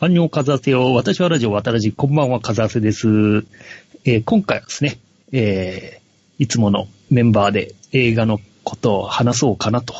[0.00, 0.92] アンニョンカザセよ。
[0.94, 3.44] 私はラジオ渡らじ、こんばんは、カザセです。
[4.04, 4.98] えー今回はですね、
[5.32, 6.04] えー
[6.42, 9.94] いつものメンバーで映画のことを話そうかなと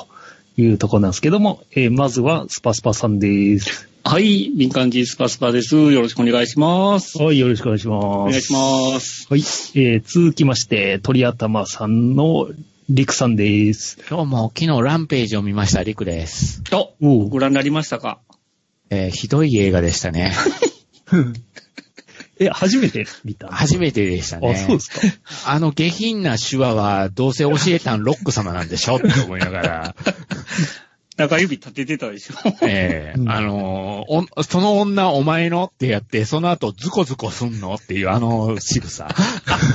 [0.56, 3.88] いうところなんですけども、えーまずはスパスパさんです。
[4.02, 5.76] はい、民間人スパスパです。
[5.76, 7.16] よろしくお願いします。
[7.22, 8.04] はい、よろしくお願いします。
[8.04, 9.26] お願いします。
[9.30, 12.48] はい、えー続きまして、鳥頭さんの
[12.90, 13.98] リクさんです。
[14.10, 16.62] 今日も昨日ランページを見ました、リクです。
[17.00, 18.18] お、ご覧になりましたか？
[18.90, 20.32] えーひどい映画でしたね。
[22.40, 23.48] え、初めて見た？
[23.48, 24.50] 初めてでしたね。
[24.50, 25.00] あ、そうですか。
[25.46, 29.96] あの下品な手話はどうせ教えたんロック様なんでしょって思いながら、
[31.16, 32.34] 中指立ててたでしょ。
[32.62, 39.06] えーうんあのーおその女お前のってやって、その後ズコズコすんのっていうあの仕草。
[39.06, 39.14] あ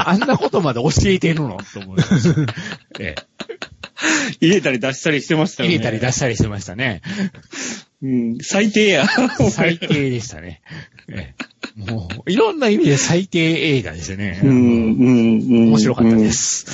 [0.05, 2.53] あんなことまで教えてるのと思いました。
[2.99, 3.15] え
[4.41, 5.75] 入れたり出したりしてましたよね。
[5.75, 7.01] ー入れたり出したりしてましたね。
[8.01, 9.05] うん、最低や。
[9.51, 10.61] 最低でしたね。
[11.09, 13.39] えーもう、いろんな意味で最低
[13.77, 14.39] 映画ですよね。
[14.43, 15.09] うん、うん、う
[15.65, 15.67] ん。
[15.69, 16.31] 面白かったで。
[16.31, 16.65] す。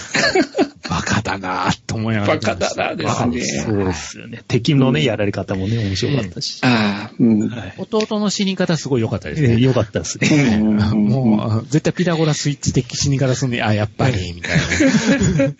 [0.89, 2.35] バカだなぁと思いながら。
[2.35, 4.43] バカだなですねバカですそうですよね。
[4.47, 6.59] 敵のね、やられ方もね、面白かったし。
[6.63, 7.49] ああ、うん。
[7.49, 9.53] はい弟の死に方すごい良かったですね。
[9.53, 10.27] えーよかったですね。
[10.61, 15.53] うんもう、絶対ピタゴラスイッチ的死に方すんねあ、やっぱり、みたいな。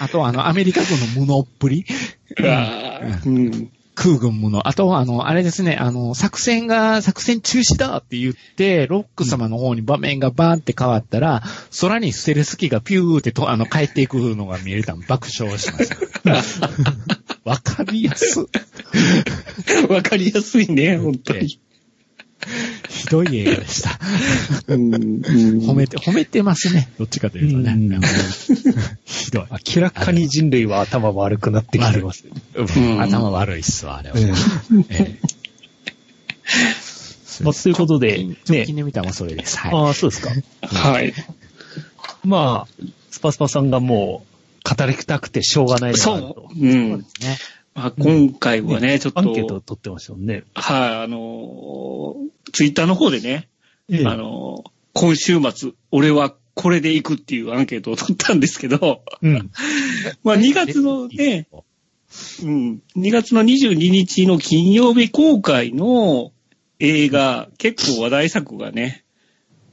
[0.04, 1.84] あと、あの、アメリカ軍の無能っぷり。
[2.42, 3.70] ああ、うん。
[3.96, 4.68] 空軍無能。
[4.68, 11.42] あとは、あの、あれですね、あの、作戦が、作戦中止だって言って、ロック様の方に場面がバーンって変わったら、
[11.80, 16.70] 空にステルス機がピューってと、あの、帰っていくのが見えたの爆笑しました。
[17.44, 18.46] わかりやす。
[19.88, 21.58] わかりやすいね、本当に。
[22.88, 23.98] ひどい映画でした。
[24.68, 25.20] うん、
[25.62, 26.88] 褒めて、褒めてますね。
[26.98, 27.98] どっちかというとうんね。
[29.04, 29.46] ひどい。
[29.76, 32.24] 明らかに人類は頭悪くなってきてます。
[32.54, 34.16] うん頭悪いっすわ、あれは。
[37.62, 39.58] ということで直ね近で見たのはそれです。
[39.58, 39.72] はい。
[39.74, 40.30] ああ、そうですか。
[40.62, 41.12] はい。
[42.24, 46.48] まあ、スパスパさんがもう、語りたくてしょうがないなそと。
[46.56, 46.66] う。
[46.66, 46.98] うん。
[46.98, 47.06] ね。
[47.76, 50.44] まあ、今回はね、ちょっと、アンケートを取ってましたもんね。
[50.54, 53.50] はい、あのー、ツイッターの方でね、
[53.90, 59.50] ええあのー、今週末、俺はこれで行くっていうアンケートを取ったんですけど、うん。
[60.24, 61.48] まあ2月のね、
[62.42, 66.32] うん、2月の22日の金曜日公開の
[66.78, 69.04] 映画、結構話題作がね、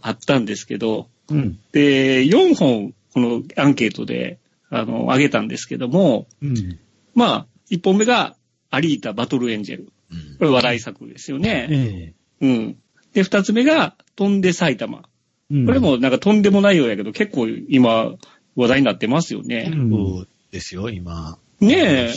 [0.02, 1.58] あったんですけど、うん。
[1.72, 4.40] で、4本、このアンケートで、
[4.70, 6.80] あの、上げたんですけども、うん。
[7.16, 8.36] まあ、1本目が、
[8.70, 9.84] アリータ・バトル・エンジェル。
[10.12, 11.68] うんこれ話題作ですよね。
[11.72, 12.78] えうん。
[13.14, 15.04] で、二つ目が、飛んで埼玉。
[15.52, 18.14] えうんこれ、もなんかとんでもないようやけど、結構今
[18.56, 19.70] 話題になってますようね。
[19.70, 21.38] んそうですよ、今。
[21.60, 22.14] ねえ。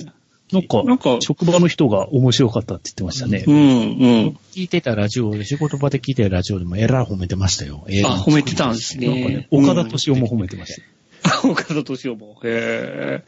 [0.53, 3.51] なんか、なんか職場の人が面白かったって言ってましたねう。
[3.51, 4.39] ん、うん。
[4.53, 7.85] 聞いてたラジオで、仕事場で聞いてたラジオでもえらい褒めてましたよ。
[8.05, 9.49] あ、褒めてたんですなんかねね、。
[9.51, 10.96] 岡田敏夫も褒めてました。
[11.45, 12.41] 岡田敏夫も。
[12.45, 13.25] へえ。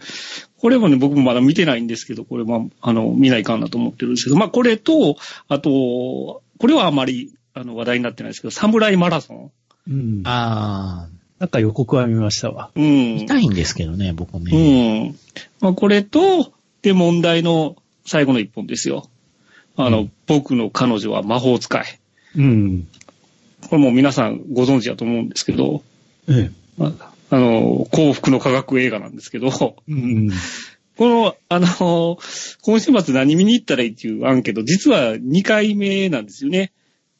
[0.59, 5.16] これもね、僕もまだ見てないんですけど、これは、あの、見ないかんなと思ってるんですけど、まあ、これと、
[5.48, 9.50] あと、これはあまり、あの、話題になってないですけど、サムライマラソン。
[9.88, 10.22] うん。
[10.25, 11.08] あ
[11.38, 12.70] なんか予告は見ましたわ。
[12.75, 12.84] うん。
[12.84, 15.08] ー、見たいんですけどね、僕うね。
[15.08, 15.16] ん。
[15.60, 19.08] まあ、これと、で、問題の最後の一本ですよ。
[19.76, 21.84] あの、うん僕の彼女は魔法使い。
[22.37, 22.87] うん。
[23.62, 25.82] これもう皆さんご存知だと思うんですけど、
[26.28, 26.50] ええ。
[26.76, 30.28] まああの、幸福の科学映画なんですけど、こうん。
[30.98, 32.18] の、あの、
[32.62, 36.72] 今週末何見に行ったらいいっていうアンケート、実は2回目なんですよね。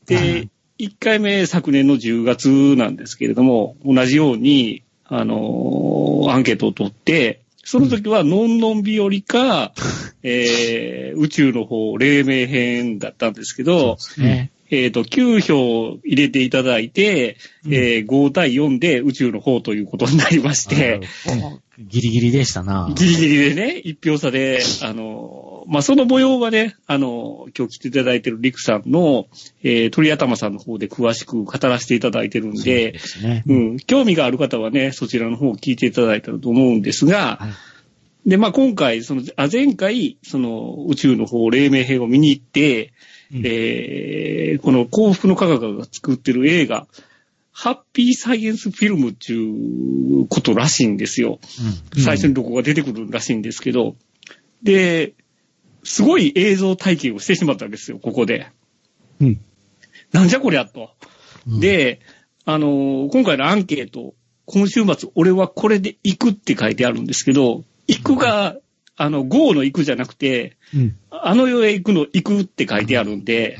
[0.09, 9.75] はでい、1回目昨年の10月なんですけれども、同じように、あの、アンケートを取って、その時は、のんのん日和か、
[10.23, 14.51] えー、宇宙の方、黎明編だったんですけど、ね。
[14.71, 17.37] えっ、と、9票入れていただいて、
[17.67, 21.01] えー5対4で宇宙の方ということになりまして、
[21.79, 22.91] ギリギリでしたな。
[22.95, 29.27] ギリギリでね、一票差で、あの、まあ、その模様はね、あの、今日来ていただいてるリクさんの、
[29.63, 33.45] えー鳥頭さんの方で詳しく語らせていただいてるんそうでね。
[33.47, 37.51] うん、興味がある方はね、そちらの方を聞いていただいたらと思うんですが、はい
[38.27, 42.93] で、まあ、今回、その、あ、前回、その、宇宙の方、黎明編を見に行って、
[43.33, 46.87] うんえーこの幸福の科学が作ってる映画、
[47.53, 51.39] ハッピーサイエンスフィルムっていうことらしいんですよ。
[51.97, 53.97] うん最初にどこが出てくるらしいんですけど、
[54.63, 55.15] で、
[55.85, 58.49] すごい映像体験をしてしまったわけですよ、ここで。
[59.21, 59.41] うん。
[60.13, 60.91] なんじゃこりゃと。
[61.47, 62.01] うん、で、
[62.45, 64.15] あのー今回のアンケート、
[64.47, 68.57] 今週末俺はこれで行くって書いてあるんですけど、行くが、
[68.99, 70.97] あの、GO の行くじゃなくて、うん。
[71.11, 73.57] あの世へ行くの行くって書いてあるんで、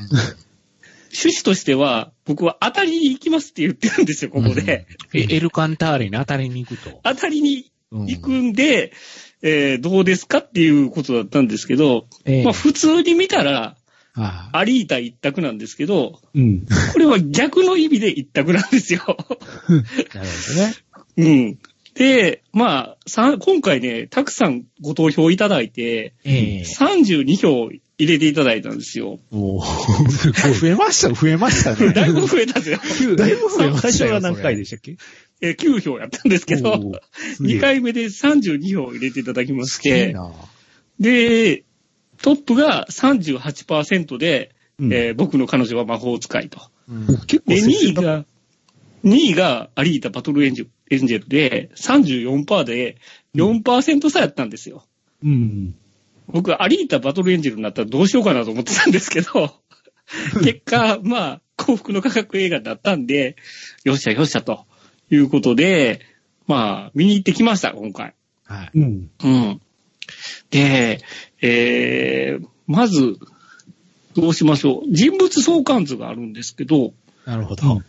[1.11, 4.85] 趣旨としては、僕は当たりに行きますって言ってるんですよ、ここで。
[5.13, 6.99] えエルカンターレに当たりに行くと？
[7.03, 8.93] 当たりにうん行くんで、
[9.41, 13.77] えーどうですかっていうことだったんですけど、ええまあ普通に見たら、
[14.15, 16.65] あアリータ一択なんですけど、うん。
[16.93, 19.01] これは逆の意味で一択なんですよ。
[19.07, 20.75] あ、 なるほどね。
[21.17, 21.59] うん。
[21.95, 27.69] で、まあ、さ今回ね、たくさんご投票いただいて、ええ32票
[27.99, 29.19] 入れていただいたんですよ。
[29.31, 31.91] おー 増えました、増えましたね。
[31.93, 33.15] だいぶ増えたんですよ。
[33.17, 34.95] だいぶ増えましたよ最初は何回でしたっけ
[35.41, 36.99] えー9票やったんですけど、おー
[37.35, 40.31] すげえ2回目で32票入れていただきまして、な。
[40.99, 41.63] で、
[42.21, 46.61] トップが38%で、うんえー僕の彼女は魔法使いと。
[46.89, 48.25] うん結構で、2接戦だ位が、
[49.03, 52.97] 2位がアリータバトルエンジェルエンジェルで34%で
[53.35, 54.83] 4%差やったんですよ。
[55.23, 55.75] うん。
[56.27, 59.53] 僕、アリータバトルエンジェルになったらどうしようかなと思ってたんですけど、
[60.43, 63.35] 結果、まあ、幸福の価格映画だったんで、
[63.83, 64.65] よっしゃよっしゃと
[65.11, 66.01] いうことで、
[66.47, 68.15] まあ、見に行ってきました、今回。
[68.45, 68.71] はい。
[68.75, 69.11] うん。
[69.23, 69.61] うん。
[70.49, 71.01] で、
[71.41, 73.17] えー、まず、
[74.15, 74.91] どうしましょう。
[74.91, 76.93] 人物相関図があるんですけど、
[77.25, 77.83] なるほど。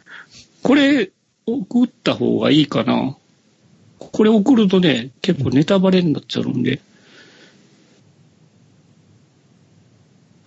[0.63, 1.11] これ、
[1.47, 3.17] 送った方がいいかな。
[3.99, 6.81] これ送るとね、結構ネタバレになっちゃうんで。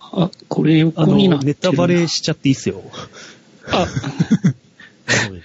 [0.00, 2.82] あ、これ横になっ、てネタバレしちゃっていいっすよ。
[3.68, 5.44] あ、そうです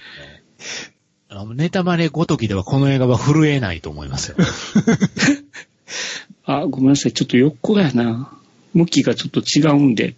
[1.28, 4.36] あのネタバレごときではこの映画は震えないと思いますよ。
[6.44, 7.12] あ、ごめんなさい。
[7.12, 8.36] ちょっと横やな。
[8.74, 10.16] 向きがちょっと違うんで、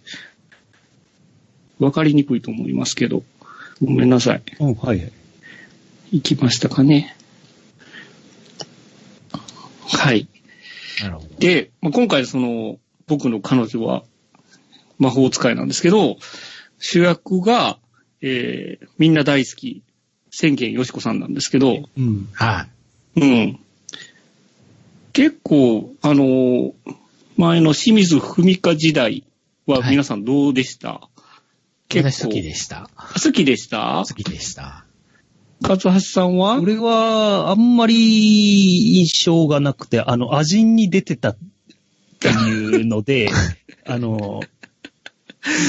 [1.79, 3.23] わかりにくいと思いますけど。
[3.81, 4.43] ごめんなさい。
[4.59, 5.11] うん、はいはい。
[6.11, 7.15] 行きましたかね。
[9.87, 10.27] はい。
[11.01, 11.27] なるほど。
[11.39, 12.77] で、まあ、今回その、
[13.07, 14.03] 僕の彼女は
[14.99, 16.17] 魔法使いなんですけど、
[16.79, 17.77] 主役が、
[18.21, 19.83] えー、みんな大好き、
[20.31, 22.29] 千軒よしこさんなんですけど、うん。
[22.33, 22.67] は
[23.15, 23.21] い。
[23.21, 23.59] うん。
[25.11, 26.73] 結構、あのー
[27.35, 29.23] 前の清水文香時代
[29.65, 31.09] ははい皆さんどうでした、
[32.01, 32.89] 私好きでした。
[32.97, 34.03] 好きでした？
[34.07, 34.85] 好きでした。
[35.61, 36.59] 勝橋さんは？
[36.59, 41.37] 俺は、あんまり印象がなくて、あの、アジンに出てたっ
[42.19, 43.29] ていうので、
[43.85, 44.41] あの、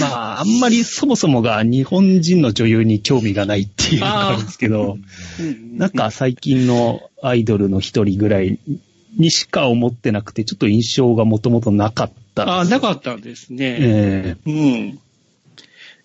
[0.00, 0.06] ま
[0.37, 4.99] あ、あんまりそもそもが日本人の女優に興味がないっていうのがあるんですけど、
[5.41, 8.61] うんなんか最近のアイドルの一人ぐらい
[9.19, 12.49] にしか思ってなくて、ちょっと印象がもともとなかった。
[12.49, 13.76] ああ、なかったんですね。
[13.81, 14.99] えうん。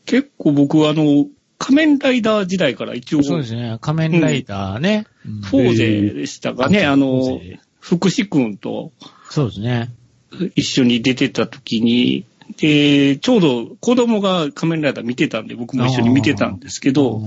[0.09, 1.27] 結構僕はあの、
[1.59, 3.77] 仮面ライダー時代から一応、そうですね。
[3.79, 5.06] 仮面ライダーね。
[5.25, 7.39] うんフォーゼでしたかね、あの
[7.79, 8.91] 福士くんと
[9.29, 9.91] そうですね。
[10.56, 12.25] 一緒に出てた時に、
[12.57, 17.21] で、ちょうど子供が仮面ライダー見てたんで、僕も一緒に見てたんですけど、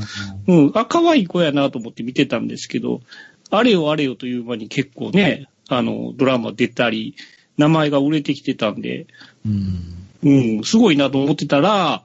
[0.49, 3.03] うん、あ、可愛い子やなと思って見てたんですけど、
[3.51, 7.15] あれよあれよという間に結構ね、あの、ドラマ出たり、
[7.57, 9.07] 名前が売れてきてたんで、
[9.47, 10.03] うん。
[10.25, 12.03] うん、すごいなと思ってたら、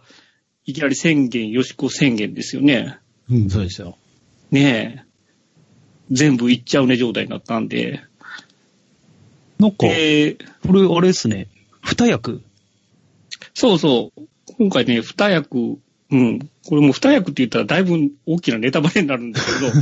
[0.68, 3.00] いきなり宣言、よしこ宣言ですよね。
[3.32, 3.98] えうんそうですよ。
[4.52, 5.04] ねえ。
[6.12, 8.02] 全部いっちゃうね状態になったんで。
[9.60, 11.48] なんか、で、これあれですね、
[11.82, 12.42] 二役？
[13.54, 14.22] そうそう。
[14.58, 15.80] 今回ね、二役、
[16.12, 16.40] うん。
[16.40, 19.72] これもう二役って言ったらだいぶ大きなネタバレになるんですけど、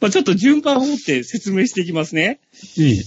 [0.00, 2.40] まあちょっと順番を追って説明していきますね。
[2.78, 3.04] ええ。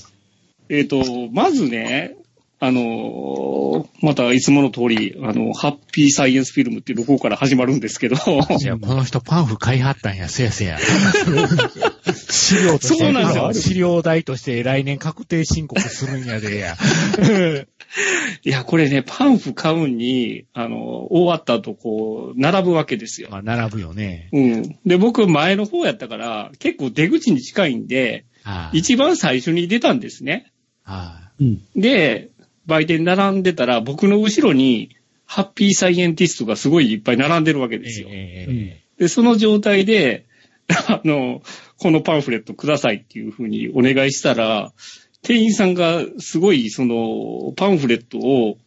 [0.80, 2.16] えっ、と、まずね、
[2.62, 3.60] あのー
[4.02, 8.16] またいつもの通り、あの、ハッピーサイエンスフィルムっていうロゴから始まるんですけど、
[8.58, 10.78] じゃあ、この人パンフ買いはったんや、せやせや。
[10.80, 16.76] 資料として、そうなんですよ資料代として来年確定申告するんやでや。
[18.44, 20.78] いや、これね、パンフ買うに、あの、
[21.12, 23.30] 終わった後、こう、並ぶわけですよ。
[23.32, 24.30] まあ、並ぶよね。
[24.32, 24.76] うん。
[24.86, 28.80] で、僕、前の方やったから、結構出口に近いんで、はい。
[28.80, 30.52] 一番最初に出たんですね。
[30.84, 31.62] はうん。
[31.76, 32.30] で、
[32.70, 34.96] 売店並んでたら、僕の後ろに、
[35.26, 37.80] ハッピーサイエンティストがすごいいっぱい並んでるわけい。
[37.80, 38.08] ですよ。
[38.10, 40.26] ええで、その状態で、
[40.68, 41.42] あの、
[41.78, 44.74] このパンフレットくださいっていうふうにお願いしたら、
[45.22, 48.58] 店員さんがすごい、その、パンフレットを、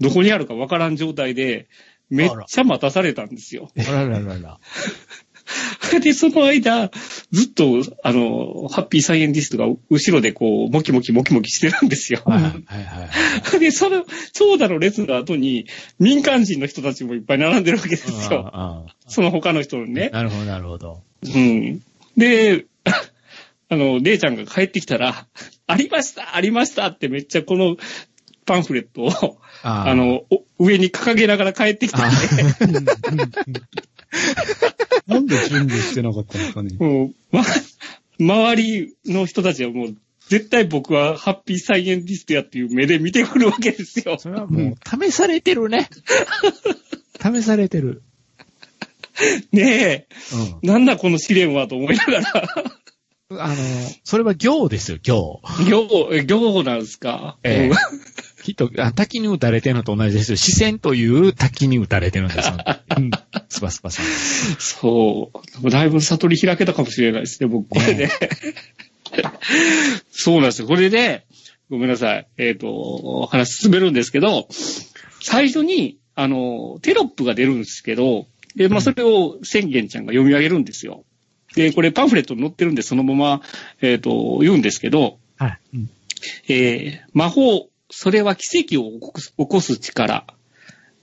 [0.00, 1.66] どこにあるかわからん状態で、
[2.10, 3.70] めっちゃ待たされたんですよ。
[3.76, 4.58] あらららら。
[6.00, 6.90] で、その間、
[7.30, 12.22] ずっと、あの、ハッピーサイエンティストが後ろでこう、モキモキモキモキしてるんですよ。
[12.24, 13.58] はいはいはい。
[13.60, 15.66] で、その、長蛇の列の後に、
[15.98, 18.86] 民間人の人たちもいっぱい並んでるわけですよ。
[19.06, 20.10] その他の人のあね。
[20.10, 21.02] なるほど、なるほど。
[21.22, 21.82] うん。
[22.16, 22.66] で、
[23.68, 25.26] あの、レイちゃんが帰ってきたら、
[25.66, 27.76] ありましたありましたってめっちゃこの
[28.44, 32.16] パンフレットを、あの、お上に掲げながら帰ってきたんで、
[35.06, 36.70] なんで準備してなかったんですかね？
[36.80, 37.44] もう、ま、
[38.18, 39.96] 周りの人たちはもう、
[40.28, 44.16] 絶対僕はハッピーサイエンティストやっていう目で見てくるわけですよ。
[44.20, 45.88] それはもう、試されてるね。
[47.22, 48.02] 試されてる。
[49.52, 50.06] ねえ、
[50.62, 52.20] うなんだこの試練はと思いながら、
[53.36, 53.40] ん。
[53.40, 53.54] あの、
[54.02, 55.40] それは行ですよ、行。
[55.68, 57.38] 行、え行なんですか？
[57.44, 57.72] ええ
[58.48, 60.36] うんきっと、あ滝に打たれてるのと同じですよ。
[60.36, 62.58] 視線という滝に打たれてるんですよ。
[62.98, 63.10] うん。
[63.48, 64.06] スパスパさん。
[64.58, 65.32] そ
[65.62, 65.70] う。
[65.70, 68.10] だいぶ悟り開けたかもしれないですね、僕、これで。
[70.10, 70.68] そうなんですよ。
[70.68, 71.24] これで、
[71.70, 72.26] ごめんなさい。
[72.36, 74.46] えっ、と、話進めるんですけど、
[75.22, 81.04] 最初に、あの、テロップが出るんですけど、で、まあ、それを宣言ちゃんが読み上げるんですよ。
[81.56, 83.42] で、これパンフレットに載ってるんで、そのまま、
[83.80, 85.58] えっ、と、言うんですけど、はい。
[85.74, 85.90] うん
[86.48, 90.26] えー魔法、それは奇跡を起こす力。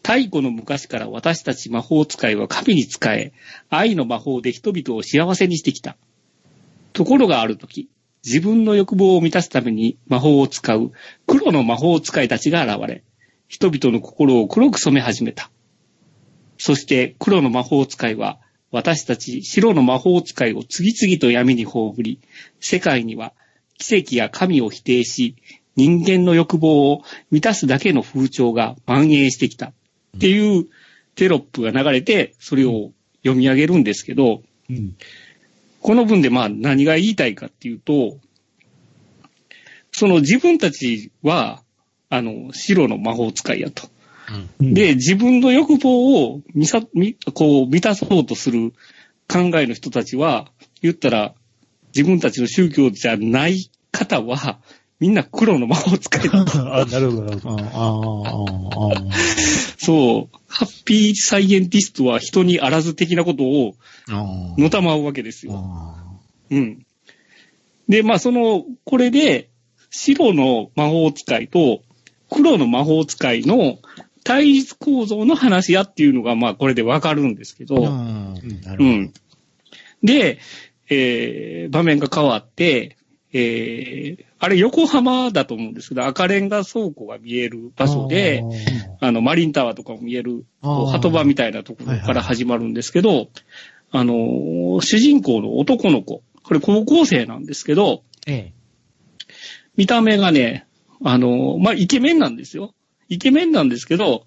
[0.04, 3.34] 太古の昔から私たち魔法使いは神に仕え、
[3.70, 5.96] 愛の魔法で人々を幸せにしてきた。
[6.94, 7.90] ところがある時、
[8.26, 10.92] 自分の欲望を満たすために魔法を使う
[11.28, 13.04] 黒の魔法使いたちが現れ、
[13.48, 15.52] 人々の心を黒く染め始めた。
[16.58, 18.40] そして黒の魔法使いは、
[18.72, 22.20] 私たち白の魔法使いを次々と闇に葬り、
[22.60, 23.34] 世界には
[23.78, 25.36] 奇跡や神を否定し、
[25.76, 29.74] 人間の欲望を満たすだけの風潮が蔓延してきたっ
[30.20, 30.68] ていう
[31.16, 32.92] テロップが流れて、それを
[33.24, 34.96] 読み上げるんですけど、うん。
[35.82, 38.18] この文でまあ何が言いたいかっていうと、
[39.92, 41.64] その自分たちは、
[42.10, 43.90] あの、白の魔法使いやと。
[44.60, 48.74] うん、で、自分の欲望を見さ、みこう、満たそうとする
[49.28, 50.52] 考えの人たちは、
[50.82, 51.34] 言ったら、
[51.96, 54.62] 自分たちの宗教じゃない方は、
[55.02, 56.60] みんな黒の魔法使いだと。
[56.78, 57.60] あ、なるほど、なるほど。
[57.60, 58.44] ああ、あ
[58.86, 59.12] あ、ああ。
[59.78, 63.74] そう、ハッピーサイエンティストは人にあらず的なことを
[64.10, 65.54] あのたまうわけですよ。
[65.56, 66.06] あ
[66.52, 66.86] うん。
[67.90, 69.50] で、まあその、これで、
[69.90, 71.82] 白の魔法使いと
[72.30, 73.80] 黒の魔法使いの
[74.24, 78.84] 対立構造の話やっていうのが、まあこれでわかるんですけど、うんなるほど。
[78.84, 79.14] うん。
[80.04, 80.38] で、
[80.92, 82.98] えー、場面が変わって、
[83.34, 88.44] えー、あれ横浜だと思うんですけど、赤レンガ倉庫が見える場所で、
[89.00, 93.28] あの、マリンタワーとかも見える、鳩場みたいなところから始まるんですけど、
[93.92, 98.54] あのー、主人公の男の子、これ高校生なんですけど、ええ。
[99.78, 100.66] 見た目がね、
[101.04, 102.74] あのー、まあ、イケメンなんですよ。
[103.10, 104.26] イケメンなんですけど、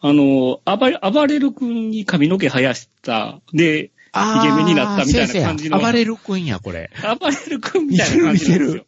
[0.00, 6.90] あのー、暴れ、暴れる君に髪の毛生やした、で、あイケメンになったみたいな感じの先生暴れる君や、これ。
[7.20, 8.86] 暴れる君みたいな感じなんですよ。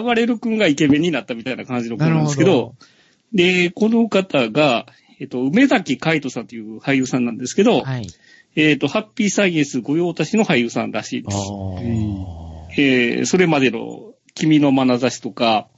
[0.00, 2.74] 暴れる君がイケメンになったみたいな感じの子なんですけど、
[3.32, 4.86] で、この方が、
[5.18, 8.06] えっと、梅崎海斗さんという俳優さんなんですけど、はい。
[8.54, 11.36] えっと、ハッピーサイエンス御用達の俳優さんらしいです。
[11.36, 11.40] あ
[12.78, 15.68] えーそれまでの君の眼差しとか、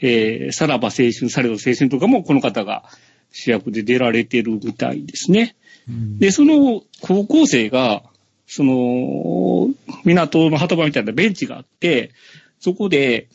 [0.00, 2.84] えーさらば青春、されど青春とかもこの方が
[3.30, 5.56] 主役で出られてるみたいですね。
[5.88, 8.02] ーで、その高校生が、
[8.46, 9.70] その、
[10.04, 12.12] 港の鳩場みたいなベンチがあって、
[12.60, 13.28] そこで、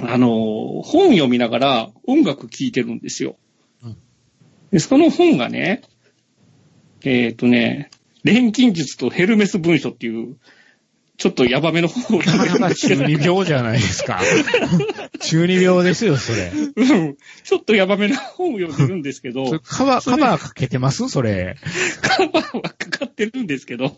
[0.00, 3.36] あの、本読みながら音楽聴いてるんですよ。
[3.82, 3.96] うん
[4.70, 5.82] で、その本がね、
[7.04, 7.90] えっ、とね、
[8.24, 10.36] 錬金術とヘルメス文書っていう、
[11.16, 14.20] ちょっとヤバめの本を読んでるんなかですけど中二病じゃないですか。
[15.20, 16.50] 中二病ですよ、それ。
[16.76, 17.16] うん。
[17.44, 19.46] ちょっとヤバめな本を読んでるんですけど。
[19.46, 21.08] それ、カバー、カバーかけてます？
[21.08, 21.56] それ。
[22.02, 23.96] カバーはかかってるんですけど、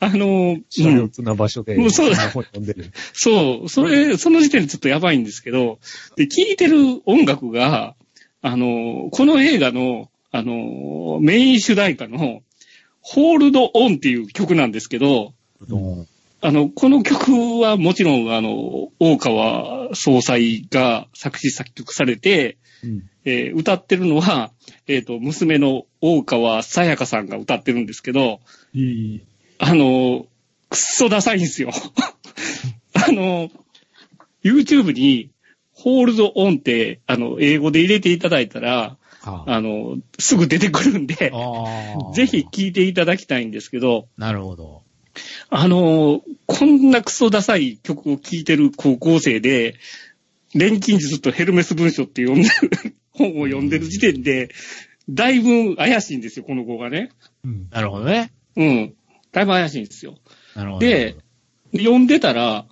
[0.00, 2.10] あの、車両な場所で、もうそう。
[2.10, 2.90] だこんな本読んでる。
[3.12, 5.78] そう、それ、その時点でちょっとやばいんですけど、
[6.16, 7.94] で、聴いてる音楽が、
[8.42, 12.42] あの、この映画の、あの、メイン主題歌の、
[13.00, 15.32] ホールドオンっていう曲なんですけど、
[15.68, 16.06] うん
[16.46, 23.10] あの、この曲はもちろん、あの、大川総裁が作詞作曲されて、うん。
[23.24, 24.52] えー歌ってるのは、
[24.86, 28.38] えっ、と、娘の大川さやかさんが歌ってるんですけど、
[28.72, 29.20] いい。
[29.58, 30.26] あの、
[30.70, 31.72] くっそダサいんですよ。
[32.94, 33.50] あの、
[34.44, 35.30] YouTube に、
[35.72, 44.85] ホールドオンって、あの、英語で入れていただいたら、はあの、すぐ出てくるんで、あ ぜひ聴いていただきたいんですけど、なるほど。
[45.48, 49.76] あの、こんなクソダサい曲を聴いてる高校生で、
[50.54, 54.50] 錬金術とヘルメス文書っていう読んでる本を読んでる時点で、
[55.08, 57.10] だいぶ怪しいんですよ、この子がね。
[57.44, 57.68] うん。
[57.70, 58.32] なるほどね。
[58.56, 58.94] うん。
[59.32, 60.16] だいぶ怪しいんですよ。
[60.54, 60.86] なるほど。
[60.86, 61.16] で、
[61.72, 62.66] 読んでたら、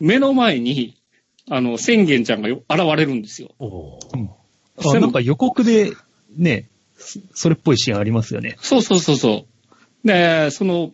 [0.00, 0.96] 目の前に、
[1.50, 3.54] あの、宣言ちゃんがよ現れるんですよ。
[3.58, 3.98] お
[4.80, 5.92] あなんか予告で、
[6.36, 8.56] ね、そそれっぽいシーンありますよね。
[8.60, 9.46] そうそうそうそ
[10.04, 10.06] う。
[10.06, 10.92] で、その、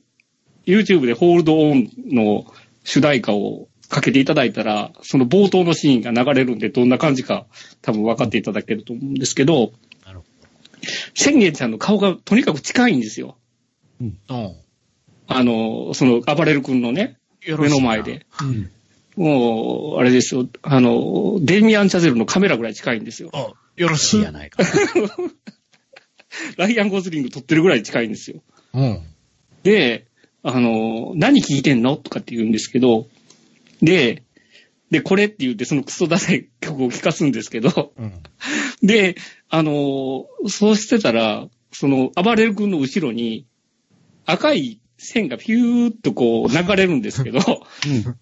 [0.66, 2.44] YouTube でホールドオンの
[2.84, 7.46] 主題歌をかけていただいたら、その冒頭のシーンが流れるんで、どんな感じか
[7.82, 9.72] 多分分かっていただけると思うんですけど
[11.14, 13.36] 宣言ちゃんの顔がとにかく近いんですよ。
[14.00, 14.18] うん。
[15.26, 18.26] あの、その、暴れる君のね、目の前で。
[18.42, 18.70] うん。
[19.16, 23.30] もう、あれですよ、あの、デミアン・チャゼルのカメラぐらい近いんですよ。
[23.32, 24.62] あ、よろしいやないか。
[26.58, 28.42] ライアン・ゴズリング撮ってるぐらい近いんですよ。
[28.74, 29.00] うん。
[29.62, 30.06] で、
[30.46, 31.96] あの、何聞いてんの？
[31.96, 33.06] とかって言うんですけど、
[33.80, 34.22] で、
[34.90, 38.12] で、これって言ってそのクソダサい曲を聴かすんですけど、うん。
[38.82, 39.16] で、
[39.48, 43.46] あの、そうしてたら、その、暴れる君の後ろに
[44.26, 47.40] 赤い線がピューっとこう流れるんですけど、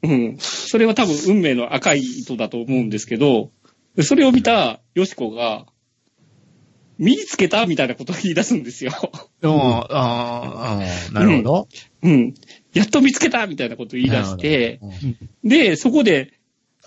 [0.03, 0.37] うん。
[0.39, 3.51] それは多分運命の赤い糸だと思うんですけど、
[3.97, 5.67] でそれを見たヨシコが、
[6.99, 8.93] 身につけたみたいなことを言い出すんですよ。
[9.43, 10.81] うん、ああ、
[11.11, 11.69] あなるほど。
[12.03, 12.35] うん。
[12.75, 15.07] やっと見つけたみたいなことを言い出して、なるほ
[15.45, 16.35] ど、で、そこで、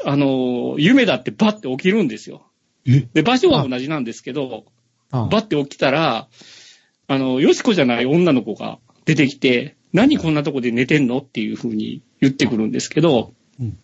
[0.03, 2.45] あの、夢だってバッて起きるんですよ。
[2.85, 3.07] え？
[3.13, 4.75] で、場所は同じなんですけど、うん
[5.11, 6.27] バッて起きたら、
[7.07, 13.77] あの、よしこじゃない女の子が出てきて、何こんなとこで寝てんのっていう風に言ってくるんですけど、うん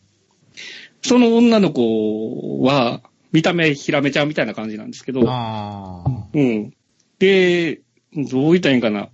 [1.04, 3.01] その女の子は、
[3.32, 6.28] 見た目ひらめちゃんみたいな感じなんですけど、ああ。
[6.34, 6.74] うん。
[7.20, 7.82] で、
[8.14, 9.10] どう言ったらいいんかな。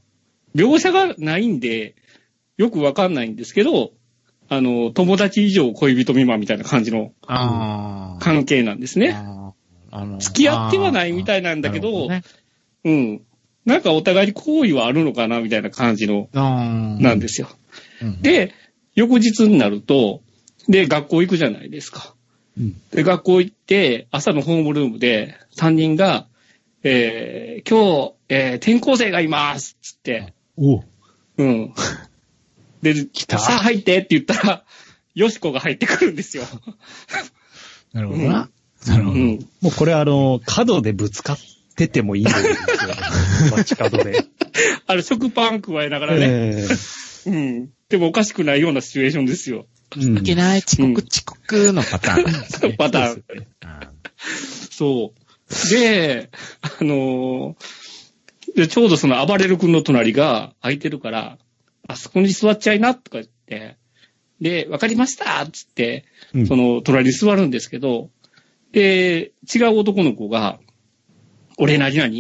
[0.56, 1.96] 描写がないんで、
[2.58, 3.92] よくわかんないんですけど、
[4.50, 7.12] あの、友達以上恋人未満みたいな感じの。
[8.20, 9.14] 関係なんですね。
[9.90, 12.26] あの付き合ってはないみたいなんだけど、なる
[12.84, 13.22] うん。
[13.66, 17.50] なんかお互いに好意はあるのかなみたいな感じの、なんですよ。
[18.02, 18.54] うん、で、
[18.96, 20.22] 翌日になると、
[20.68, 22.16] で、学校行くじゃないですか。
[22.58, 22.82] うん。
[22.92, 26.28] で、学校行って、朝のホームルームで、担任が、
[26.84, 30.84] えー、今日、えー、転校生がいますつって、お
[31.38, 31.74] うん。
[32.82, 34.64] で、たさあ入ってって言ったら、
[35.16, 36.44] よしこが入ってくるんですよ。
[37.94, 38.50] なるほどな。
[38.86, 39.16] なるほど。
[39.16, 39.48] うん。
[39.62, 41.38] もうこれあの、角でぶつかっ
[41.76, 42.56] ててもいいんですよね。
[43.52, 44.26] 街角で。
[44.86, 46.28] あれ、食パン加えながらね。
[46.28, 46.68] え
[47.28, 47.70] うん。
[47.90, 49.66] でもおかしくないようなシチュエーションですよ。
[49.96, 52.74] えうんいけない、遅うん刻、遅刻のパターンすね。
[52.74, 53.14] パターン。
[53.14, 53.24] うん
[54.72, 55.70] そう。
[55.72, 56.30] で、
[56.62, 57.56] あのー
[58.56, 61.38] で、ちょうどその暴れる君の隣が空いてるから、
[61.88, 63.78] あそこに座っちゃいな、とか言って、
[64.42, 68.10] で、わかりましたっつって、うんその隣に座るんですけど、
[68.72, 70.60] で、違う男の子が、
[71.58, 72.14] 俺何々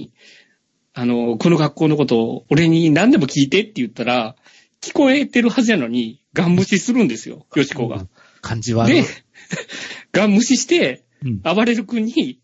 [0.93, 4.35] あの、この学校のことを俺に何でも聞いてって言ったら、
[4.81, 8.05] 聞こえてるはずやのに、ガン無視するんですよ、よしこが。
[8.41, 9.07] 感じ悪いで。、
[10.11, 12.39] ガン無視して、うん暴れる君に、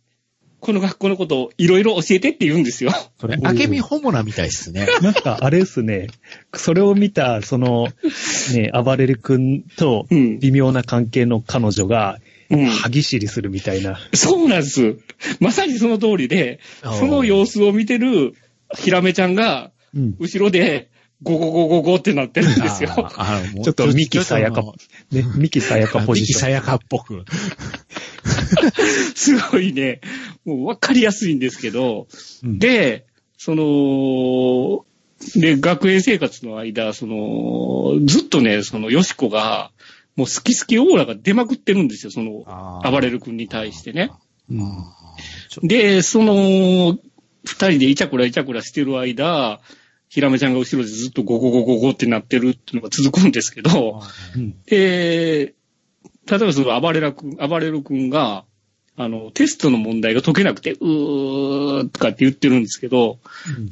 [0.59, 2.91] この学校のことをいろいろ教えてって言うんですよ。
[3.19, 4.87] それ、あけみホモラみたいっすね。
[5.03, 6.07] なんかあれですね、
[6.55, 7.89] それを見た、その、
[8.53, 12.19] ね、暴れる君とうん微妙な関係の彼女が、
[12.49, 12.65] うん。
[12.67, 13.99] 歯ぎしりするみたいな。
[14.13, 14.97] そうなんです。
[15.39, 18.33] まさにその通りで、その様子を見てる
[18.75, 20.15] ひらめちゃんが、うん。
[20.19, 20.89] 後ろで、
[21.23, 22.89] ゴゴゴゴゴってなってるんですよ。
[23.63, 24.75] ちょっとミキさやかも
[25.11, 26.35] ね、ミキさやかポジション。
[26.35, 27.25] ミキさやかっぽく。
[29.15, 30.01] すごいね、
[30.45, 32.07] もうわかりやすいんですけど、
[32.43, 33.05] うん、で、
[33.37, 34.85] その、
[35.39, 39.71] で、学園生活の間、その、ずっとね、その、よしこが、
[40.15, 42.45] もう好き好きオーラが出まくってるんですよ、その、
[42.83, 44.11] 暴れる君に対してね。
[44.49, 44.67] うん
[45.61, 46.97] で、その、
[47.45, 49.59] 二人でイチャクライチャクラしてる間、
[50.13, 54.03] ひらめちゃんが後ろでずっとゴゴゴゴゴってなってるっていうのが続くんですけど、
[54.35, 54.75] うんで、
[56.27, 58.45] 例えばその暴れらくん、暴れる君が、
[58.95, 63.17] あの、テストの問題が解けなくて、うーとかって言ってるんですけど、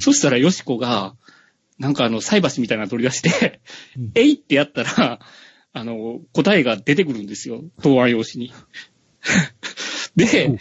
[0.00, 1.14] そしたらよしこが、
[1.78, 3.60] なんかあの、菜箸みたいなの取り出して、
[3.96, 5.20] うんえいってやったら、
[5.72, 7.62] あの、答えが出てくるんですよ。
[7.82, 8.52] 答案用紙に。
[10.16, 10.58] で、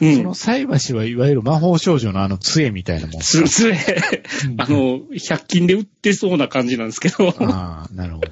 [0.00, 0.34] うそんの。
[0.34, 3.20] 菜箸はいわゆる魔法少女のあの杖みたいなもん。
[3.22, 4.22] つ、つえ、
[4.58, 8.28] あの、100均で売ってそうな感じなんですけど、ああ、なるほど。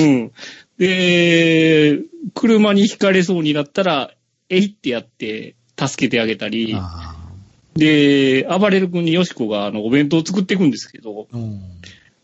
[0.00, 0.32] うん。
[0.78, 2.00] で、
[2.34, 4.12] 車にひかれそうになったら、
[4.48, 7.16] えいってやって助けてあげたり、あ
[7.74, 11.60] で、暴れる君によしこがあの、お弁当を作っていくんですけど、あうん。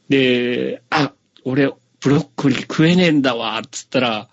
[0.08, 1.12] で、あ、
[1.44, 4.28] 俺、ブロッコリー食えねえんだわ、つったら、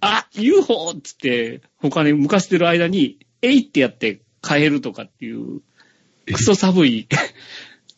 [0.00, 0.90] あ、UFO!
[0.96, 5.60] っつって、他に向かしてる間に、えいってやって帰るとかっていう、
[6.32, 7.08] クソ寒い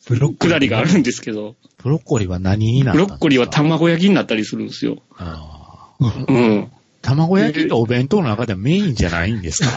[0.07, 0.37] ブロッコリー。
[0.37, 3.07] くだりがあるんですけど、ブロッコリーは何になったんですか？
[3.07, 4.97] ブロッコリーは卵焼きになったりするんですよ。
[5.17, 6.71] あうん。
[7.01, 9.69] 卵焼きとお弁当の中ではメインじゃないんですか？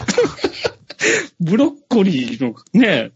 [1.39, 3.11] ブロッコリーのね、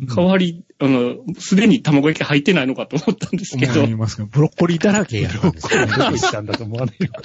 [0.00, 3.80] 代わり、あの、すでに卵焼き入ってないのかと思ったんですけど。
[3.82, 5.86] 思い、ますけど、ブロッコリーだらけやるんですよ。
[5.86, 7.22] どこ行ったんだと思わないのか。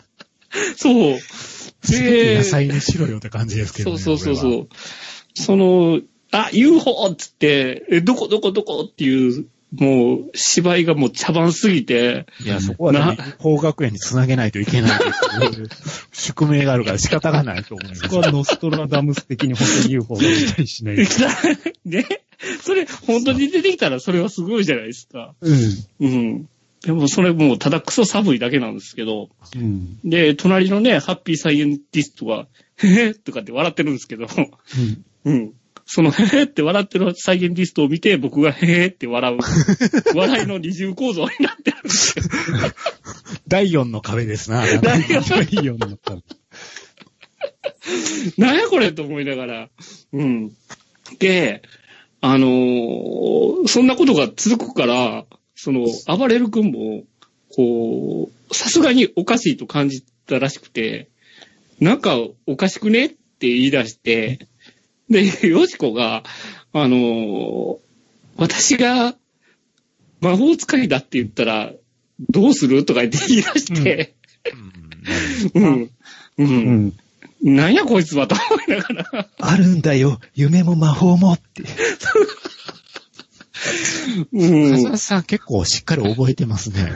[1.84, 2.00] そう。
[2.00, 3.98] で野菜にしろよって感じですけどね。
[3.98, 4.68] そうそうそうこそう。
[5.34, 7.08] その、あ、UFO!
[7.12, 8.88] っつって、え、どこどこどこ？
[8.90, 12.26] っていう、もう、芝居がもう茶番すぎて。
[12.44, 15.06] いや、そこはね、法学園につなげないといけないと
[15.60, 15.70] いう
[16.12, 18.20] 宿命があるから仕方がないと思いますそこ。
[18.20, 20.98] はノストラダムス的に本当に UFO が来たりしない。
[21.86, 22.06] ね。
[22.64, 25.36] それ、本当に出てきたらそれはすごいじゃないですか。
[25.42, 25.86] うん。
[26.00, 26.50] うん。
[26.84, 29.30] でもそれもうただクソ寒いだけなんですけど。
[29.56, 30.00] うん。
[30.04, 34.26] で、隣のね、ハッピーサイエンティストは、へへとかって笑ってるんですけど、
[35.26, 35.32] うん。
[35.32, 35.54] うん。
[35.86, 39.38] そのへへって笑ってるサイエンティストを見て、僕がへへって笑う。
[40.18, 42.26] 笑いの二重構造になってるんですよ。
[43.48, 44.66] 第4の壁ですな。
[44.82, 46.18] 何がいいようになった。
[48.38, 49.70] なんやこれと思いながら。
[50.14, 50.52] うん。
[51.20, 51.62] で、
[52.22, 55.26] あのーそんなことが続くから、
[55.64, 57.04] その、暴れる君も、
[57.56, 61.08] こう、さすがにおかしいと感じたらしくて、
[61.80, 64.48] なんかおかしくねって言い出して、
[65.08, 66.24] で、よしこが、
[66.74, 67.78] あのー
[68.38, 69.14] 私が
[70.20, 71.74] 魔法使いだって言ったら、
[72.32, 74.16] どうするとか言って言い出して、
[75.54, 75.92] うん。
[76.38, 76.44] うん。
[76.44, 76.94] うん。
[77.44, 79.28] なんやこいつはと思いながら。
[79.38, 80.20] あるんだよ。
[80.34, 81.64] 夢も魔法もって。
[84.34, 84.84] うん。
[84.84, 86.92] 笠さん結構しっかり覚えてますね。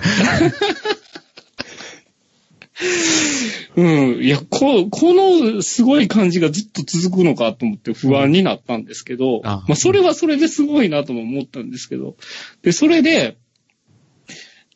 [3.76, 3.84] う
[4.18, 4.24] ん。
[4.24, 12.16] いや、こ、このすごい感じがずっと続くのかと思って不安になったんですけど、あまあ、それはそれですごいなとも思ったんですけど、
[12.62, 13.38] で、それで、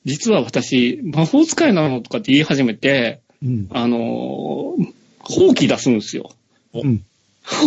[0.05, 3.67] 実は私、魔法使いなのとかって言い始めて、うん。
[3.71, 6.31] あのー、放棄出すんですよ。
[6.73, 7.05] うん。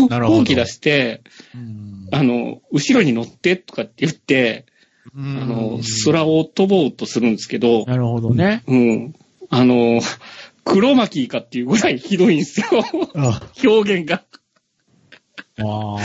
[0.08, 1.22] なるほど放棄出して、
[2.10, 4.66] あの、後ろに乗ってとかって言って、
[5.06, 8.62] ああの、空を飛ぼうとするんですけど、なるほどね。
[8.66, 9.14] うん。
[9.50, 10.00] あの、
[10.64, 12.66] 黒巻かっていうぐらいひどいんですよ。
[13.16, 14.22] あ、表現が。
[15.58, 15.98] ああ。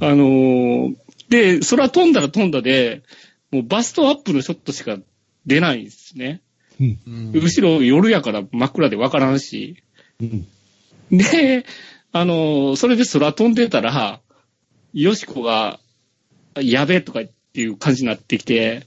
[0.00, 0.96] あのー
[1.28, 3.02] で、空飛んだら飛んだで、
[3.50, 4.96] もうバストアップのショットしか
[5.44, 6.40] 出ないんですね。
[6.80, 6.98] うん。
[7.06, 9.82] うん後ろ夜やから真っ暗でわからんし。
[10.20, 10.46] うん。
[11.10, 11.64] で、
[12.20, 14.20] あのーそれで空飛んでたら、
[14.92, 15.80] よしこが、
[16.60, 18.86] やべえとかっていう感じになってきて、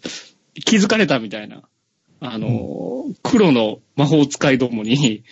[0.66, 1.64] 気づかれたみたいな。
[2.22, 5.24] あのー黒の魔法使いどもに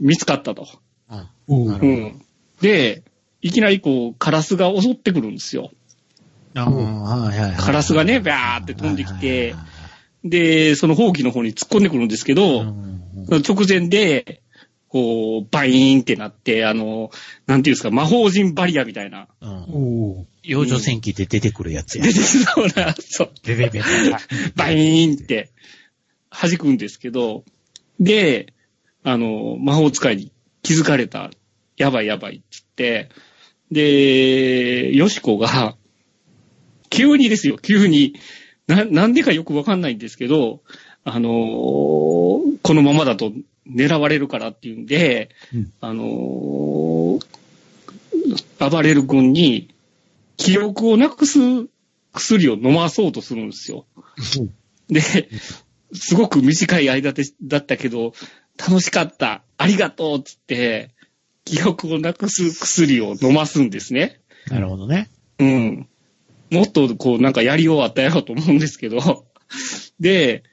[0.00, 0.66] 見つかったと。
[1.08, 2.22] あおうん。
[2.60, 3.02] で、
[3.40, 5.70] いきなりこう、カラスが襲ってくるんですよ。
[6.54, 9.54] あはいはいはいカラスがね、バーって飛んできて
[10.24, 14.41] で、その放棄の方に突っ込んでくるんですけど、うん直前で、
[14.92, 17.10] こう、バイーンってなって、あの、
[17.46, 22.12] なんていうんですか、魔法陣バリアみたいな、うんおう幼女戦記で出てくるやつや出。
[22.12, 23.84] てきそうな、そう、ベベベベ。
[24.54, 25.48] バイーンって
[26.28, 27.44] 弾くんですけど、
[28.00, 28.52] で、
[29.02, 30.30] あの、魔法使いに
[30.62, 31.30] 気づかれた、
[31.78, 32.44] やばいやばいって
[32.76, 33.14] 言って、
[33.70, 35.74] で、ヨシコが、
[36.90, 38.14] 急にですよ、急に、
[38.66, 40.60] な、なんでかよくわかんないんですけど、
[41.04, 43.32] あのーこのままだと
[43.68, 47.42] 狙われるからっていうんで、うんあのー
[48.58, 49.74] 暴れる君に、
[50.36, 51.38] 記憶をなくす
[52.12, 53.86] 薬を飲まそうとするんですよ。
[54.88, 55.00] で、
[55.92, 58.12] すごく短い間でだったけど、
[58.58, 60.90] 楽しかった、ありがとうっつって、
[61.44, 64.20] 記憶をなくす薬を飲ますんですね。
[64.48, 65.10] なるほどね。
[65.38, 65.88] うん。
[66.50, 69.26] もっとこうなんかやりようあったやろうと思うんですけど、
[69.98, 70.44] で、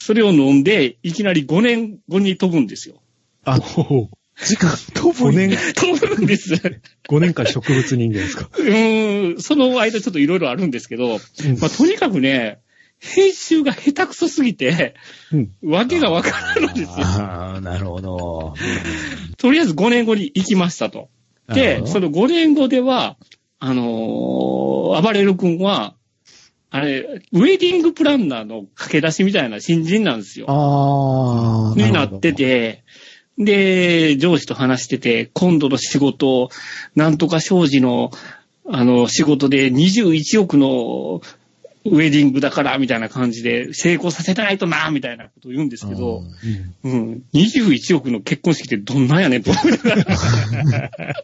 [0.00, 2.96] それを飲んで、いきなり5年後に飛ぶんですよ。
[3.44, 6.54] あ、時間飛5年、飛ぶんです。
[6.54, 8.48] 5年間植物人間ですか？
[8.58, 12.60] うーん、その間ちょっといろいろあるんですけど、うんまあ、とにかくね、
[12.98, 14.94] 編集が下手くそすぎて、
[15.32, 15.52] うん。
[15.62, 17.06] わけがわからないんですよ。
[17.06, 18.54] ああ、なるほど。
[19.36, 21.08] とりあえず5年後に行きましたと。
[21.48, 23.16] で、その5年後では、
[23.58, 25.94] あのー、暴れる君は、
[26.70, 30.46] あれ、ウェディングプランナーの駆け出しみたいな新人なんですよ。
[30.48, 32.84] ああ、になってて、
[33.38, 36.50] で、上司と話してて、今度の仕事、
[36.94, 38.10] なんとか商事の、
[38.68, 41.22] あの、仕事で21億の
[41.86, 46.22] ウェディングだから、みたいな感じで、成功させないとな、みたいなことを言うんですけど、
[46.84, 46.92] うん。
[46.92, 50.06] うん、21億の結婚式ってどんなんやねんと思いながら。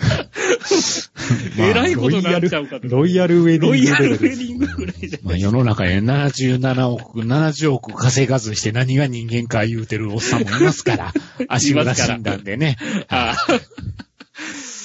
[1.56, 2.88] まあえらいことになっちゃうかと。
[2.88, 11.12] ロイヤルウェディングロイヤルウェディングぐらいじゃまあ世の中で77億、70億稼がずして何が人間か言うてるおっさんもいますから、
[11.48, 12.76] 足裏診断でね。
[13.08, 13.36] あ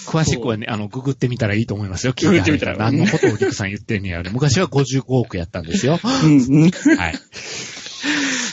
[0.06, 2.14] 詳しくはね、あの、ググってみたらいいと思いますよ。
[2.16, 4.32] ググってみたら何のことをリクさん言ってんねやろ。
[4.32, 6.00] 昔は55億やったんですよ。
[6.04, 7.16] うんうんはい。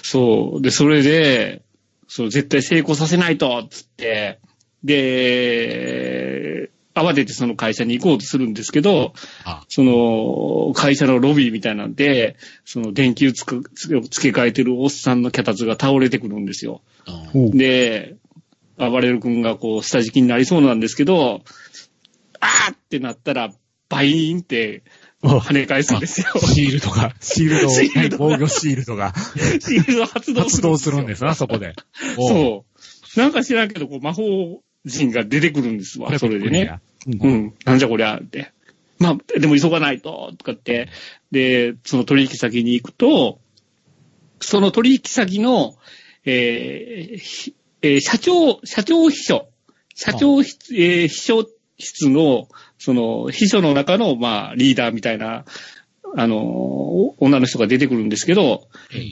[0.02, 0.62] そう。
[0.62, 1.62] で、それで、
[2.08, 4.40] そう、絶対成功させないと、つって、
[4.84, 9.14] で、慌ててその会社に行こうとするんですけど、
[9.44, 16.82] あその、会社のロビーみたいなんで、その電球つくつけ付け替えてるおっさんの脚立が倒れてくるんですよ。
[17.34, 18.16] で、
[18.76, 21.42] 暴れる君がこう、下敷きになりそうなんですけど、
[22.40, 23.50] あーってなったら、
[23.88, 24.82] バイーンって
[25.22, 26.26] 跳ね返すんですよ。
[26.40, 30.62] シールドが、シールド、シールド防御シールドがシールド発動する。
[30.62, 31.68] 発動するんですな、そこで。
[31.68, 31.74] う。
[32.16, 32.64] そ
[33.16, 33.20] う。
[33.20, 36.80] なんか知らんけど、こう、魔法陣が出てくるんですわ、それでね。
[37.06, 37.54] うんうん。
[37.64, 38.52] なんじゃこりゃ、って。
[38.98, 40.88] まあ、でも急がないと、とかって。
[41.30, 43.40] で、その取引先に行くと、
[44.40, 45.74] その取引先の、
[46.24, 49.48] えーひえー社長、社長秘書、
[49.94, 51.46] 社長室、えー秘書
[51.78, 55.44] 室の、その、秘書の中の、まあ、リーダーみたいな、
[56.16, 56.72] あのー
[57.18, 58.68] 女の人が出てくるんですけど、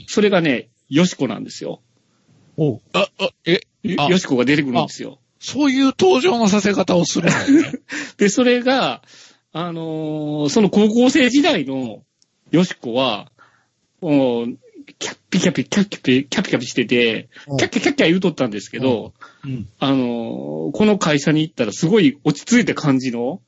[0.07, 1.81] それがね、よしこなんですよ。
[2.57, 3.61] おうあ、あ、え、
[3.97, 5.19] あよしこが出てくるんですよ。
[5.43, 7.79] そういう登場のさせ方をするのね。
[8.17, 9.01] で、それが、
[9.51, 12.03] あのーその高校生時代の
[12.51, 13.31] よしこは、
[14.01, 14.57] もう、
[14.99, 19.67] キャッピキャピ、キャッキャピ、キャピキャピしてて、うんキャッキャキャッキャ言うとったんですけど、うん。
[19.79, 23.41] あのーこの会社に行ったらすごい落ち着いた感じの、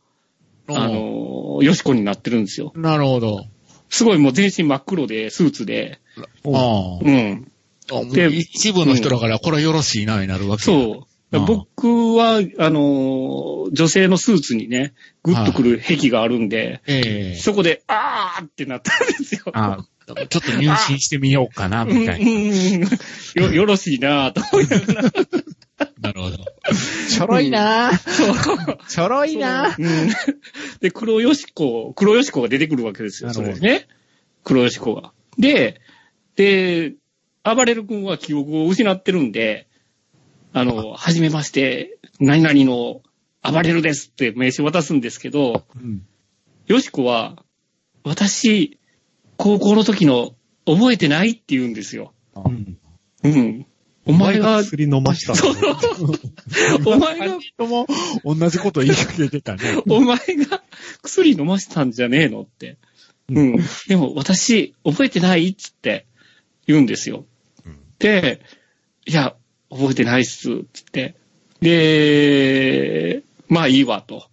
[0.67, 2.73] あのーよしこになってるんですよ。
[2.75, 3.45] なるほど。
[3.89, 5.99] すごいもう全身真っ黒で、スーツで、
[6.45, 7.51] あうん。
[7.91, 8.03] あ。
[8.05, 10.63] で一部の人だから、これはよろしいな、になるわけ。
[10.63, 11.12] そう。
[11.39, 14.93] うん僕は、あのー女性のスーツにね、
[15.23, 19.41] グッとくる癖があるんで、ええそこで、あーってなったんですよ。
[19.53, 22.31] あちょっと入信してみようかな、うんみたいな。
[22.31, 25.11] うんよ、よろしいなぁと思いながら。
[26.01, 26.37] なるほど。
[27.09, 27.91] ちょろいな
[28.89, 30.09] ちょろいなうん
[30.81, 33.87] で、黒よしこ、黒よしこが出てくるわけですよ、それね。
[34.43, 35.13] 黒よしこが。
[35.37, 35.79] で、
[36.35, 36.93] で、
[37.43, 39.67] 暴れる君は記憶を失ってるんで、
[40.53, 43.01] あの、はじめまして、何々の
[43.41, 46.05] 暴れるですって名刺渡すんですけど、うん。
[46.67, 47.43] よしこは、
[48.03, 48.79] 私、
[49.37, 50.35] 高校の時の
[50.65, 52.13] 覚えてないって言うんですよ。
[52.35, 52.77] うん。
[53.23, 53.65] うん。
[54.05, 55.73] お前が、薬飲ましたそうの。
[56.85, 57.87] お前がも
[58.23, 59.81] 同じこと言いかけてたね。
[59.89, 60.63] お前が
[61.01, 62.77] 薬飲ませたんじゃねえのって。
[63.29, 63.55] うん。
[63.87, 66.05] でも私、覚えてないっつって
[66.67, 67.25] 言うんですよ。
[67.97, 68.41] で、
[69.05, 69.35] いや、
[69.73, 71.15] 覚えてないっす、つって。
[71.61, 74.27] で、まあいいわと。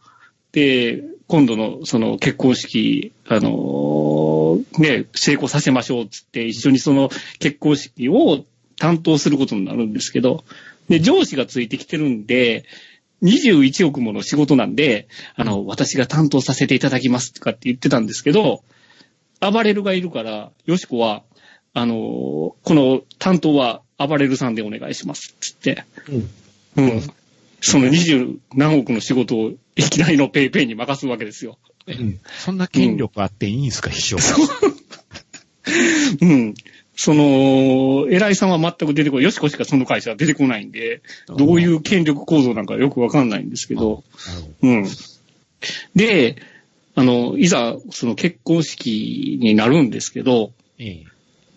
[0.53, 4.31] で、今度のその結婚式、あのー
[4.79, 8.45] ね、成功させましょう、つって一緒にその結婚式を
[8.79, 10.45] 担当することになるんですけど、
[10.89, 12.65] で、上司がついてきてるんで、
[13.23, 18.63] 21億もの仕事なんで、あの、私が担当させていただきますとかって言ってたんですけど、
[19.41, 21.23] 暴れるがいるから、よしこは、
[21.75, 25.85] あの、この担当は暴れるさんでお願いします、つって。
[26.77, 27.03] うん。
[27.61, 31.59] その20何億の仕事をいきなりのペイペイに任すわけですよ。
[31.87, 32.19] うん。
[32.39, 34.17] そんな権力あっていいんすか、秘書。
[36.23, 36.55] うん。
[36.97, 39.25] その、偉いさんは全く出てこない。
[39.25, 44.05] よしこしかその会社は出てこないんで、どういう権力構造なんかよくわかんないんですけど、
[44.63, 44.87] うん。
[45.95, 46.37] で、
[46.95, 51.05] あの、いざ、その結婚式になるんですけど、ええ。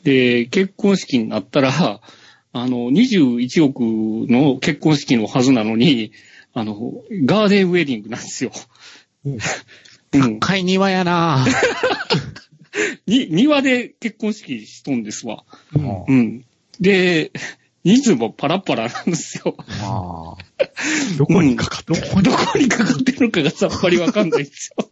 [0.04, 2.02] で、結婚式になったら、
[2.54, 3.82] あの、21億
[4.32, 6.12] の結婚式のはずなのに、
[6.54, 6.94] あの、
[7.26, 8.52] ガーデンウェディングなんですよ。
[9.26, 9.38] うん
[10.14, 10.40] うん。
[10.40, 11.46] 高い庭やな
[13.08, 15.44] に、庭で結婚式しとんですわ。
[15.76, 16.46] うんうん。
[16.80, 17.32] で、
[17.84, 19.56] 人数もパラッパラなんですよ。
[19.82, 20.36] あ
[21.18, 24.90] どこにかかってどこにかかってるのかがさっぱりわかんないんですよ。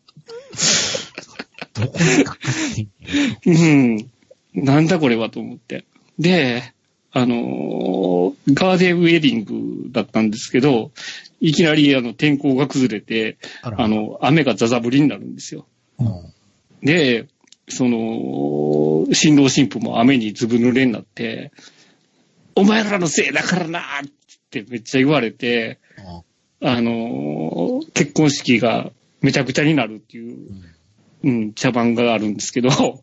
[1.74, 4.10] どこにかかってん
[4.56, 4.64] うん。
[4.66, 5.86] なんだこれはと思って。
[6.20, 6.74] で、
[7.14, 10.92] あのーガーデンウェディングだったんですけど、
[11.42, 15.68] いきなりあの天候が崩れて、あの、雨がザザ降りになるんですよ。
[16.00, 16.34] うん。
[16.82, 17.28] で、
[17.68, 21.52] その、新郎新婦も雨にずぶ濡れになって、
[22.56, 23.84] お前らのせいだからなっ
[24.50, 25.80] てめっちゃ言われて、
[26.62, 30.48] あのー結婚式がめちゃくちゃになるっていう、
[31.24, 32.70] うん、茶番があるんですけど、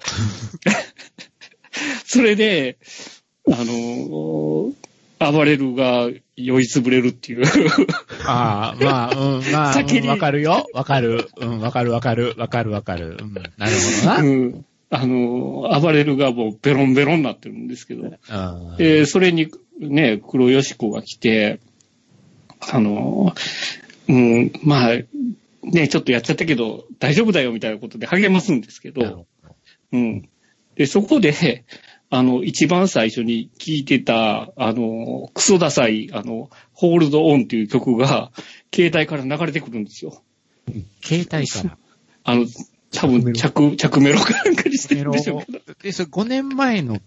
[2.04, 2.78] それで、
[3.52, 4.88] あのー
[5.20, 7.44] 暴れるが酔いつぶれるっていう。
[8.24, 10.66] ああ、まあ、うん、まあ、先にうんわかるよ。
[10.72, 11.28] わかる。
[11.38, 12.34] うん、わかるわかる。
[12.38, 13.16] わかるわかる。
[13.20, 14.18] うん、なるほどな。
[14.18, 14.64] うん。
[14.90, 18.02] あの、暴れるがもうベロンベロンになってるんですけど。
[18.02, 19.48] うんで、それに
[19.80, 21.58] ね、黒よし子が来て、
[22.60, 23.34] あの、
[24.08, 24.96] うん、まあ、
[25.64, 29.26] ね、ちょっとやっちゃったけど、大丈夫だよみたいなことで励ますんですけど、
[29.92, 30.28] うん。
[30.76, 31.64] で、そこで、
[32.10, 38.30] あの、一番最初に聴いてた、あの、クソダサい、あの、ホールドオンっていう曲が、
[38.74, 40.22] 携帯から流れてくるんですよ。
[41.02, 41.78] 携帯から？
[42.24, 42.46] あの、
[42.92, 45.74] 多分、着、着メロかなんかにしてるんでしょうけど。
[45.82, 46.98] で、それ5年前の、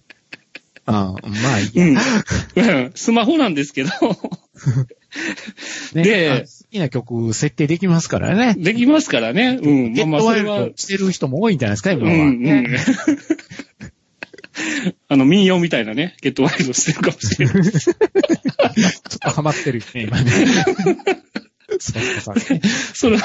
[0.85, 1.85] ああ、まあいいや。
[1.85, 1.97] うん。
[2.55, 3.89] う んスマホなんですけど、
[5.93, 8.55] ねであ好きな曲設定できますからね。
[8.57, 9.59] できますからね。
[9.61, 9.93] うん。
[9.93, 12.13] まあまあ、それはしてる人も多いんじゃないですか、今は。
[12.13, 12.67] うん、うんね。
[15.07, 17.71] あの、民謡みたいなね、ゲットワイルドしてるかもしれない。
[17.71, 20.31] ちょっとハマってるよね、今ね。
[22.93, 23.17] その、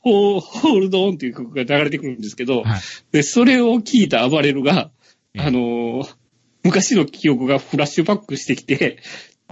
[0.00, 2.80] ホーホールドオンっていう曲が流れてくるんですけど、はい
[3.12, 4.90] で、それを聞いた暴れるが、
[5.34, 6.20] ええあのー
[6.62, 8.98] 昔の記憶がフラッシュバックしてきて、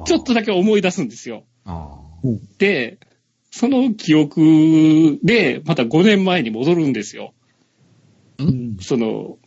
[0.05, 1.45] ちょっとだけ思い出すんですよ。
[1.65, 2.01] あ
[2.59, 2.99] で、
[3.51, 7.33] その記憶で、また5年前に戻るんですよ。
[8.39, 8.77] うん。
[8.81, 9.39] その、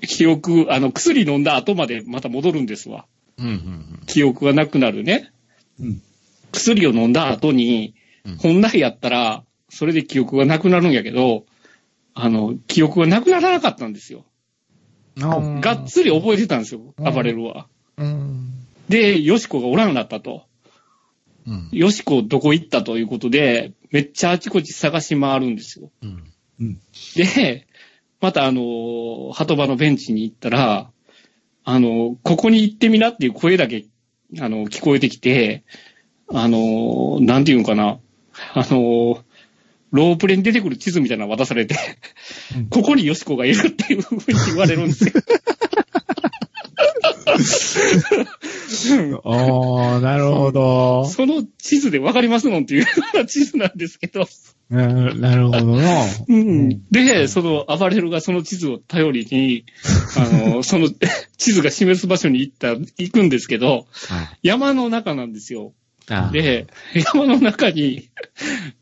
[0.00, 3.06] 記憶、あの、薬飲んだ後までまた戻るんですわ。
[3.38, 3.42] あ。
[3.42, 5.30] うんうん記憶がなくなるね。
[5.78, 6.02] うん
[6.52, 11.46] 薬を飲んだ後にうん、本来やったら、それで記憶がなくなるんやけど、
[12.14, 14.24] あの、記憶がなくならなかったんですよ。
[15.16, 15.60] うん。
[15.60, 17.66] がっつり覚えてたんですよ、うん暴れるは。
[17.96, 18.66] うん。
[18.88, 20.44] で、よしこがおらんなったと。
[21.46, 21.68] うん。
[21.72, 25.90] よしこどこ行ったということで、めっちゃあちこち探し回るんですよ。
[26.02, 26.24] うん。
[26.60, 26.80] うん。
[27.16, 27.66] で、
[28.20, 30.90] またあの、鳩場のベンチに行ったら、
[31.64, 33.86] あの、ここに行ってみなっていう声だけ、
[34.38, 35.64] あの、聞こえてきて、
[36.28, 37.98] あの、なんていうんかな、
[38.54, 39.24] あの、
[39.90, 41.74] ロープレに出てくる地図みたいなの渡されて、
[42.56, 45.12] うんここによしこがいるっていうふうに言われるんですよ。
[49.24, 51.04] ああ、なるほど。
[51.06, 54.26] その地図でわかりますもんっていうような地図なんですけど、
[54.70, 56.04] ななるほどな。
[56.28, 59.64] うんで、その、暴れるがその地図を頼りに、
[60.16, 60.88] あの、 その
[61.36, 65.72] 地図が示す場所に行った、行くんですけど、はい山の中なんですよ。
[66.08, 66.68] あで、
[67.14, 68.10] 山の中に、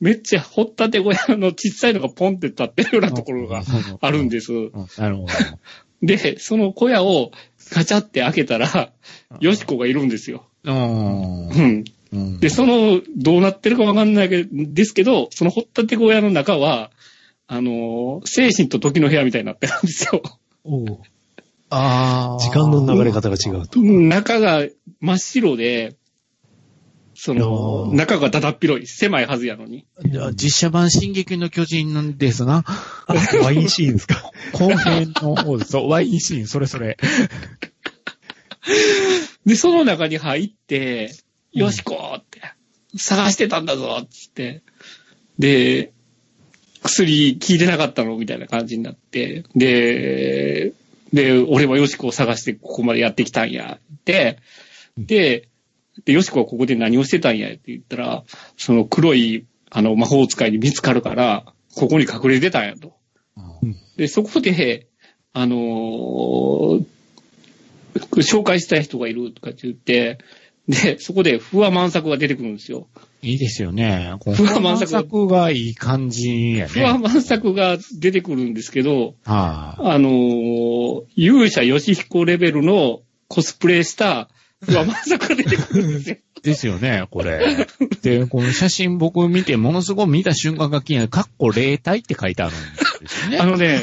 [0.01, 3.63] めっちゃ掘ったて小屋の小さいのがポンって立ってるようなところが
[4.01, 4.53] あるんです。
[4.53, 5.29] うんなるほど。
[6.03, 7.33] で、その小屋を
[7.71, 8.93] ガチャって開けたら、
[9.41, 10.47] よしこがいるんですよ。
[10.65, 11.85] うんうん。
[12.13, 16.91] うんで、その、どうなってるかわかんないけどですけど、その掘ったて小屋の中は、
[17.47, 20.23] あの、精神と時の部屋みたいになってるんですよ。
[20.65, 20.99] おう
[21.71, 22.43] ああ。
[22.43, 23.81] 時間の流れ方が違うと。
[23.81, 24.67] 中が
[25.01, 25.97] 真っ白で、
[27.21, 29.87] その、中がだだっ広い、狭いはずやのに。
[30.07, 32.63] じゃあ実写版進撃の巨人ですな。
[32.65, 34.31] あワインシーンですか？
[34.53, 35.73] 後編の方です。
[35.73, 36.97] そう、ワインシーン、それそれ。
[39.45, 41.11] で、その中に入って、
[41.53, 42.41] よしこって、
[42.97, 44.63] 探してたんだぞ、つって。
[45.41, 45.91] で、
[46.85, 50.73] 薬効いてなかったのみたいな感じになって、で、
[51.13, 54.39] で、俺はよしこを探してここまでやってきたんや、って、
[54.97, 55.49] で、
[56.05, 58.25] で、よしこはここで何をしてたんやって言ったら、
[58.57, 62.95] その黒い、あの、魔法使いに見つかるから、ここに隠れてたんやと。
[63.97, 64.87] で、そこで、
[65.33, 66.85] あのー
[68.19, 70.19] 紹介したい人がいるとかって言って、
[70.69, 72.87] で、そこで、不破満作が出てくるんですよ。
[73.23, 74.15] いいですよね。
[74.21, 76.69] こ不破満作作がいい感じやね。
[76.69, 79.83] 不破満作が出てくるんですけど、はい。
[79.83, 84.29] あのー勇者ヨシヒコレベルのコスプレした
[84.61, 86.17] 不破満作が出てくるんですよ。
[86.43, 87.67] ですよね、これ。
[88.03, 92.59] で、この写真僕見て、ものすごい見た瞬間が気になる、かっこ霊体って書いてあるん
[93.01, 93.39] ですよね。
[93.39, 93.83] あのね、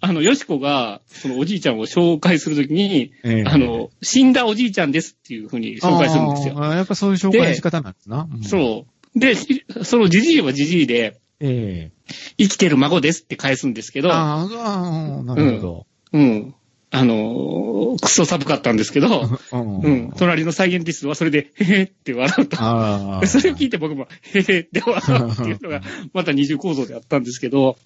[0.00, 6.54] あの、ヨシコが、そのおじいちゃんを紹介するときに、ええあの、死んだおじいちゃんですっていうふうに紹介するんですよ。
[6.56, 8.22] あーやっぱそういう紹介の仕方なんですな。
[8.24, 9.18] んそう。
[9.18, 11.96] で、しそのじじいはじじいで、ええ
[12.38, 15.86] 生きてる孫ですって返すんですけど、あーあー、なるほど。
[16.12, 16.54] うん。
[16.90, 20.12] あのー、クソ寒かったんですけど、うんうん。
[20.16, 22.56] 隣のサイエンティストはそれで、へへって笑うと。
[23.26, 25.82] それを聞いて僕も、へへって笑うっていうのが、
[26.12, 27.76] また二重構造であったんですけど、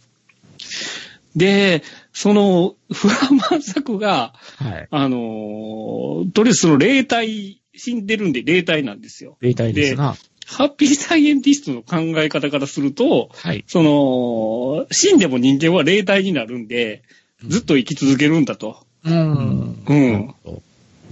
[1.34, 1.82] で、
[2.12, 4.88] その、不破満作が、はい。
[4.90, 9.38] あのーとりあえずその霊体、死んでるんで霊体なんですよ。
[9.40, 10.16] 霊体ですな。
[10.46, 13.64] ハッピーサイエンティストの考え方からすると、はい。
[13.68, 17.04] その、死んでも人間は霊体になるんで、
[17.46, 18.84] ずっと生き続けるんだと。
[19.04, 19.82] うん。
[19.86, 20.34] うん。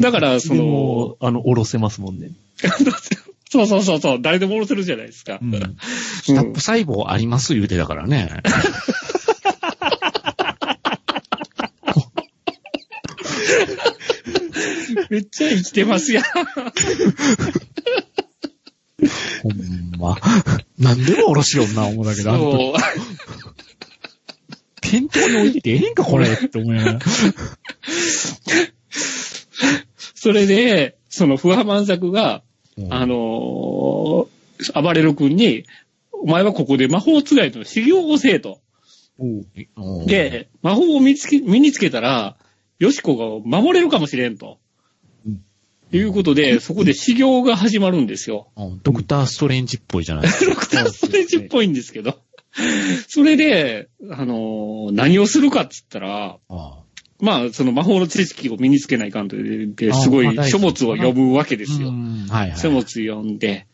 [0.00, 2.30] だから、そでのも、、あの、おろせますもんね。
[3.50, 5.38] そうそうそうそう、誰でも下ろせるじゃないですか。
[5.40, 5.76] うん。
[6.22, 8.42] 下っぽ細胞あります言うてたからね。
[15.10, 16.24] めっちゃ生きてますやん。
[19.42, 20.18] ほんま。
[20.78, 22.80] なんでもおろしよんな、思うだけど、そう。
[24.90, 27.00] 店頭に置いててええんか、これって思いながら。
[30.14, 32.42] それで、その不破満作が、
[32.76, 34.28] うんあのー
[34.74, 35.64] 暴れる君に、
[36.10, 38.58] お前はここで魔法使いの修行をせえと。
[39.20, 42.36] うん、で、魔法を身につけ身につけたら、
[42.80, 44.58] よしこが守れるかもしれんと。
[45.26, 45.42] うん
[45.90, 48.48] いうことで、そこで修行が始まるんですよ。
[48.56, 50.50] うんドクターストレンジっぽいじゃないですか。
[50.50, 52.18] ドクターストレンジっぽいんですけど。
[53.08, 56.78] それで、あのー何をするかっつったら、あ
[57.20, 61.92] まあ、その魔法の知識を身につけないかんというで、あすごい書物を読むわけですよう。
[61.92, 62.58] んはいはい。
[62.58, 63.66] 書物読んで、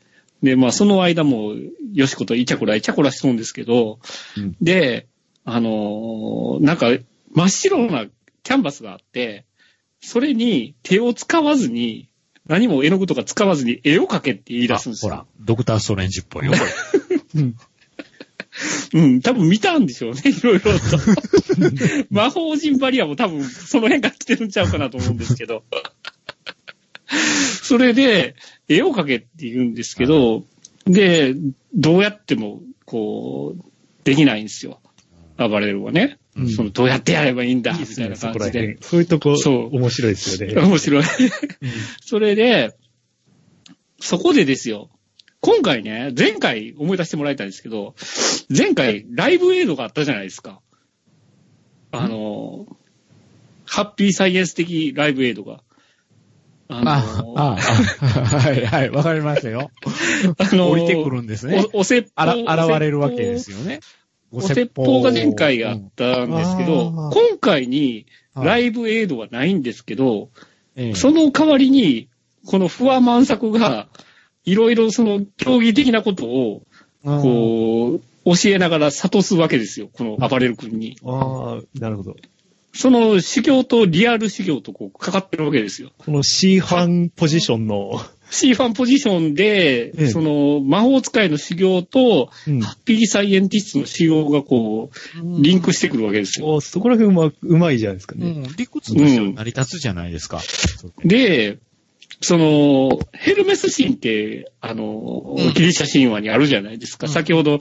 [0.42, 1.54] で、まあ、その間も、
[1.92, 3.98] よしことイチャコライチャコラしとんですけど、
[4.36, 5.06] うんで、
[5.44, 6.88] あのーなんか、
[7.34, 8.06] 真っ白な
[8.42, 9.44] キャンバスがあって、
[10.00, 12.08] それに手を使わずに、
[12.46, 15.12] 何も絵の具とか使わずに絵を描けって言い出すんですよ。
[15.12, 17.20] あほら、ドクターストレンジっぽいよ、これ。
[17.42, 17.56] うん、
[19.22, 20.78] 多分見たんでしょうね、いろいろと。
[22.10, 25.64] 魔法陣バリアも多分その辺から来てるんちゃうかなと思うんですけど。
[27.62, 28.34] それで、
[28.68, 30.44] 絵を描けって言うんですけど、
[30.86, 31.34] で、
[31.74, 33.62] どうやっても、こう、
[34.04, 34.80] できないんですよ。
[35.36, 36.18] 暴れるはね。
[36.36, 38.76] うんその、どうやってやればいいんだ、みたいな感じで辺。。
[38.80, 40.54] そういうとこ、そう面白いですよね。
[40.60, 41.04] 面白い。
[42.00, 42.74] それで、
[44.00, 44.90] そこでですよ。
[45.44, 47.94] 今回ね、前回思い出してもらいたいんですけど、
[48.48, 50.62] 前回ライブエイドがあったじゃないですか。
[51.92, 52.64] あの、
[53.66, 55.60] ハッピーサイエンス的ライブエイドが。
[56.68, 56.96] あの、あ、
[57.36, 59.70] あ、あ、はいはい、わかりましたよ。
[60.38, 61.62] あの降りてくるんですね。
[61.74, 62.22] お、お説法。
[62.22, 63.80] あら、現れるわけですよね。
[64.30, 70.30] お説法が前回あったんですけど、うん今回にライイブエイドはないんですけど、
[70.74, 72.08] ブその代わりに、
[72.46, 73.88] この不破満作が、
[74.44, 76.62] いろいろその競技的なことを、
[77.04, 79.88] こう、教えながら諭すわけですよ。
[79.92, 80.96] この暴れる君に。
[81.04, 82.16] ああ、なるほど。
[82.74, 85.92] その修行とリアル修行とこう、かかってるわけですよ。
[85.96, 96.54] この C ファンポジションの、C ファンポジションで、ええその魔法使いの修行と、うんハッピーサイエンティストの修行がこう、リンクしてくるわけですよ。
[96.54, 98.26] おそこら辺うま、うまいじゃないですかね。
[98.26, 100.40] うん、理屈としては成り立つじゃないですか。
[101.04, 101.58] で、
[102.24, 107.06] その、ヘルメス神って、あの、うんギリシャ神話にあるじゃないですか。
[107.06, 107.60] うん先ほど、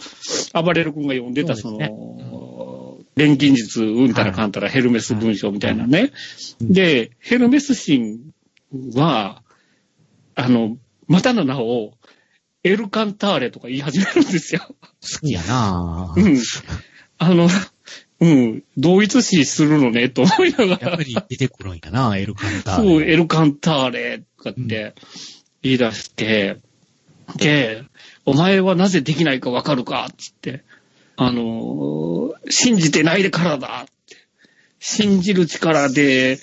[0.53, 6.11] 暴れる君が読んでた、その、錬金術、うんたらかんたらヘルメス文章みたいなね。
[6.61, 8.19] うんで、ヘルメス神
[8.95, 9.43] は、
[10.35, 11.93] あの、またの名を、
[12.63, 14.61] エルカンターレとか言い始めるんですよ。
[14.67, 16.21] 好きやなぁ。
[16.21, 16.41] うん。
[17.17, 17.49] あの、
[18.23, 21.03] うん、同一視するのね、と思いながやっらぱ。
[21.03, 23.11] り出てくるんやなエルカンターそう、レ。
[23.13, 24.93] エルカンターレとかって
[25.61, 26.57] 言い出して、
[27.35, 27.83] で、
[28.25, 30.63] お前はなぜできないかわかるかつって、
[31.17, 34.17] あのー信じてないでからだって。
[34.79, 36.39] 信じる力で、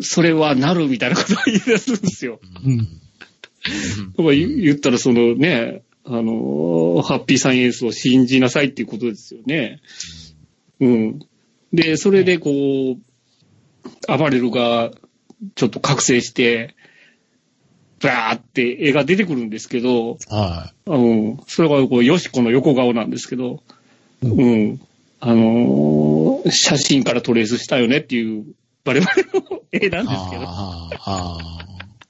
[0.00, 2.40] それはなるみたいなことを言い出すんですよ。
[2.64, 2.86] うん。
[4.16, 9.80] とか言言ったら、そのね、あのーハッピーサイエンスを信じなさいっていうことですよね。
[9.80, 10.23] うん。
[11.72, 14.90] で、それでこう、暴れるが、
[15.54, 16.74] ちょっと覚醒して、
[18.00, 21.38] バーって絵が出てくるんですけど、はうん。
[21.46, 23.62] それがこう、ヨシコの横顔なんですけど、
[24.22, 24.80] うん。
[25.20, 28.44] あのー写真からトレースしたよねっていう、
[28.84, 30.08] バレバレの絵なんい。
[30.10, 30.42] ですけど。
[30.44, 31.58] ああ。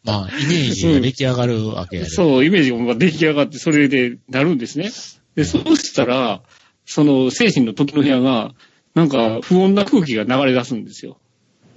[0.03, 2.09] まあ、イメージが出来上がるわけやで。
[2.11, 4.91] そう、イメージが出来上がって、それでなるんですね。
[5.37, 6.43] で、そうしたら、
[6.87, 8.55] その精神の時の部屋が、
[8.95, 11.19] なんか不穏な空気が流れ出すんですよ。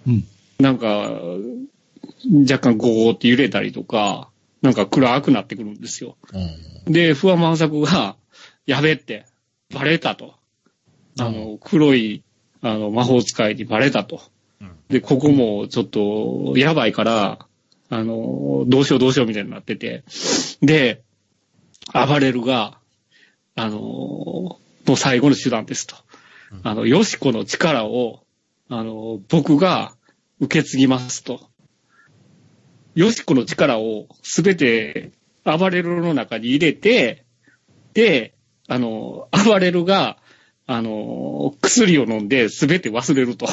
[0.08, 0.24] うん。
[0.60, 1.12] なんか、
[2.49, 4.30] 若干ゴーって揺れたりとか、
[4.62, 6.18] なんか暗くなってくるんですよ。
[6.86, 6.93] うん。
[6.93, 8.16] で、不安満作が、
[8.66, 9.26] やべって、
[9.74, 10.36] バレたと。
[11.20, 12.24] あの、黒い、
[12.62, 14.22] あの、魔法使いにバレたと。
[14.62, 17.39] うんで、ここもちょっと、やばいから、
[17.89, 20.03] あの、どうしようどうしようみたいになってて。
[20.62, 21.03] で、
[21.93, 22.80] 暴れるが、
[23.55, 25.96] あの、もう最後の手段ですと。
[26.52, 28.24] うんあの、よしこの力を、
[28.70, 29.94] あの、僕が
[30.40, 31.50] 受け継ぎますと。
[32.96, 35.12] よしこの力をすべて
[35.44, 37.26] 暴れるの中に入れて、
[37.94, 38.34] で、
[38.68, 40.18] あの、暴れるが、
[40.68, 43.48] あの、薬を飲んで全て忘れると。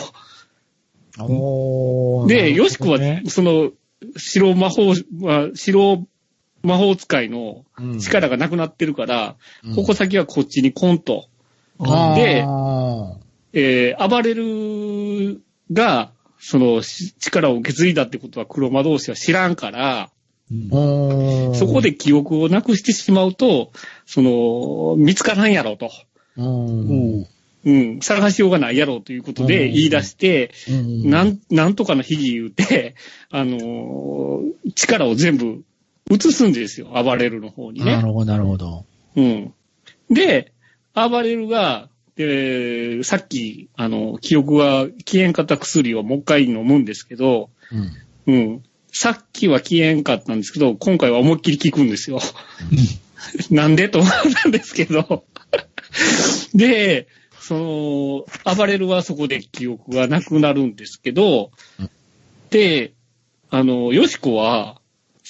[2.28, 3.72] で、よしこはその、
[4.16, 6.06] 白魔法、まあ白
[6.64, 7.98] 魔法使いのうん。
[8.00, 9.74] 力がなくなってるから、うん。
[9.74, 11.28] 矛先はこっちにコンと。
[11.78, 12.14] あー。
[12.16, 12.46] で
[13.56, 15.40] えー、暴れる
[15.72, 20.10] が、そのし力を受け継いだってことは黒魔同士は知らんから、
[20.70, 23.72] おーそこで記憶をなくしてしまうと、
[24.06, 25.90] その、見つからんやろうと。
[26.36, 27.26] うん。
[27.66, 29.72] うん、探しようがないやろうということでうん。
[29.72, 31.10] 言い出して、うん。
[31.10, 32.94] なん、なんとかの秘技言うて、
[33.30, 34.44] あのー
[34.74, 35.62] 力を全部
[36.10, 36.88] 移すんですよ。
[37.02, 37.96] 暴れるの方にね。
[37.96, 38.84] なるほど、なるほど。
[39.16, 39.54] うん。
[40.10, 40.52] で、
[40.94, 48.62] 暴れるが、で、さっき、あの、記憶が消えんかった薬をもう一回飲むんですけど、うんうん。
[48.92, 52.20] さっきは消えんかったんですけど、今回は思いっきり効くんですよ。
[53.50, 54.10] なんでと思っ
[54.42, 55.24] たんですけど。
[56.54, 57.08] で、
[57.40, 61.90] その、暴れるはそこで記憶がなくなるんですけどうん、
[62.50, 62.92] で、
[63.50, 64.80] あの、よしこは、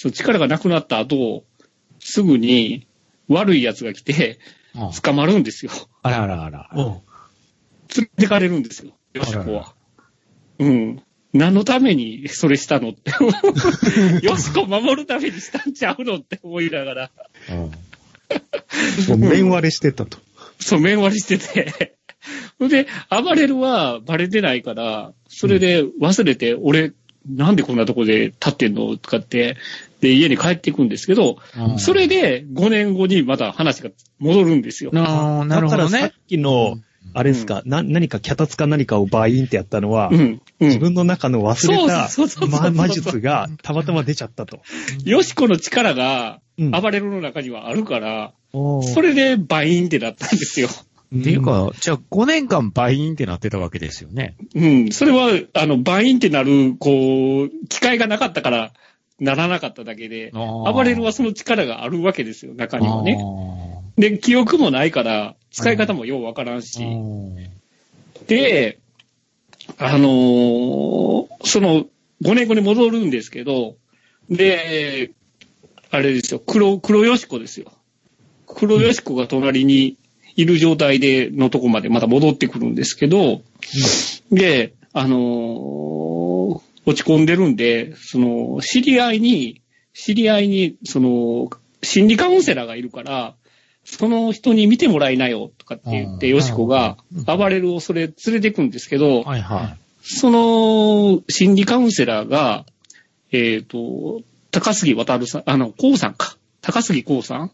[0.05, 1.45] その力がなくなった後、
[1.99, 2.87] すぐに
[3.27, 4.37] 悪い奴が来て、
[4.75, 5.71] あ捕まるんですよ。
[6.03, 6.69] あらあらあら。
[6.75, 6.83] うん。
[6.85, 7.01] 連
[7.95, 9.73] れてかれるんですよ、よしこは。
[10.59, 11.01] うん。
[11.33, 13.09] 何のためにそれしたのって。
[14.23, 17.11] よしこ守るためにしたんちゃうのって思いながら、
[17.49, 17.71] うん
[19.07, 20.19] もう面割れしてたと。
[20.59, 21.95] そう、面割りしてて。
[22.59, 26.93] ほんで、暴れるはバレてないから、それで忘れて、俺、
[27.27, 29.57] なんでこんなとこで立ってんのとかって、
[30.01, 34.91] で、家に帰っていくんですけど、うんそれで5年後にまた話が戻るんですよ。
[34.93, 36.11] あーなるほどねだからさっ。
[36.27, 36.77] きの、
[37.13, 40.19] あれですか、な、何か脚立か何かをバインってやったのは、うん。
[40.19, 44.61] うん自分の中の忘れたそうそうそうそうま魔術がたまたま出ちゃったと。
[45.03, 50.69] よしこの力が、うん暴れるの中にはあるから、おーそれでバインってなったんですよ。
[51.19, 54.35] っていうか、じゃあ5年間倍ンってなってたわけですよね。
[54.53, 54.91] うん。
[54.91, 58.73] それは、あの、バインってなる、こう、機会がなかったから、
[59.19, 63.17] ならなかっただけで、暴れるはその力があるわけですよ、中にはね。
[63.19, 66.79] あで、記憶もないから、使い方もようわからんし。
[66.79, 67.47] ー
[68.27, 68.79] で、
[69.77, 71.85] あのーその、
[72.23, 73.75] 5年後に戻るんですけど、
[74.29, 75.11] で、
[75.91, 77.71] あれですよ、黒、黒よしこですよ。
[78.47, 79.97] 黒よしこが隣に
[80.35, 83.41] いる状態でのとこまでまた戻ってくるんですけど、
[84.31, 85.95] で、あのー
[86.85, 89.61] 落ち込んでるんで、その、知り合いに、
[89.93, 91.49] 知り合いに、その、
[91.81, 93.35] 心理カウンセラーがいるから、
[93.83, 99.77] その人に見てもらいなよ、とかって言って、うんよしこが、暴れるをそれ連れてくんですけど、はいはい。
[100.01, 102.65] その、心理カウンセラーが、
[103.31, 104.21] えっ、と、
[104.51, 106.37] 高杉渡さん、あの、こうさんか。
[106.61, 107.51] 高杉こうさん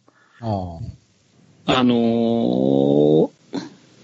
[1.66, 3.30] あのー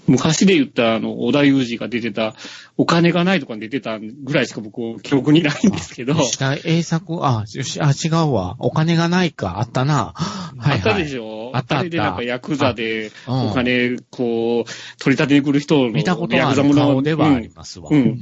[0.09, 2.33] 昔で言った、あの、小田裕二が出てた、
[2.77, 8.55] お金がないとかに出てたぐらいしか僕、記憶にないんですけど、石田栄作、あ、よしあ、違うわ。
[8.59, 9.59] お金がないか。
[9.59, 10.13] あったな。
[10.15, 10.77] はいはい。
[10.77, 11.51] あったでしょ？
[11.53, 17.89] あったあったれでなんかヤクザで、うんお金、こう、取り立てに来る人の、見たことある顔ではありますわ。
[17.91, 18.21] うんうん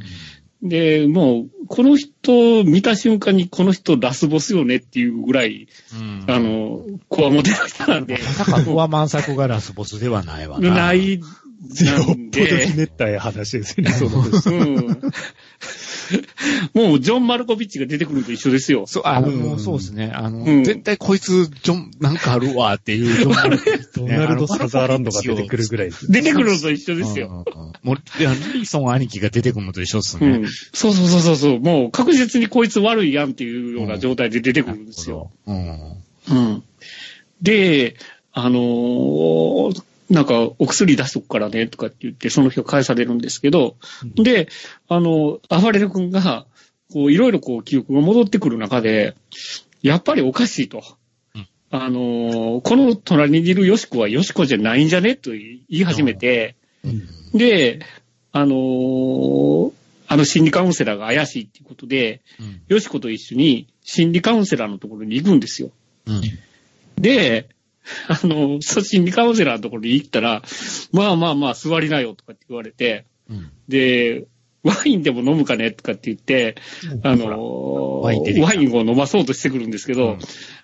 [0.68, 10.70] で、もう、この人見た瞬間にこの人ラスボスよねっていうぐらい、うんあの、こわもての人なんで、まさか、フワ満作がラスボスではないわな。
[10.70, 10.94] な。
[10.94, 11.22] い、
[11.86, 14.06] よっなんぽどひで、ねったい話ですよね、そ。
[14.52, 15.02] うん。
[16.74, 18.86] もう、ジョン・マルコビッチが出てくるのと一緒ですよ。
[18.88, 20.12] そう、あの、うんそうですね。
[20.14, 26.12] あの、うん絶対こいつ、ジョン、なんかあるわっていう、ジョン マルコビッチねドナルド・サザーランドが出てくるぐらいです。
[26.12, 27.46] 出てくるのと一緒ですよ。
[27.84, 30.28] もう、いやリーソン兄貴が出てくるのと一緒っすね。
[30.28, 30.48] うん。
[30.74, 31.60] そうそうそうそうそう。
[31.60, 35.32] もう確実にこいつ悪いやんっていうような状態で出てくるんですよ。
[35.48, 35.68] うん。
[36.30, 36.64] うん。
[37.42, 37.96] で、
[38.34, 43.76] あのーなんか、お薬出しとくからね、とかって言って、その日を返されるんですけど、
[44.16, 44.48] で、
[44.88, 46.46] あの、暴れる君が、
[46.94, 49.16] こう、いろいろこう、記憶が戻ってくる中で、
[49.82, 50.84] やっぱりおかしいと。
[51.36, 56.56] うんあのーこの隣にいるヨシコはヨシコじゃないんじゃねと言い始めて、
[57.34, 57.80] で、
[58.32, 59.72] あのー
[60.08, 62.62] あの心理カウンセラーが怪しいっていうことで、うん。
[62.68, 65.72] ヨシコと一緒に心理カウンセラーのところに行くんですよ。
[66.06, 66.22] うん。
[66.98, 67.50] で、
[68.08, 70.42] あの、そう心理カウンセラーのところに行ったら、
[70.92, 73.52] まあまあまあ座りなよとかって言われて、うん。
[73.68, 74.26] で、
[74.64, 76.56] ワインでも飲むかねとかって言って、
[77.04, 78.20] あの、ワイ
[78.66, 80.18] ンを飲まそうとしてくるんですけど、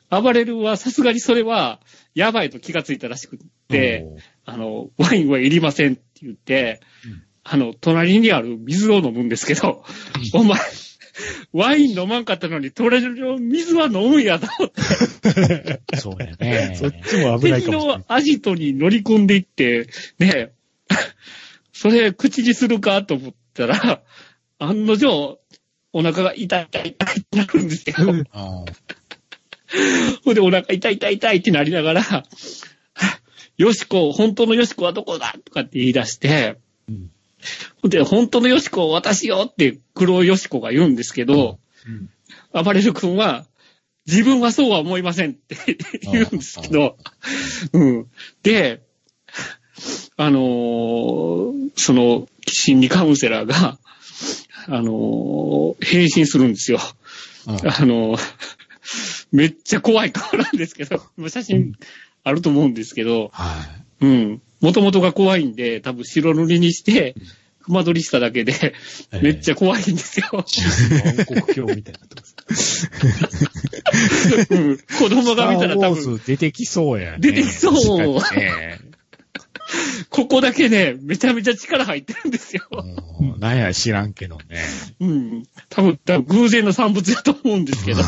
[0.09, 1.79] 暴れるはさすがにそれは、
[2.15, 4.07] やばいと気がついたらしくって、
[4.43, 7.23] あの、ワインはいりませんって言って、うん。
[7.43, 9.83] あの、隣にある水を飲むんですけど、
[10.33, 10.59] お前、
[11.53, 16.75] ワイン飲まんかったのに、隣の水は飲むんやと思って、そうだよね。
[16.75, 18.05] そっちも危ない敵かもしれないの。
[18.07, 19.87] アジトに乗り込んでいって、
[20.19, 20.51] ね、
[21.73, 24.01] それ口にするかと思ったら、
[24.59, 25.39] 案の定、
[25.93, 27.95] お腹が痛い痛い痛いってなるんですよ。
[27.99, 28.23] うん
[30.25, 32.03] ほんでお腹痛い痛い痛いってなりながら、
[33.57, 36.57] よしこ、本当のよしこはどこだとかって言い出して、
[36.89, 37.11] うん
[37.83, 41.59] で、本当のよしこを渡しよって黒よしこが言うんですけど、
[42.53, 43.45] 暴れる君は、
[44.07, 45.55] 自分はそうは思いませんって
[46.01, 46.97] 言うんですけど、
[47.73, 48.07] うん。
[48.43, 48.81] で、
[50.17, 53.79] あのーその、心理カウンセラーが、
[54.67, 56.79] あのー返信するんですよ。
[57.47, 58.19] うんあのー
[59.31, 61.73] めっちゃ怖い顔なんですけど、まあ写真
[62.23, 63.65] あると思うんですけど、は
[64.01, 64.41] うん。
[64.61, 67.15] もともとが怖いんで、多分白塗りにして、
[67.63, 68.73] 熊取りしただけで、
[69.13, 69.23] い。
[69.23, 70.25] めっちゃ怖いんですよ。
[70.31, 70.43] 暗
[71.25, 72.89] 黒鏡みたいになってます。
[74.49, 77.17] うん子供が見たら多分、出てきそうやね。
[77.19, 78.19] 出てきそう
[80.09, 82.67] ここだけね、めちゃめちゃ力入ってるんですよ。
[83.19, 84.43] うんなんや知らんけどね。
[84.99, 85.43] うん。
[85.69, 88.01] 多分、多分偶然の産物だと思うんですけど、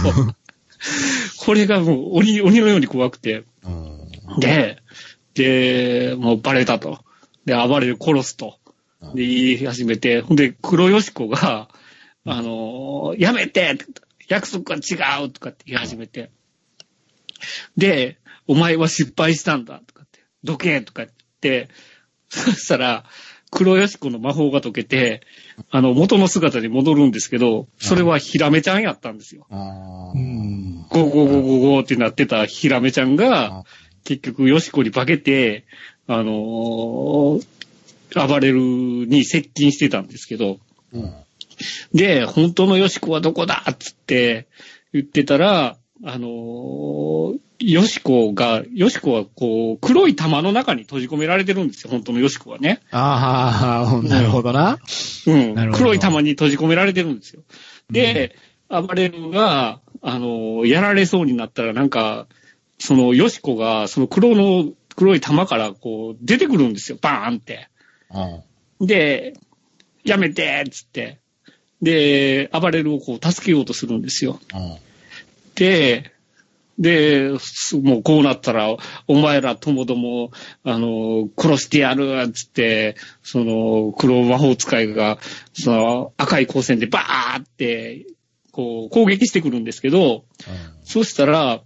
[1.37, 3.43] これがもう鬼、鬼のように怖くて。
[3.63, 3.93] うん
[4.39, 4.77] で、
[5.33, 6.99] で、もうバレたと。
[7.45, 8.59] で、暴れる殺すと。
[9.15, 11.69] で、言い始めて、ほんで、黒よしこが、
[12.25, 13.77] あのーやめて！
[14.29, 16.31] 約束は違うとかって言い始めて。
[17.75, 18.17] で、
[18.47, 19.81] お前は失敗したんだ。
[19.85, 20.79] とかって、どけ！
[20.81, 21.67] とか言って、
[22.29, 23.03] そしたら、
[23.51, 25.21] 黒よしこの魔法が解けて、
[25.69, 29.45] あの、元の姿に戻るんですけど、それはヒラメちゃんやったんですよ。
[29.49, 33.63] ゴーゴーゴーゴーゴーってなってたヒラメちゃんが、あ
[34.03, 35.65] 結局、ヨシコに化けて、
[36.07, 37.45] あのー
[38.15, 40.59] 暴れるに接近してたんですけど、
[40.93, 41.13] うん
[41.93, 44.47] で、本当のヨシコはどこだっつって
[44.91, 52.81] 言ってたら、あのーヨシコが、ヨシコはこう、黒い玉の中に閉じ込められてるんですよ、本当のヨシコはね。
[52.91, 54.79] あー、なるほどな。
[55.27, 57.41] うん黒い玉に閉じ込められてるんですよ。
[57.89, 58.35] で、
[58.69, 62.27] 暴れるが、あの、やられそうになったらなんか、
[62.85, 67.69] その、ヨシコが、その黒の、黒い玉からこう、出てくるんですよ、バーンって。
[68.11, 69.35] うんで、
[70.03, 71.21] やめてっつって。
[71.81, 74.37] で、暴れるをこう、助けようとするんですよ。
[74.53, 74.77] うん
[75.55, 76.11] で、
[76.77, 78.75] で、すもうこうなったら、
[79.07, 80.31] お前らともども、
[80.65, 85.19] あの、殺してやるっつって、その、黒魔法使いが、
[85.53, 88.07] その、赤い光線でバーって、
[88.51, 90.25] こう、攻撃してくるんですけど、
[90.83, 91.61] そしたら、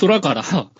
[0.00, 0.44] 空から、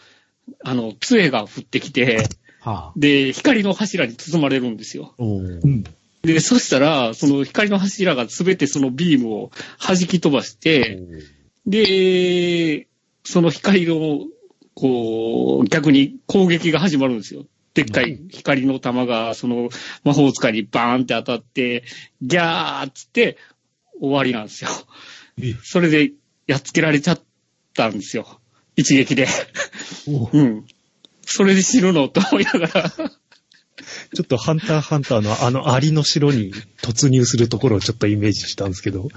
[0.63, 2.29] あの、杖が降ってきて、
[2.61, 2.93] はあ。
[2.97, 5.15] で、光の柱に包まれるんですよ。
[6.23, 11.01] で、そしたら、その光の柱がすべてそのビームを弾き飛ばして、
[11.67, 12.89] で、
[13.25, 14.21] その光の、
[14.75, 17.47] こう、逆に攻撃が始まるんですよ。
[17.75, 19.69] でっかい光の玉が、その
[20.03, 21.85] 魔法使いにバーンって当たって、
[22.23, 23.37] ギャーっつって
[24.01, 24.71] 終わりなんですよ。
[25.63, 26.13] それで
[26.47, 27.21] やっつけられちゃっ
[27.75, 28.41] たんですよ。
[28.77, 29.27] 一撃で。
[30.33, 30.65] うん。
[31.23, 32.91] それで死ぬのと思いながら。
[32.91, 36.53] ちょっとハンターハンターのあのアリの城に
[36.83, 39.09] 突入するところをちょっとイメージしたんですけど。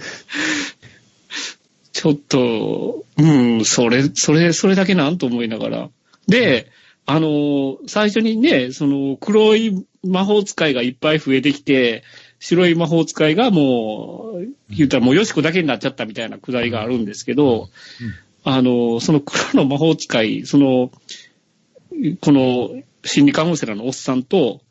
[1.91, 5.89] ちょっと、うん、それ、それ、それだけなんと思いながら。
[6.27, 6.71] で、
[7.05, 12.03] あの、最初にね、その、黒い魔法使いがいっぱい増えてきて、
[12.39, 17.69] 白い魔法使いがもう、言ったらもうヨシコだけになっちゃったみたいなくだりがあるんですけど、
[18.43, 20.91] あの、その黒の魔法使い、その、
[22.21, 24.61] この心理カウンセラーのおっさんと、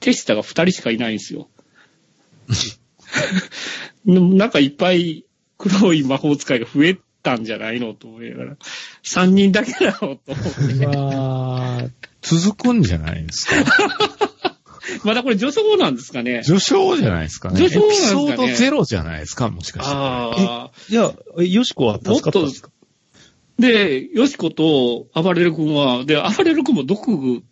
[0.00, 1.48] テシタが二人しかいないんですよ。
[4.04, 5.24] なんかいっぱい
[5.58, 8.56] 黒い魔法使いが増えたんじゃないのと思いながら、
[9.02, 10.42] 三人だけだろうと思
[11.78, 11.90] って。
[12.22, 13.54] 続くんじゃないですか？
[15.02, 16.42] まだこれ序章なんですかね？
[16.44, 17.56] 序章じゃないですかね？
[17.68, 18.24] 序章なんですかね？
[18.24, 19.94] エピソードゼロじゃないですか、もしかして。
[19.94, 20.70] ああ。
[20.90, 22.70] じゃあ、えヨシコは助かったんですか？
[23.58, 27.08] で、ヨシコと暴れる君は、で、暴れる君も毒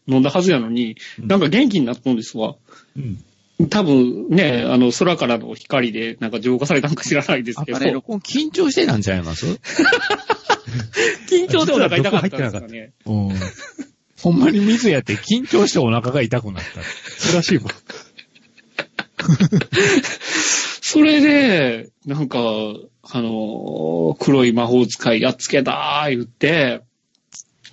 [0.09, 2.57] 飲んだはずやのに、なんか元気になったんですわ。
[2.96, 3.68] うん。
[3.68, 9.46] 多分ね、あの、空からの光でなんか浄化されたんか知らないですけど、あれ、録音緊張してたんちゃいます？
[11.30, 12.92] 緊張でお腹痛かったんですかね。
[13.07, 13.30] うん。
[14.20, 16.80] ほんまに水やって緊張してお腹が痛くなった。
[17.36, 17.68] らしいもん。
[20.93, 26.82] それで、なんか、あの、黒い魔法使いやっつけたー言って、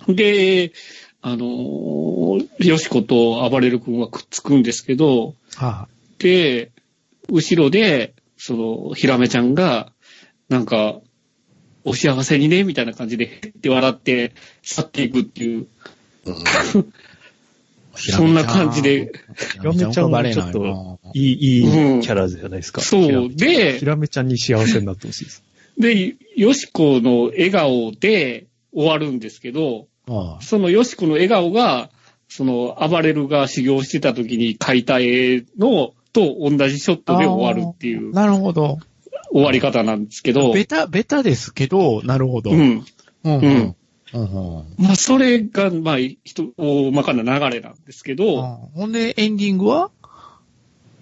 [0.08, 0.72] で、
[1.20, 5.86] あの、ヨシコと暴れる君はくっつくんですけど、は
[6.18, 6.72] で、
[7.28, 9.92] 後ろで、その、ヒラメちゃんが、
[10.48, 10.98] なんか、
[11.84, 15.66] お幸せにね、みたいな感じで、って笑って、去っていくっていう、
[17.94, 21.58] そんな感じで、ひひらめちゃんはちょっといい、い
[21.98, 22.80] いキャラじゃないですか。
[22.80, 25.42] そう、でひ、らめちゃんに幸せになってほしいです。
[25.78, 31.90] で、よしこの笑顔で終わるんですけど、ああそのよしこの笑顔が、
[32.28, 38.78] その、暴れるが修行してた時に描いた絵の、と同じショットで終わるっていうなるほど。
[39.32, 42.50] 終わり方なんですけど、ベタ、ベタですけど、なるほど。
[42.50, 42.54] う。
[42.54, 42.58] ん。
[42.58, 42.74] うん。
[42.74, 42.84] う
[43.24, 43.44] うんん。
[43.44, 43.76] うん。
[44.78, 49.90] まあ、それが、まあ、人、大まかな流れなんですけど、あほんで、エンディングは？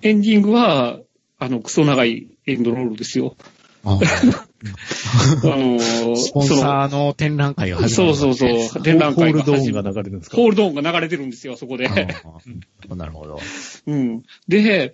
[0.02, 0.98] エンディングは、
[1.38, 3.36] あの、クソ長いエンドロールですよ。
[3.84, 3.98] ああ
[5.46, 8.14] のースポンサーの展覧会が始まそうる。
[8.16, 8.34] そう
[8.68, 10.36] そう、展覧ホールドーン会が流れるんですか？
[10.36, 11.88] ホールドーンが流れてるんですよ、そこで。
[11.88, 13.40] なるほど。
[13.86, 14.22] うん。
[14.48, 14.92] で、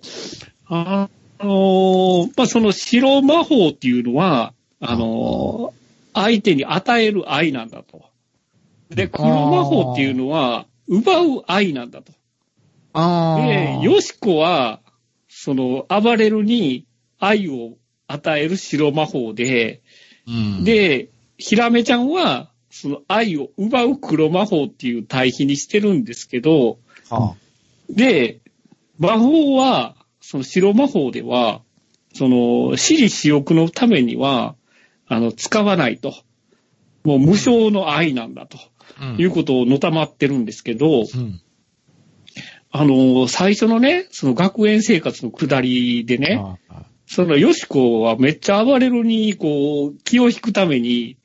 [0.67, 1.09] あ
[1.39, 5.84] のーまあ、その白魔法っていうのは、あのー
[6.15, 8.05] 相手に与える愛なんだと。
[8.89, 12.13] で、黒魔法っていうのは、奪う愛なんだと。
[12.93, 14.79] で、ヨシコは、
[15.27, 16.87] その、暴れるに
[17.19, 17.73] 愛を
[18.07, 19.81] 与える白魔法で、
[20.25, 27.35] うん、で、ヒラメちゃんは、その愛を奪う黒魔法っていう対比にしてるんですけど、あ
[27.89, 28.39] で、
[28.97, 31.61] 魔法は、その白魔法では、
[32.13, 34.55] その、私利私欲のためには、
[35.07, 36.13] あの、使わないと。
[37.03, 38.57] もう無償の愛なんだと。
[38.57, 41.41] うんいうことをのたまってるんですけど、うん。
[42.71, 46.41] あの、最初のね、その学園生活の下りでね、
[47.07, 51.17] そのヨシコはめっちゃ暴れるに、こう、気を引くために、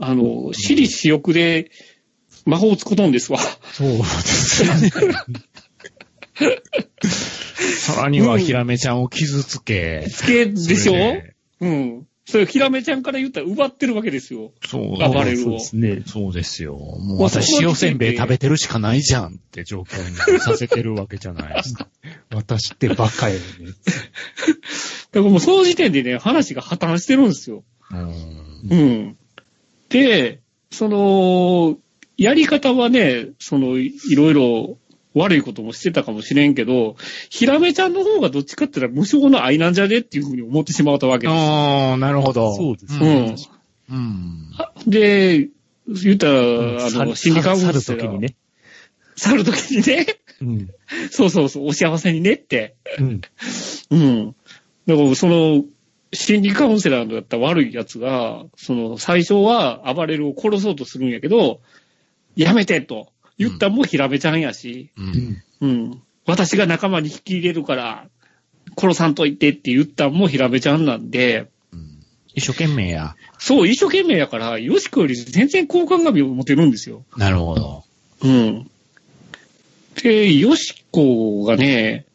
[0.00, 1.70] あの、私利私欲で
[2.44, 3.38] 魔法を使うとんですわ。
[3.72, 5.12] そうですね。
[7.78, 10.06] さらにはヒラメちゃんを傷つけ。
[10.10, 10.94] つけでしょ？
[11.60, 12.07] うん。
[12.30, 14.52] それ、ヒラメちゃんから言ったら奪ってるわけですよ。
[14.66, 14.98] そう。
[14.98, 15.60] 暴れるをそうで。
[15.60, 16.02] すね。
[16.04, 16.74] そうですよ。
[16.74, 21.88] もうまあ私塩せんべい食べてるしかないじゃんって状況にさせてるわけじゃないですか。
[22.34, 23.40] 私ってバカよね。
[23.64, 23.72] だか
[25.12, 27.64] らもうその時点でね、話が破綻してるんですよ。
[27.90, 28.68] うん。
[28.68, 29.16] うん。
[29.88, 31.78] で、その、
[32.18, 34.78] やり方はね、その、いろいろ
[35.18, 36.96] 悪いこともしてたかもしれんけど、
[37.30, 41.36] ヒラメちゃんの方がどっちかって言ったら無償の愛なんじゃねっていうふうに思ってしまったわけです。
[41.36, 42.54] ああ、なるほど。
[42.54, 43.20] そうですうね。
[43.30, 43.36] ん。
[43.90, 44.50] うん。
[44.86, 45.48] で、
[45.88, 48.18] 言ったら、あの、心理カウン去るセラーときに。
[48.20, 48.36] ね。
[49.16, 50.06] 去るときにね。
[50.40, 50.70] うん。
[51.10, 52.76] そうそうそう、お幸せにねって。
[52.98, 53.20] うん。
[53.90, 54.36] うん。
[54.86, 55.64] だから、その、
[56.12, 61.60] 心理カウンセラーだった悪い奴が、その、最初は暴れるを殺そうとするんやけど、
[62.36, 63.08] やめてと
[63.38, 64.90] 言ったんもヒラメちゃんやし、
[65.60, 65.68] うん。
[65.68, 66.02] うん。
[66.26, 68.08] 私が仲間に引き入れるから、
[68.78, 71.48] 殺さんといてって言ったんもヒラメちゃんなんで、
[72.34, 73.16] 一生懸命や。
[73.38, 77.04] そう、一生懸命やから、ヨシコより全然好感髪を持てるんですよ。
[77.16, 77.84] なるほど。
[78.22, 78.70] うん。
[80.02, 82.06] で、ヨシコがね、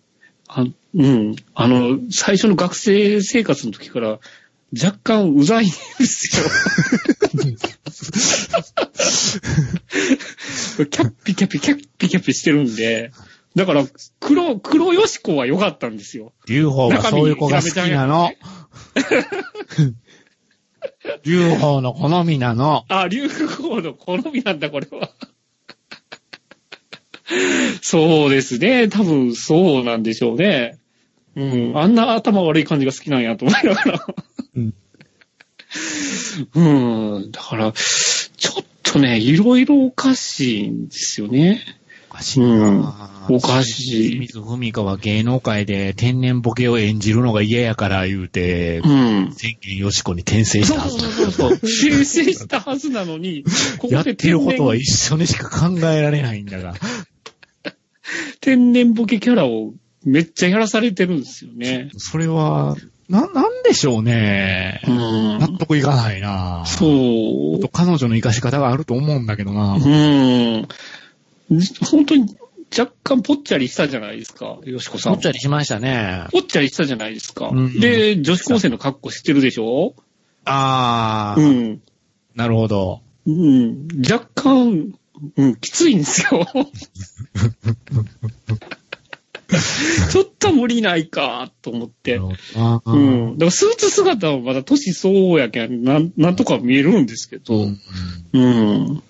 [0.47, 0.65] あ
[0.95, 4.19] うん、あの、最初の学生生活の時から
[4.73, 6.43] 若干うざいんですよ。
[10.89, 13.11] キャッピキャッピキャッピキャッピしてるんで、
[13.55, 13.85] だから、
[14.19, 16.33] 黒、黒ヨシコは良かったんですよ。
[16.47, 18.31] 劉邦はそういう子が好きなの。
[21.23, 22.85] 劉邦の好みなの。
[22.87, 25.11] あ、流行の好みなんだ、これは。
[27.81, 28.89] そうですね。
[28.89, 30.79] 多分そうなんでしょうね。
[31.35, 31.77] うん。
[31.77, 34.05] あんな頭悪い感じが好きなんやと思いながら。
[34.55, 34.73] うん。
[36.55, 37.31] うん。
[37.31, 41.61] だから、ちょっとね、いろいろおかしいんですよね。
[42.09, 49.33] おかしいなおかしい清水文香は芸能界で天然ボケを演じるのが嫌やから言うて、うん。
[49.33, 51.67] 千元よしこに転生したはずそうそうそう。
[51.67, 53.43] 修正したはずなのに、
[53.79, 56.75] ここでやってる天ことは然一緒にしか考えられないんだが。
[58.41, 59.73] 天然ボケキャラを
[60.03, 61.89] めっちゃやらされてるんですよね。
[61.97, 62.75] それは、
[63.09, 64.81] な、なんでしょうね。
[64.87, 67.67] うん納得いかないなそうと。
[67.67, 69.73] 彼女の生かし方があると思うんだけどな。
[69.75, 70.67] うん。
[71.81, 72.35] 本当に
[72.75, 75.13] 若干ぽっちゃりしたじゃないですか、よしこさん。
[75.13, 76.25] もっちゃりしましたね。
[76.31, 77.49] ぽっちゃりしたじゃないですか。
[77.49, 79.93] うんで、女子高生の格好してるでしょ？
[80.45, 81.81] あー、うん。
[82.35, 83.01] なるほど。
[83.27, 83.87] うん。
[84.09, 84.93] 若干、
[85.37, 86.47] うん、きついんですよ。
[90.11, 92.15] ちょっと無理ないか、と思って。
[92.17, 92.27] う
[92.95, 93.37] ん。
[93.37, 97.67] だからスーツ姿はまだ年相応やけん、なん、なんとか見えるんですけど。
[98.33, 99.03] うん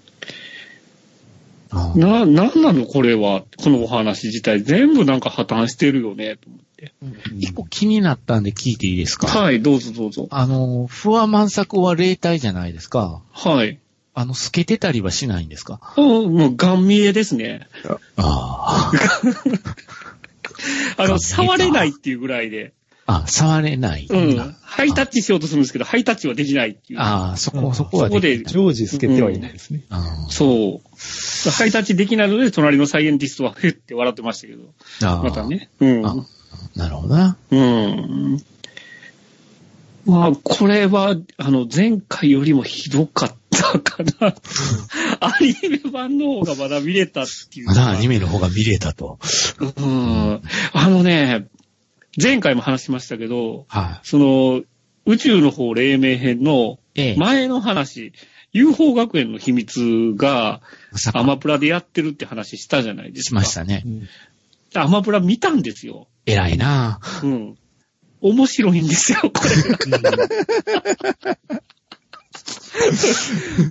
[1.95, 3.43] な、なんなのこれは。
[3.57, 4.61] このお話自体。
[4.61, 6.93] 全部なんか破綻してるよね、と思って。
[7.39, 9.25] 一個気になったんで聞いていいですか？
[9.27, 10.27] はい、どうぞどうぞ。
[10.29, 13.21] あの、不破満作は霊体じゃないですか。
[13.31, 13.79] はい。
[14.13, 15.79] あの、透けてたりはしないんですか？
[15.81, 17.67] あもう、ガン見えですね。
[18.17, 18.91] ああ。
[20.97, 22.73] あの、触れないっていうぐらいで。
[23.05, 24.07] あ、触れない。
[24.09, 24.55] うん。
[24.61, 26.99] ハイタッチしようとするんですけど、ハイタッチはできないっていう。
[26.99, 29.81] ああ、そこ、そこはそこできない常時透けてはいないですね。
[29.89, 31.51] あそう。
[31.51, 34.63] ハイタッチできないので、隣のサイエンティストは、ふって笑ってましたけど。
[35.03, 35.45] あまた。
[35.45, 35.69] ね。
[35.79, 36.05] うん。
[36.05, 36.15] あ
[36.75, 37.37] なるほどな。
[37.51, 38.43] うん。
[40.05, 44.35] まあ、これは、あの、前回よりもひどかったかな。
[45.21, 47.73] アニメ版の方がまだ見れたっていうま。
[47.73, 49.19] だアニメの方が見れたと。
[49.59, 50.41] うん。
[50.73, 51.47] あのね、
[52.21, 54.61] 前回も話しましたけど、はその、
[55.05, 57.01] 宇宙の方黎明編のい。
[57.01, 57.15] ええ。
[57.17, 58.13] 前の話、
[58.51, 60.61] UFO 学園の秘密が
[61.13, 63.29] アマプラでやってるって話したじゃないですか。
[63.29, 63.83] しましたね。
[64.75, 66.07] アマプラ見たんですよ。
[66.25, 67.57] 偉いなうん。
[68.23, 69.31] 面白いんですよ、こ
[69.91, 70.01] れが。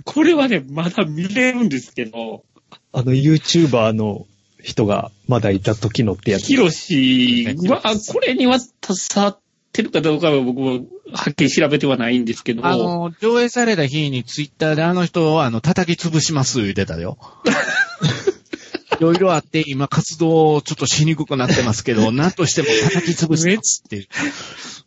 [0.05, 2.43] これはね、まだ見れるんですけど、
[2.91, 4.27] あの、YouTuber の
[4.61, 6.45] 人がまだいた時のってやつ。
[6.45, 7.81] ヒロシは、
[8.11, 9.39] これには携わっ
[9.71, 17.17] てるかどうかは僕もはっきり調べてはないんですけど、あの、上映された日にツイッターであの人をあの、叩き潰します言ってたよ。
[19.03, 24.07] いろいろあって、今活動ちょっとしにくくなってますけど、 何としても叩き潰すって。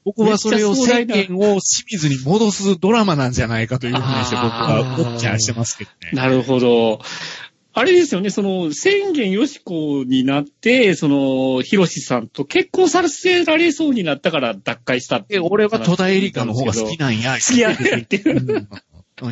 [0.05, 6.11] 僕はそれを宣言を清水に戻すドラマなんじゃないかというふうにして僕はウォッチャーしてますけどね。
[6.12, 7.01] なるほど。
[7.75, 17.35] あれですよね、その、宣言よしこになって、その、ヒロシさんと結婚させられそうになったから脱会したって俺は戸田恵梨香の方が好きなんや。
[17.35, 18.55] 好きやねっていう。
[18.55, 18.69] うん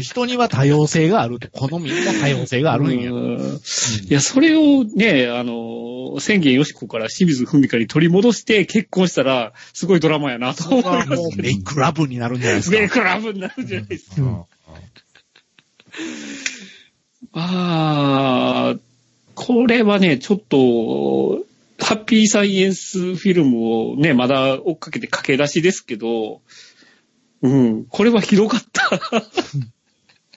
[0.01, 1.49] 人には多様性があると。
[1.51, 3.13] 好みにも多様性があるんや。
[3.13, 3.61] うん
[4.09, 11.09] いや、それをね、あの、宣言よしこから清水文香に取り戻して結婚したら、すごいドラマやなと思います。
[11.11, 12.79] もうメイクラブになるんじゃないですか。
[12.79, 14.23] メイクラブになるんじゃないですか。
[14.23, 14.45] うん
[17.33, 18.77] まあ、
[19.35, 21.45] これはね、ちょっと、
[21.81, 26.41] ハッピーサイエンスフィルムをね、まだ追っかけて駆け出しですけど、
[27.43, 29.01] うん、これは広かった。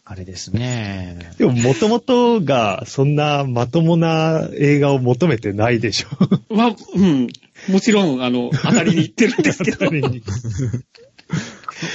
[0.09, 1.33] あれですね。
[1.37, 6.07] でも、もともとが、そんなまともな映画を求めてないでしょ。
[6.55, 7.27] まあ、うん、
[7.67, 9.91] もちろん、あの、当たりに行ってるんですけど。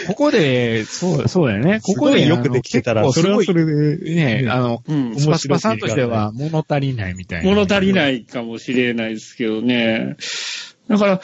[0.08, 1.80] ここで、そう、そうだよね。
[1.82, 7.48] ここででよくできてたら、それはそれで、ね、あの、うん、スパスパさんとしては物足りないみたいな。。
[7.48, 10.16] 物足りないいかもしれないですけどね。
[10.86, 11.20] だから、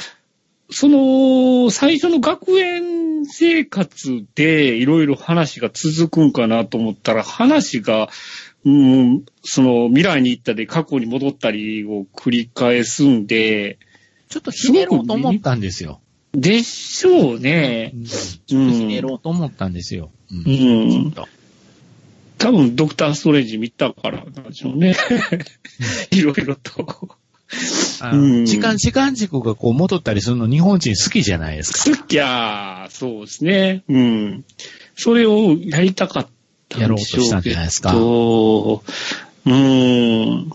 [0.70, 8.08] その、最初の学園生活でいろいろ話が続くんかなと思ったら、話が、
[8.64, 13.78] うん、その未来に行ったり過去に戻ったりを繰り返すんで、
[14.28, 16.00] ちょっとひねろうと思ったんですよ。
[16.32, 17.94] でしょうね。
[18.46, 20.10] ちょっとひねろうと思ったんですよ。
[20.30, 20.52] うう
[21.08, 21.14] ん。
[22.36, 24.94] 多分ドクターストレンジ見たからなんでしょうね。
[26.12, 27.17] いろいろと。
[28.00, 31.78] あうんの時間、時間軸がこう戻ったりするの日本人好きじゃないですか。
[31.78, 33.84] すっきゃー、そうですね。
[33.88, 34.44] うん。
[34.94, 36.28] それをやりたかっ
[36.68, 36.82] たんでしょうけど。
[36.82, 40.50] やろうとしたんじゃないですかうーん。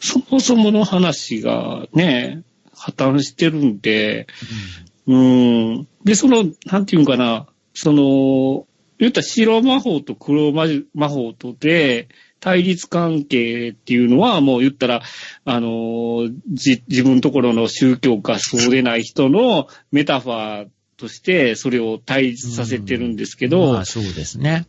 [0.00, 2.42] そもそもの話がね、
[2.74, 4.26] 破綻してるんで、
[5.06, 5.88] うん。
[6.04, 8.66] で、その、なんていうんかな、その、
[8.98, 12.08] 言ったら白魔法と黒魔魔法とで、
[12.44, 15.00] 対立関係っていうのはもう言ったら、
[15.46, 20.68] あの、じ、自分のところの宗教かそうでない人のメタファー
[20.98, 24.66] としてそれを対立させてるんですけど、まあそうですね。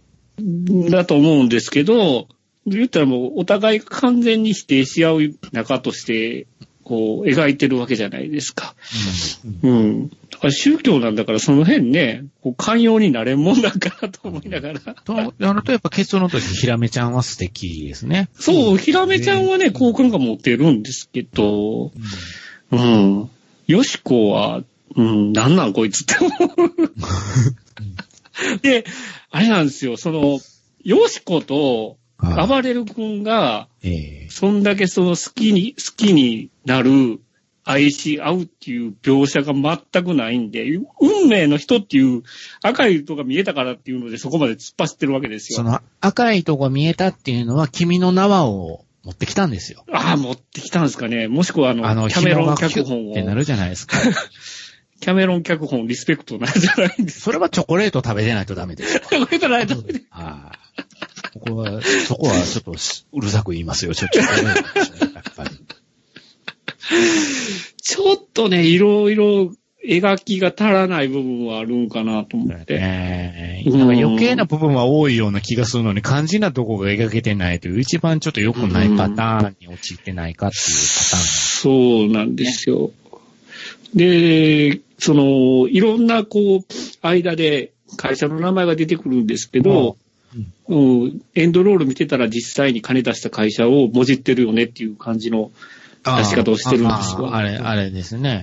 [0.89, 2.29] だと思うんですけど、
[2.65, 5.19] 言ったらもうお互いが完全に否定し合う
[5.51, 6.47] 仲として、
[6.85, 8.75] こう、描いてるわけじゃないですか。
[9.63, 10.09] うん。
[10.09, 14.79] だから宗教なんだからその辺ね、こう寛容になれんもんだからと思いながら。
[14.79, 18.29] と、なるとやっぱ結論としてひらめちゃんは素敵ですね。
[18.35, 21.91] そう、ひらめちゃんはね、こうくんが持ってるんですけど、
[22.71, 23.29] うん。
[23.65, 24.61] よしこは、
[24.95, 26.31] うん、なんなんこいつって思う。
[28.61, 28.85] で、
[29.31, 30.39] あれなんですよ、その、
[30.83, 37.19] よしこと、はい暴れる君が、ええそんだけその好きに、好きになる、
[37.65, 40.65] 愛し合うっていう描写が全くないんで、
[41.01, 42.21] 運命の人っていう
[42.61, 45.57] 赤い人が見えたからっていうのでそこまで突っ走ってるわけですよ。
[45.57, 49.83] その赤いとこ見えたっていうのは君の縄を持ってきたんですよ。
[49.91, 51.27] ああ、持ってきたんですかね。
[51.27, 53.97] もしくはあの、あの、キャメロン脚本をッって、なるじゃないですか。
[54.99, 59.01] キャメロン脚本リスペクトなんじゃないんですそれはチョコレート食べてないとダメですよ。
[59.01, 59.25] か。
[59.25, 61.14] これからダメではい。
[61.35, 63.93] ここは、そこはちょっとうるさく言いますよ。
[63.93, 64.19] ちょっと。
[64.19, 64.27] やっ
[65.35, 65.49] ぱり。
[67.81, 69.51] ちょっとね、いろいろ
[69.85, 72.79] 描きが足らない部分はあるんかなと思って。
[72.79, 81.23] ねうんなんか余計な部分は多いような気がするのに、肝心なとこが描けてないという、一番ちょっと良くないパターンに陥ってないかっていうパターン。
[81.23, 82.91] そうなんですよ。
[83.93, 86.61] で、その、いろんな、こう、
[87.01, 89.97] 間で会社の名前が出てくるんですけど、
[90.67, 90.75] う
[91.07, 95.51] ん、エンドロール見てたら実際に金出した会社をもじってるよねっていう感じの
[96.03, 98.41] 出し方をしてるんですよあれ、あれですね。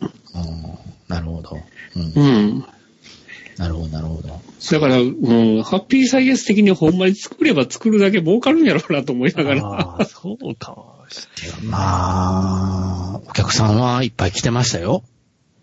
[0.00, 1.58] うんなるほど。
[1.96, 2.26] うんう
[2.60, 2.64] ん。
[3.56, 4.28] なるほど、なるほど。
[4.28, 10.06] だから、うん、ハッピーサイエンス的にほんまに作れば作るだけ儲かるんやろうなと思いながら。
[10.06, 10.76] そうか。
[11.64, 15.02] まあ、お客さんはいっぱい来てましたよ。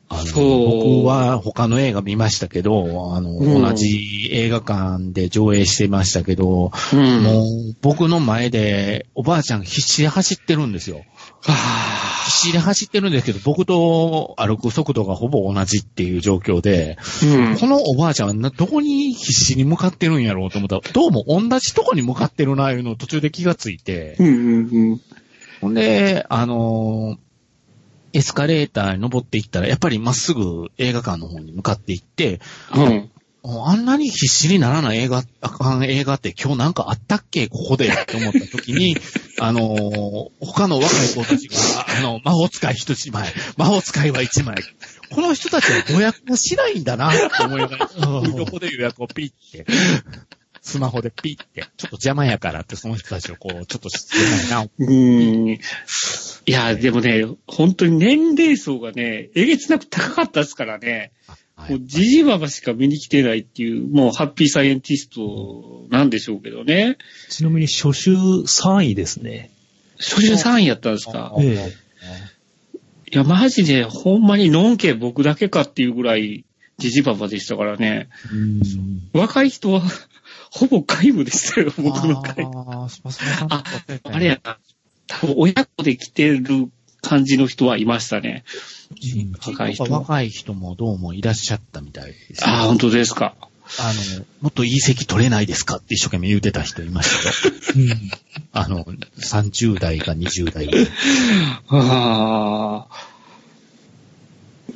[0.09, 7.23] あのそう僕は他の映画見ましたけど、あの、うん同じ映画館で上映してましたけど、うん。
[7.23, 11.03] もう僕の前でおばあちゃん必死で走ってるんですよ。
[11.47, 17.57] あ必死で走ってるんですけど、僕と歩く速度がほぼ同じっていう状況で、ーうん。
[17.57, 25.01] このおばあちゃんはなどこに必死に向かってるんやろうと思ったら、どうも同じとこに向かってるな、いうのを途中で気がついて、うんうんうん。
[25.59, 27.26] ほんで、あのー
[28.17, 32.41] エスカレーターに登っていったら、やっぱりまっすぐ映画館の方に向かっていって、
[32.75, 33.11] うん。
[33.43, 38.97] あんなに必死にならない映画、あかん映画って今日なんかあったっけここでって思った時に、
[39.39, 41.55] あのー他の若い子たちが、
[41.99, 44.55] あの、魔法使い一枚、 魔法使いは一枚。
[45.11, 49.67] この人たちは予約をしないんだな、って思いながら、 どこで予約をピッて、
[50.63, 55.59] スマホでピッて、ちょっと邪魔やからってその人たちをこう、ちょっと失礼な、うん。
[56.47, 61.11] いや、でもね、本当に年齢層がね、えげつなく高かったですからね。
[61.25, 61.37] はい
[61.71, 66.97] もうジジババしか見に来てないっていう、もうハッピーサイエンティストなんでしょうけどね。
[67.29, 69.49] ちなみに初週3位ですね。
[69.97, 71.87] 初週3位やったんですかあええ
[73.11, 76.45] いや、マジで、ほんまにノンケ僕だけかっていうぐらい、
[76.77, 78.09] ジジババでしたからね。
[78.31, 79.81] うん若い人は、
[80.51, 82.45] ほぼ皆無でしたよ、僕の会。
[82.45, 82.87] あ
[83.49, 83.63] あ、
[84.03, 84.59] あれやな。
[85.07, 86.69] 多分親子で来てる
[87.01, 88.43] 感じの人はいましたね。
[89.45, 89.99] 若い人も。
[89.99, 93.35] 若い人もどうもいらっしゃったみたいです、ああ、本当ですか。
[93.79, 97.95] あの、もっといい席取れないですかって一生懸命言うてた人いましたけど。
[98.53, 100.69] あの、30代か20代。
[101.69, 103.17] ああ。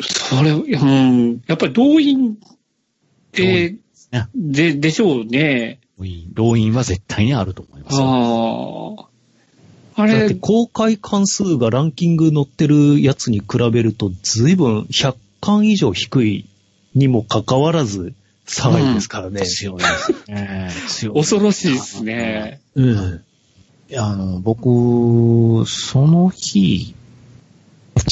[0.02, 2.36] それ、うん、やっぱり動員っ
[3.32, 3.78] て、
[4.12, 5.80] ねで、でしょうね。
[6.34, 9.08] 動員は絶対にあると思いますよ。
[9.08, 9.11] あ
[9.96, 10.04] あ。
[10.04, 16.46] あだってれ、公開関数がランキング載ってるやつに比べると随分100巻以上低い
[16.96, 18.14] にもかかわらず
[18.48, 19.42] 3位ですからね。
[19.46, 20.72] 強いですね。
[20.88, 21.16] 強い。
[21.16, 22.62] 恐ろしいですね。
[22.76, 23.24] うん。
[23.90, 26.96] いやあの、僕、その日、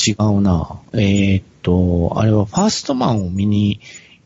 [0.08, 0.80] 違うな。
[0.94, 3.80] えーっと、あれはファーストマンを見に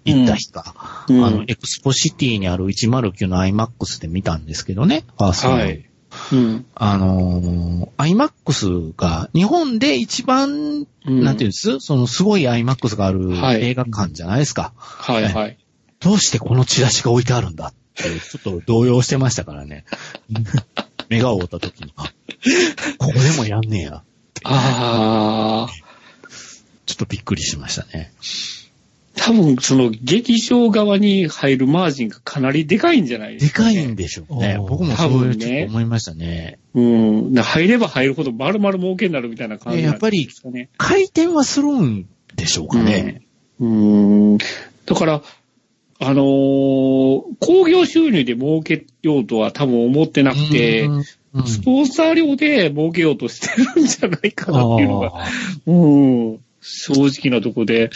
[0.06, 1.06] 行った日か。
[1.08, 5.58] うんあの、エクスポシティにある109の IMAX で見たんですけどね、ファーストマン。
[5.60, 5.86] はい。
[6.34, 6.66] うん。
[6.74, 11.80] あのー、IMAX が日本で一番、うんなんていうんです？
[11.80, 14.74] そのすごい IMAX があるはい映画館じゃないですか。
[14.78, 15.58] はいはい。
[16.00, 19.86] どうしてこのチラシが置いてあるんだって、 ちょっと動揺してましたからね。
[21.10, 22.12] 目が合った時に、あ、
[22.98, 24.04] ここでもやんねや。
[24.44, 25.70] ああ。
[26.86, 28.12] ちょっとびっくりしましたね。
[29.16, 33.76] 多分、その劇場側に入るマージンがかなりでかいんじゃないでですか、ね。
[33.76, 34.58] かいんでしょうね。
[34.58, 36.60] 僕もそうね思いましたね。
[36.74, 37.34] うん。
[37.34, 40.28] な入れば入るほど丸々儲けになるみたいな感じなんえやっぱり。
[40.78, 43.22] 回転はするんでしょうかね。
[43.60, 44.38] うん。
[44.38, 45.22] だから、
[46.00, 51.04] あのー工業収入で儲けようとは多分思ってなくて、うんうん
[51.48, 55.28] スポンサー料で儲けようとしてるんじゃないかなっていうのが、あ
[55.66, 57.90] うん、正直なとこで。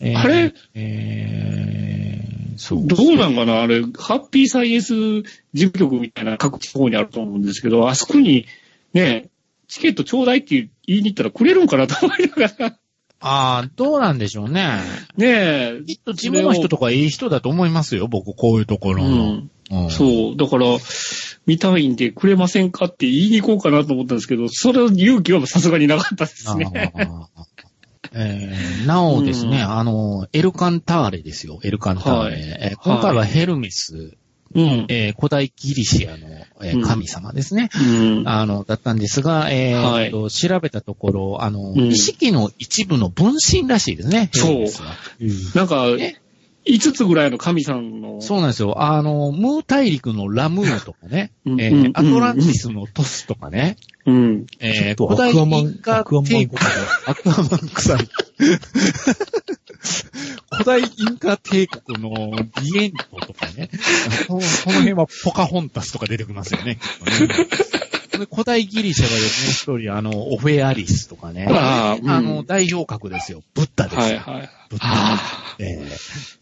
[0.00, 0.54] えーあれ？
[0.74, 2.86] えー、そう。
[2.86, 3.62] どうなんかな？
[3.62, 5.24] あれ、ハッピーサイエンス事
[5.54, 8.46] 務局みたいな各地方にあると思うんですけど、あそこに、
[8.92, 9.28] ね、
[9.66, 12.78] チケットちょうだいって言いに行ったらくれるんかなと思いながら。
[13.20, 14.78] ああ、どうなんでしょうね。
[15.16, 15.82] ねえ。
[15.84, 19.08] きっと自分の人とかいい人だと思いますよ、僕、こういうとこうろの。
[19.08, 19.50] ん。
[19.70, 20.36] うんそう。
[20.36, 20.66] だから、
[21.44, 26.92] 見たいんでくれませんかって言いに行こうかなと思ったんですけど、それの勇気はさすがになかったですね。
[28.18, 32.18] えーなおですね、うんあの、エルカンターレですよ、エルカンターレ。
[32.18, 34.16] はいえー今回はヘルメス、
[34.54, 34.86] うん。
[34.88, 36.26] えー古代ギリシアの、
[36.62, 37.70] えーうん神様ですね。
[37.74, 38.28] うん。
[38.28, 44.30] あの、だったんですが、えーはいと調べたところ、あの、うん意識の一部の分身らしいですね。
[44.32, 44.66] そう
[45.54, 46.16] なんかえ、
[46.68, 48.20] 5つぐらいの神さんの。
[48.20, 48.82] そうなんですよ。
[48.82, 54.46] あの、ムー大陸のラムーとかね、うんえーうんアトランティスのトスとかね、うん。
[54.60, 56.58] えー古代インカ帝国の、
[57.06, 58.08] アクアマン臭い。
[60.50, 63.70] 古代インカ帝国のリエントとかね。
[64.28, 64.40] この
[64.72, 66.78] 辺はポカホンタスとか出てきますよね。
[68.26, 71.46] 古代ギリシャがですね、一人、あの、オフェアリスとかね。
[71.48, 73.42] ああうんあの、代表格ですよ。
[73.54, 74.00] ブッダですよ。
[74.02, 74.50] はいはい。
[74.70, 74.86] ブッダ。
[74.86, 76.37] あええあ。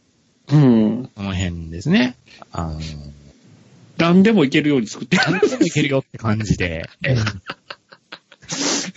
[0.53, 1.11] うん。
[1.15, 2.17] この辺ですね。
[2.53, 2.81] あの、
[3.97, 6.89] 何でもいけるように作って何でもいけるよって感じで。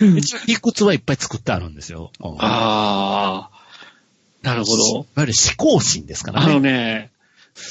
[0.00, 2.12] 一応理屈はいっぱい作ってあるんですよ。
[2.20, 3.60] うんああ。
[4.42, 4.98] なるほいど。
[5.00, 6.72] わゆる思考心ですからあのね。
[6.72, 7.10] ね、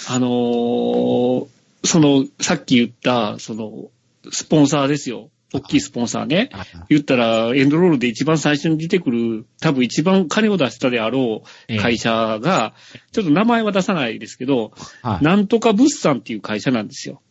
[0.09, 1.47] あのー
[1.85, 3.89] その、さっき言った、その、
[4.31, 5.29] スポンサーですよ。
[5.53, 6.49] 大きいスポンサーね。
[6.53, 12.73] あ言ったら、エンドロールで一番最初に出てくる、多分一番金を出したであろええう会社が、
[13.11, 14.71] ちょっと名前は出さないですけど、
[15.01, 15.23] はい。
[15.23, 17.21] なんとか物産っていう会社なんですよ。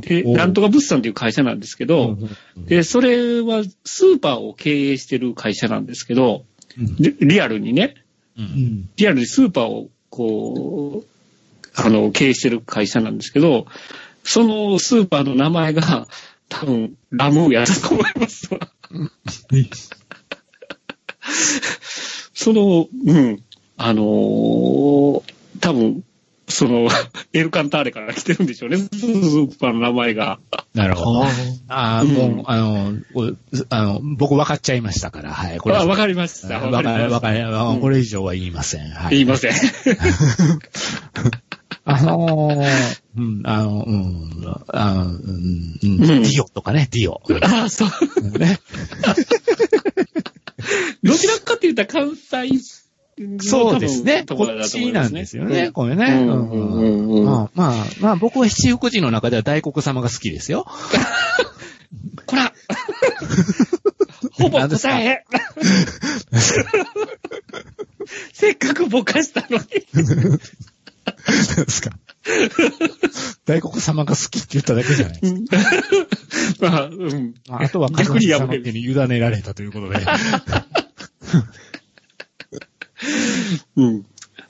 [0.00, 2.16] で、なんとか物産っていう会社なんですけど、
[2.56, 6.44] で、それはスーパーを経営してる会社なんですけど、
[6.98, 7.94] リアルにね。
[8.96, 11.06] リアルにスーパーを、こう、
[11.74, 13.66] あの、経営してる会社なんですけど、
[14.22, 16.06] そのスーパーの名前が、
[16.48, 18.60] 多分、ラムーやったと思いますわ。
[22.34, 23.42] その、うん、
[23.76, 25.22] あのー
[25.60, 26.04] 多分、
[26.48, 26.88] その、
[27.32, 30.38] エルカンターレから来てるんでしょうね、スーパーの名前が。
[30.74, 31.24] なるほど。
[31.24, 31.28] あ
[31.68, 32.92] あ、うんもう、あの、
[33.70, 35.58] あの、僕分かっちゃいましたから、はい。
[35.58, 36.60] これあ、わかりました。
[36.60, 38.88] わかり、わかり、あうんこれ以上は言いません。
[38.90, 39.16] はい。
[39.16, 39.52] 言いません。
[41.84, 44.30] あのー、うん、あの、うん、
[44.68, 45.18] あの、うん、うん、
[45.82, 47.22] うんディオとかね、ディオ。
[47.42, 47.88] あ、そう。
[48.38, 48.60] ね。
[51.02, 52.50] どちらかって言ったら関西
[53.18, 54.24] のそうですね。
[54.26, 56.04] 多こっちなんですよね、これね。
[56.04, 60.66] うんうんうんうんうんまあ、まあ、まあ、僕は七福神の中では大黒様が好きですよ。
[62.26, 62.52] こら
[64.32, 65.24] ほぼ答え
[68.32, 69.64] せっかくぼかしたのに。
[69.64, 69.80] で
[71.70, 71.90] すか？
[73.44, 75.56] 大黒様が好きって言っただけじゃないですか。
[76.70, 77.34] まあ、うん。
[77.48, 79.98] まああとは逆にやめ神様の手に委ねられたということで。
[83.76, 84.04] うん。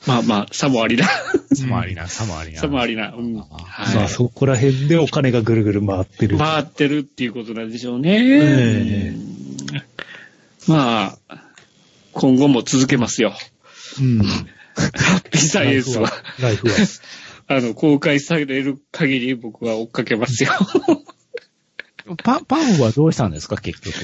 [0.07, 1.07] まあまあ、さもありな。
[1.07, 2.61] さもありな、さもありな。
[2.61, 3.13] さもありな。
[3.13, 3.35] うん。
[3.35, 6.29] まあはそこら辺でお金がぐるぐる回ってい。
[6.29, 6.39] る。
[6.39, 8.11] 回ってるっていうことなんでしょうね。
[8.11, 8.19] え
[9.07, 9.37] えうん
[10.69, 11.39] まあ、
[12.13, 13.33] 今後も続けますよ。
[14.01, 14.19] うん。
[14.19, 16.11] ハッピーサイエンスは。
[16.41, 16.75] ライフは。
[17.49, 20.51] あの、公開される限り僕は追っかけますよ。
[22.23, 23.95] パン、パンはどうしたんですか、結局。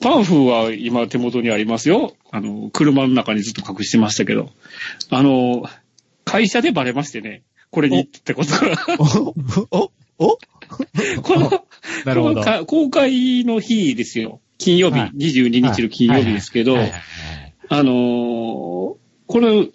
[0.00, 2.14] パンフは今手元にありますよ。
[2.30, 4.50] あの、車の中にずっと隠してましたけど。
[5.10, 5.64] あの、
[6.24, 7.42] 会社でバレましてね。
[7.70, 8.76] これにってことが。
[8.98, 9.34] お、
[9.76, 10.38] お、お
[11.22, 11.64] この、
[12.04, 12.66] なるほど。
[12.66, 14.40] 公開の日ですよ。
[14.58, 16.76] 金曜日、はい22日の金曜日ですけど、
[17.68, 19.68] あのーこの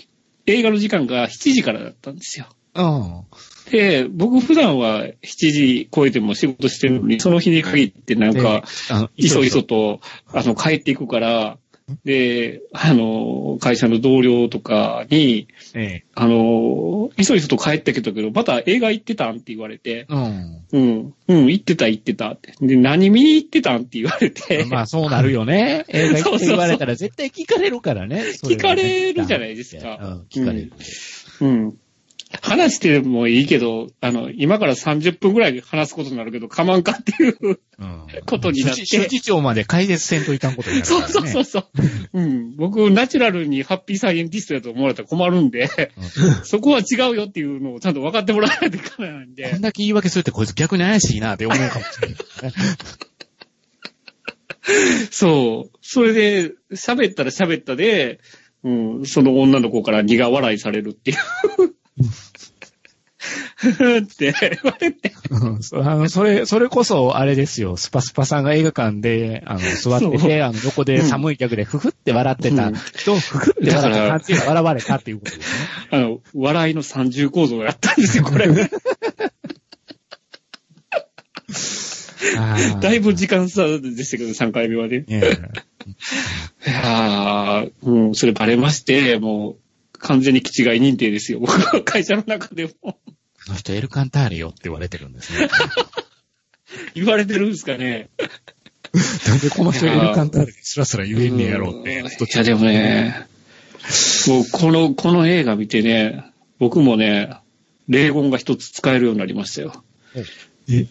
[0.47, 2.47] 映画の時間が7時からだったんですよ。
[2.81, 8.43] はいで、僕普段は7時超えても仕事してるのに、その日に限ってなんうん。
[8.43, 8.63] か、
[9.17, 10.01] いそいそと、
[10.31, 11.57] あの、帰っていくから、
[12.03, 16.05] で、あの、会社の同僚とかに、ええ。
[16.15, 20.65] あの、いそいそと帰ってきたけど、また映画行ってたんって言われて、うん。
[20.71, 22.55] うん、うん、行ってた行ってたって。
[22.59, 25.85] で、何見に行ってたんって言われて、まあそうなるよね。
[25.89, 28.33] 映画行って言われたら絶対聞かれるからね。
[28.33, 30.71] それ聞かれるじゃないですかうん、聞かれる。
[31.41, 31.77] うん。
[32.41, 37.59] 話してもいいけど、あの、今から30分ぐらい話すことになるけど、かまんかっていう。
[37.77, 38.07] うん。
[38.25, 41.31] ことになって諸事長まで解説せんといかんことになるそうからね。
[41.31, 41.67] そうそうそ
[42.13, 42.19] う。
[42.19, 42.55] うん。
[42.55, 45.69] 僕、ナチュラルにハッピーサイエンティストだと思われたら困るんで、
[46.43, 49.61] そこは違うよっていうのをちゃんと分かってもらわないといけないんこでん。
[49.61, 52.17] だけ言い訳するってこいつ逆に怪しいなって思うかもしれない。
[55.11, 55.77] そう。
[55.81, 58.19] それで、喋ったら喋ったで、
[58.63, 61.74] うん、その女の子から苦笑いされるっていう。
[63.65, 65.13] って言われて。
[65.29, 75.55] うんそあの、それ、それこそ、あれですよ、スパスパさんが映画館で、あの、座ってて、あの、横で寒い客でふふって笑ってた人、ふふって笑った感じが笑われたっていうことですね。
[75.91, 78.47] あの、笑いの三重構造をやったんですよ、これ。
[82.81, 85.05] だいぶ時間差でしたけど、3回目はね。
[85.07, 85.21] ね
[86.65, 89.57] いやーうん、それバレまして、もう、
[89.97, 91.39] 完全に気違い認定ですよ。
[91.39, 92.71] 僕 は会社の中でも。
[92.83, 92.97] こ
[93.49, 95.49] の人エルカンターレよって言われてるんですね。
[96.95, 98.09] 言われてるんですかね。
[99.27, 101.99] なんでこの人エルカンターレスラスラ言えんねやろうって。
[101.99, 103.27] うんいや、でもね、
[104.27, 106.25] もうこの、この映画見てね、
[106.59, 107.37] 僕もね、
[107.87, 109.83] 霊言が一つ使えるようになりましたよ。
[110.69, 110.87] え、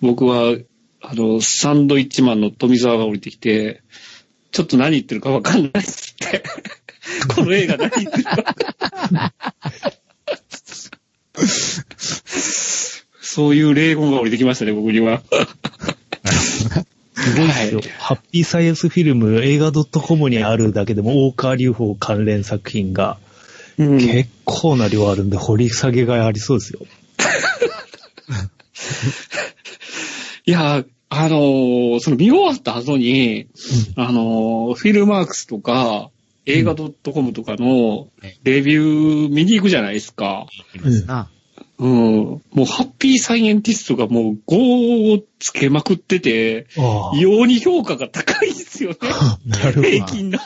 [0.00, 0.56] 僕は、
[1.00, 3.82] あの、サンドイッチマンの富澤が降りてきて、
[4.50, 6.42] ちょっと何言ってるかわかんないっつって、
[7.34, 7.90] この映画何？
[7.90, 8.54] 言ってるか。
[13.20, 15.22] そういう霊言が降りてきましたね、僕には。
[16.24, 17.78] すごいっすよ。
[17.80, 23.18] はいハッピーサイエンスフィルム映画 .com にあるだけでも大川隆法関連作品が
[23.78, 26.80] うん結構な量あるんで掘り下げがいありそうですよ。
[30.44, 33.46] いや、あのーその見終わった後に、
[33.96, 36.10] あのーフィルマークスとか、
[36.46, 38.08] 映画 .com とかの
[38.42, 40.46] レビュー見に行くじゃないですか。
[40.74, 41.30] いますな。
[41.78, 41.90] うん。
[42.52, 48.98] もうハッピーサイエンティストがもう5をつけまくってて、あ異様に評価が高いですよね。
[49.02, 49.88] あ、 なるほど。
[49.88, 50.38] 平均の。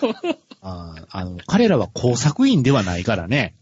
[0.63, 3.55] あーあの、彼らは工作員ではないからね。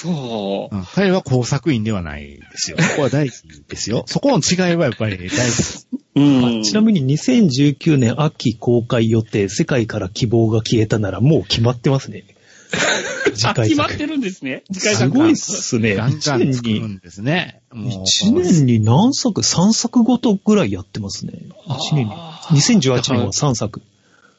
[0.00, 0.76] そう。
[0.76, 2.76] うん、彼は工作員ではないですよ。
[2.78, 4.04] そこは大事ですよ。
[4.08, 5.88] そこの違いはやっぱり大事です。
[6.14, 6.60] うん。
[6.60, 12.22] あちなみに2019年秋公開予定、世界から希望が消えたならもう決まってますね。
[13.44, 14.62] あ、決まってるんですね。
[14.72, 15.94] 次回作すごいっすね。
[15.96, 17.60] ガンガ1年にン作る、んですね。
[17.74, 21.32] 一年に何作 ?3 作ごとぐらいやってますね。
[21.66, 22.12] 一年に。
[22.14, 23.82] あ2018年は3作。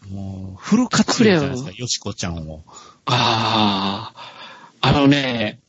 [0.10, 2.64] もうフル活用じゃないですか、よしこちゃんを。
[3.06, 4.39] ああ、
[4.81, 5.60] あのね、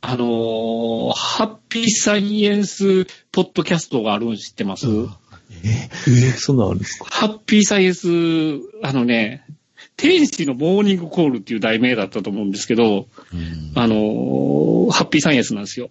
[0.00, 7.06] あのーハッピーサイエンスポッドキャストがあるの知ってます、えー、そんなのあるんですか？
[7.06, 8.08] ハッピーサイエンス、
[8.82, 9.44] あのね、
[9.96, 15.90] 天使のモーニングコールっていう題名だったと思うんですけど、うんあのーハッピーサイエンスなんですよ。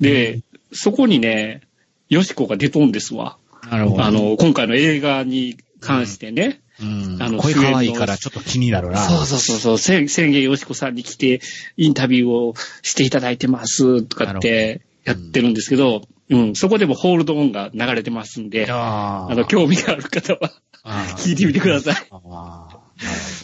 [0.00, 0.40] で、
[0.72, 1.62] そこにね、
[2.08, 3.38] ヨシコが出とんですわ。
[3.70, 4.04] なるほど。
[4.04, 6.60] あの、今回の映画に関してね。
[6.80, 8.98] うん、あの声可愛いからちょっと気になるな。
[8.98, 11.40] そうそうそうそう、せ千元よしこさんに来て、
[11.76, 20.52] インタビューをしていただいてます、とかってやってるんですけど、うん、そこでもホールドオンが流れてますんで、ああの、興味がある方は、
[20.84, 21.96] あ聞いてみてください。
[22.12, 22.68] あ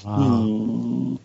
[0.05, 1.19] うあ、ん。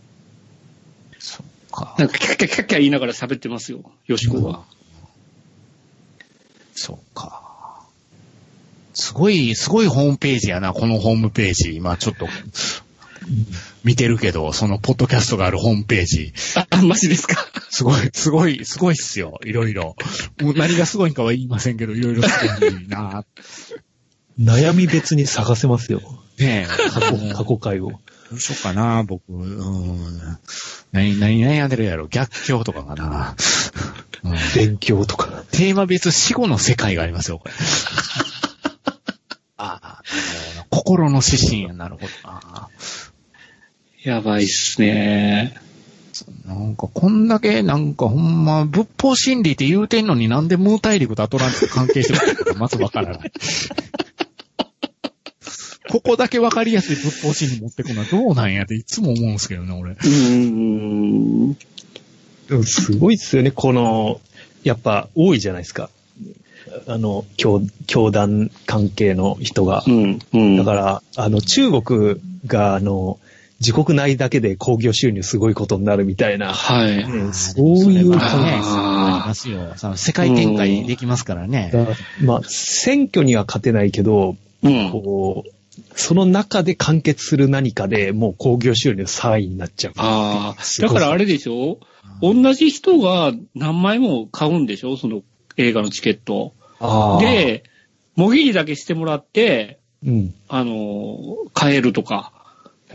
[1.19, 1.95] そっか。
[1.99, 4.63] なんか、キャッキャキャッキャ言いながら喋ってますよ、よしこは。
[6.73, 7.48] そっか。
[8.93, 11.75] すごい、すごいホームページやな、このホームページ。
[11.75, 12.27] 今ちょっと、
[13.83, 16.33] 見てるけど、そのポッドキャストがあるホームページ。
[16.69, 17.35] あ、マジですか？
[17.69, 19.39] すごい、すごい、すごいっすよ。
[19.45, 19.95] いろいろ。
[20.41, 22.29] もう何がすごいんかは言いませんけど、いろいろす
[22.59, 23.25] ごいな。
[24.39, 26.01] 悩み別に探せますよ。
[26.39, 26.89] ねえ。
[26.89, 27.89] 過去、過去回を。
[27.89, 27.99] ど
[28.35, 29.23] うしようかな、僕。
[29.29, 30.37] うん。
[30.91, 33.35] 何、何悩んでるやろ逆境とかかな。
[34.23, 35.43] うん、勉強とか。
[35.51, 37.53] テーマ別死後の世界がありますよ、これ。
[40.69, 42.69] 心の指針や、なるほどな。
[44.03, 45.55] やばいっすね。
[46.45, 53.31] なんか、こんだけ、なんか、ほんま、仏法真理って言うてんのになんでムー大陸とアトランティス関係してるのかまずわからない。
[55.89, 59.93] ここだけわかりやすい仏法真理持ってくのはどうなんやっていつも思うんですけどね、俺。
[59.93, 60.07] うー
[61.49, 61.53] ん。
[61.53, 64.21] でもすごいっすよね、この、
[64.63, 65.89] やっぱ多いじゃないですか。
[66.87, 69.91] あの、教、教団関係の人がう。
[69.91, 70.19] ん。
[70.33, 70.55] うん。
[70.57, 72.15] だから、あの、中国
[72.45, 73.19] が、あの、
[73.59, 76.97] 自国内だけで工業収入すごいことになるみたいな、はい。
[77.11, 78.47] ねそういうね、感じ。
[78.47, 79.73] あーありますよ。
[79.75, 81.69] その世界展開できますからね。
[81.73, 84.91] だからまあ、選挙には勝てないけど、うん。
[84.91, 85.51] こう、
[85.95, 89.93] その中で完結する何かでもう工業収入3位になっちゃう。
[89.97, 91.79] ああ、すごいだからあれでしょ？
[92.21, 94.97] 同じ人が何枚も買うんでしょ？
[94.97, 95.21] その
[95.57, 96.53] 映画のチケット。
[97.19, 97.63] で、
[98.15, 100.33] もぎりだけしてもらって、うん。
[100.47, 101.17] あの、
[101.53, 102.33] 買えるとか、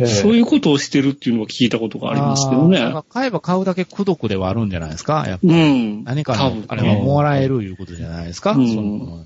[0.06, 2.80] そういうことをしてるっていうのは聞いたことがありますけどね。
[3.10, 5.24] 買えば買うだけ孤独ではあるんじゃないですか？
[5.28, 6.04] やっぱうん。
[6.04, 9.24] 何かの多分、あれはもらえるいうことじゃないですか、うんその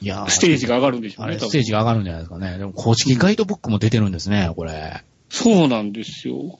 [0.00, 1.38] いやステージが上がるんでしょうね。
[1.40, 2.56] ステージが上がるんじゃないですかね。
[2.58, 5.02] でも公式ガイドブックも出てるんですね、これ。
[5.28, 6.58] そうなんですよ。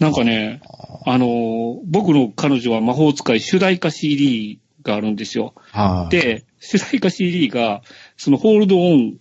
[0.00, 0.60] なんかね、
[1.06, 5.54] あの、僕の彼女は魔法使い主題歌 CD があるんですよ。
[5.72, 6.10] はい。
[6.10, 7.82] で、主題歌 CD が、
[8.16, 9.18] そのホールドオン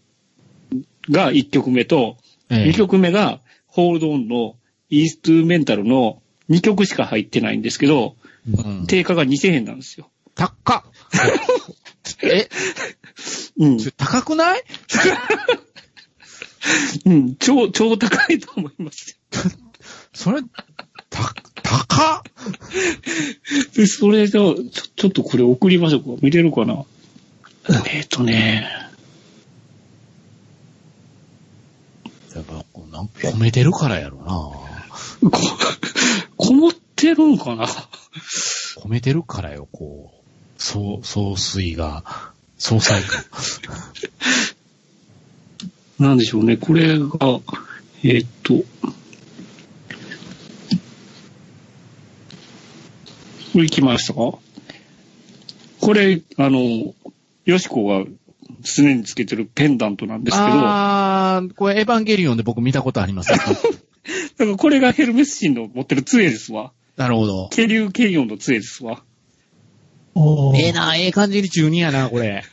[1.10, 2.18] が1曲目と、
[2.50, 4.56] ええ2曲目がホールドオンの
[4.90, 8.16] インストゥルメンタルの2曲しか入ってないんですけど、
[8.48, 10.12] うん定価が2000円なんですよ。
[10.36, 10.84] 高っ
[12.24, 12.50] え、
[13.58, 13.78] うん。
[13.98, 14.64] 高くない？
[17.06, 17.36] うん。
[17.36, 19.20] 超、超高いと思います
[20.14, 20.42] それ、
[21.14, 22.24] た、高っよ。
[23.76, 24.64] で、それじゃあ、ちょ、
[24.96, 26.10] ちょっとこれ送りましょうか。
[26.22, 26.84] 見れるかな？
[27.88, 28.68] えっ、とね、
[32.36, 34.34] やっぱ、こうなんか褒めてるからやろな。
[35.30, 35.32] こ、
[36.36, 37.68] こもってるんかな？
[38.78, 40.24] 褒めてるからよ、こう。
[40.58, 43.08] そう、総水が、総裁が。
[46.00, 46.58] なんでしょうね。
[46.58, 47.40] これが、
[48.04, 48.64] えっ、と、
[53.54, 54.20] これ来ましたか？
[55.80, 56.94] これ、あの、
[57.46, 58.06] よしこが
[58.62, 63.32] 常につけてるペンダントなんですけど、だあー、これエヴァンゲリオンで僕見たことあります。
[63.38, 66.72] からこれがヘルメス神の持ってる杖ですわ。
[66.98, 67.50] なるほど。
[67.50, 69.04] ケリュウケイオンの杖ですわ。
[70.16, 72.44] おええな、ええ感じに中二やな、これ。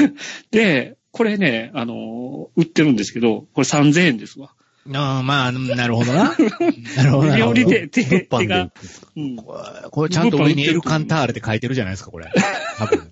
[0.50, 4.52] で、これね、あのー売ってるんですけど、これ3000円ですわ。
[4.92, 6.34] ああ、まあ、なるほどな。
[6.96, 7.36] なるほどな。
[7.36, 8.70] 料理で、手、手が、
[9.16, 9.36] うん。
[9.36, 12.30] これちゃんと上にエルカンターレって書いてるじゃないですか、これ。
[12.78, 13.10] 多分。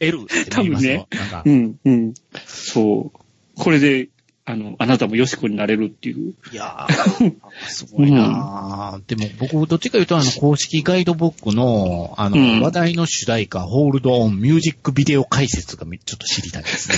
[0.00, 1.06] エルって言いますよ。
[1.10, 1.50] なんかう。
[1.50, 2.14] ん、うん。
[2.44, 3.18] そう。
[3.54, 4.08] これで、
[4.48, 6.34] あの、あなたもヨシコになれるっていう。
[6.52, 7.34] いやー、
[7.66, 16.96] すごいなー、でも僕、どっちか言うと、あの、公式ガイドブックの、あの、うん話題の主題歌、ホールドオンミュージックビデオ解説がめちょっと知りたいですね。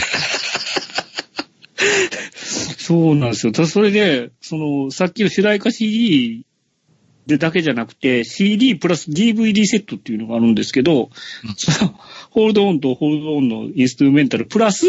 [2.88, 3.52] そうなんですよ。
[3.52, 6.46] ただそれで、その、さっきの主題歌 CD
[7.26, 11.92] でだけじゃなくて、CD プラス DVD セットっていうのがあるんですけど、うんその、
[12.30, 14.86] ホールドオンとホールドオンのインストゥルメンタルプラス、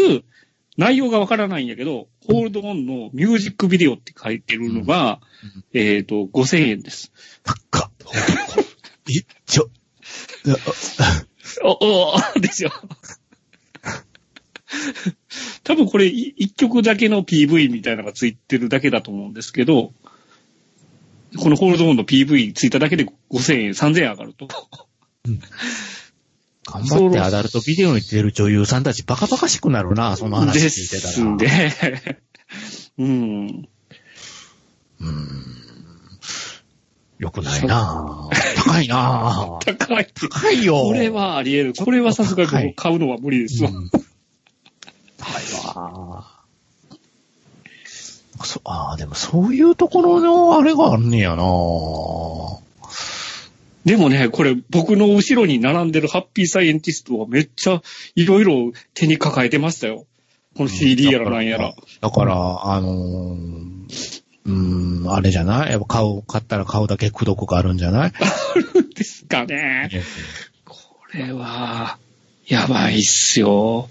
[0.78, 5.20] 内容がわからないんやけど、ホールドオンのミュージックビデオって書いてるのが、
[5.74, 7.12] えっ、と、5000円です。
[7.42, 7.90] 高っ。
[9.10, 9.68] え、ちょ、
[11.64, 12.72] お、お、ですよ。
[15.64, 19.92] 多分これい一曲だけの PV みたいなのがついてるだけだと思うんですけど、
[21.38, 24.48] このホールドオンの PV ついただけで5000円、3000円上がると。
[26.66, 31.36] 頑張ってアダルトビデオに出る女優さんたちバカバカしくなるな、その話で聞いてたら。
[31.36, 32.20] で、
[32.98, 33.68] うん。
[35.00, 35.56] うーん。
[37.18, 40.06] よくないな高いな 高い。
[40.14, 40.74] 高いよ。
[40.84, 41.84] これはあり得る。
[41.84, 43.70] これはさすがに僕買うのは無理ですわ。
[43.70, 43.90] うん
[45.20, 45.44] 高い
[45.76, 46.24] わ。
[48.42, 51.42] そああ、でもそういうところのあれがあんねやな
[53.84, 57.82] でもね、これ僕の後ろに並んでるハッピーサイエンティストはめっちゃ
[58.14, 60.06] いろいろ手に抱えてましたよ。
[60.56, 61.74] この CD やらなんやら。
[62.00, 62.34] だから、
[62.72, 65.70] あのー、うーん、あれじゃない？
[65.72, 68.12] やっぱ買う、買ったら買うだけ苦毒があるんじゃない？
[68.94, 69.90] ですかね。
[70.64, 70.76] こ
[71.14, 71.98] れは、
[72.46, 73.88] やばいっすよ。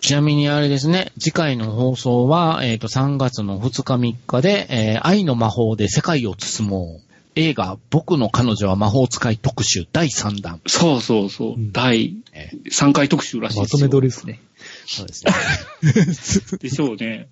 [0.00, 7.08] ちなみにあれですね、次回の放送は、えっ、と、3月の2日3日で、えー愛の魔法で世界を包もう。
[7.34, 10.60] 映画、僕の彼女は魔法使い特集第3弾。
[10.66, 11.52] そうそうそう。
[11.54, 13.78] うん第え3回特集らしいですよ。
[13.78, 14.40] まとめ撮りですね。
[14.86, 16.58] そうですね。
[16.58, 17.28] でしょうね。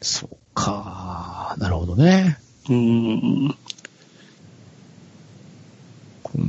[0.00, 1.54] そうか。
[1.58, 2.38] なるほどね。
[2.68, 3.56] うーん。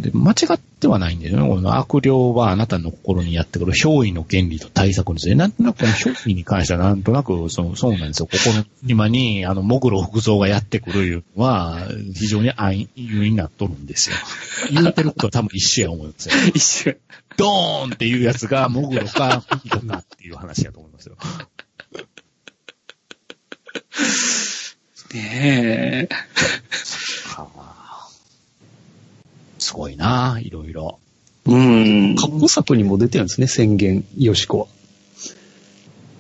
[0.02, 1.50] で間違ってはないんですよね。
[1.50, 8.28] この悪霊はあなたの心にやってくる憑依の原理と対策について、なんとなくこの憑依に関してはなんとなくそうそうなんですよ。
[8.28, 11.80] ここの今に、あの、モグロ福蔵がやってくるいうのは、
[12.14, 14.16] 非常に安易になっとるんですよ。
[14.72, 16.36] 言うてることは多分一緒や思うんですよ。
[16.54, 16.96] 一緒。
[17.38, 21.16] ドーンっていうやつがモグロか、フキロかっていう話やと思いますよ。
[25.14, 26.10] ねえ。
[29.74, 31.00] すごいな、いろいろ。
[31.46, 32.16] うーん。
[32.16, 34.68] 過去作にも出てるんですね、宣言、よしこは。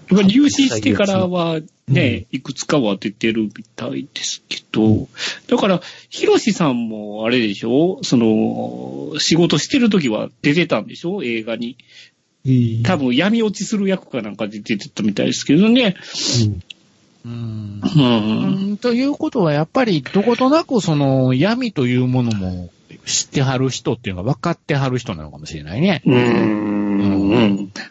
[0.09, 5.07] まあ入試してからはね、いくつかは出てるみたいですけど、
[5.47, 7.99] だから、ヒロシさんもあれでしょ？
[8.01, 11.23] その、仕事してる時は出てたんでしょ？
[11.23, 11.77] 映画に。
[12.83, 15.95] 多分闇落ちする役かなんかで出てたみたいですけどね。
[17.25, 18.69] うんうん。
[18.71, 22.69] うんということは、やっぱり、どことなく、その、闇というものも
[23.05, 26.01] 知ってはる人っていうのが分かってはる人なのかもしれないね。
[26.05, 26.73] うーん。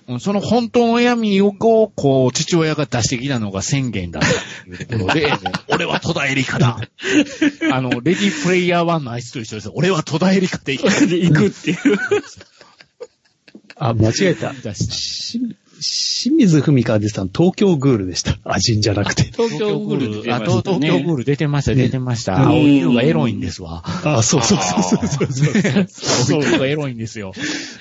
[0.09, 4.27] うんその本当の闇を、こう、父親が出してきたのが宣言だと
[4.71, 5.33] いうところで、
[5.69, 6.79] 俺は戸田恵梨香だ。
[7.73, 9.71] あの、レディープレイヤー1のあいつと一緒です。
[9.75, 11.07] 俺は戸田恵梨香で行く。
[11.07, 11.79] で行くっていう。
[13.77, 14.53] あ、間違えた。
[15.83, 18.39] 清水文香でした東京グールでした。
[18.45, 19.25] アジンじゃなくて。
[19.25, 22.35] 東京グール出てあ、ましたね東京グール出てました、ね出てました。
[22.37, 23.83] うん青い優がエロいんですわ。
[23.85, 26.41] あ、そうそうそうそうそうそう。
[26.41, 27.33] 青い優がエロいんですよ。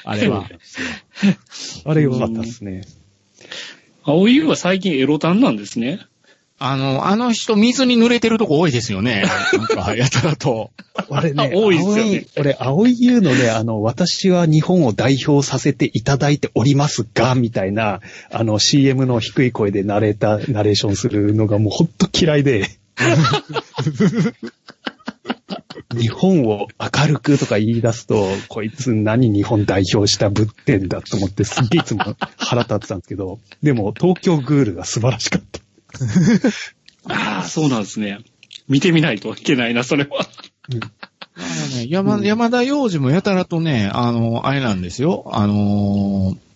[0.03, 0.49] あれは。
[1.86, 2.82] あれよかったですね。
[4.03, 5.99] 青い優は最近エロタンなんですね。
[6.64, 9.24] あの、あの人、水に濡れてるとこ多いですよね。
[9.58, 10.70] なんか、やたらと。
[11.10, 22.70] あれね、多いですよね俺、青い優のね、あの、私は日本を代表させていただいておりますが、みたいな、あの、CM の低い声でナレーター、ナレーションするのがもうほんと嫌いで。
[25.98, 35.60] 日本を明るくとか言い出すと、こいつ何日本代表したぶってんだと思ってすっげえいつも腹立ってたんですけど、でも東京グールが素晴らしかった。
[37.07, 38.19] ああ、そうなんですね。
[38.68, 40.27] 見てみないといけないな、それは。
[41.35, 45.30] あのね、山、山田洋次もやたらとね、あの、あれなんですよ。
[45.31, 46.51] あのー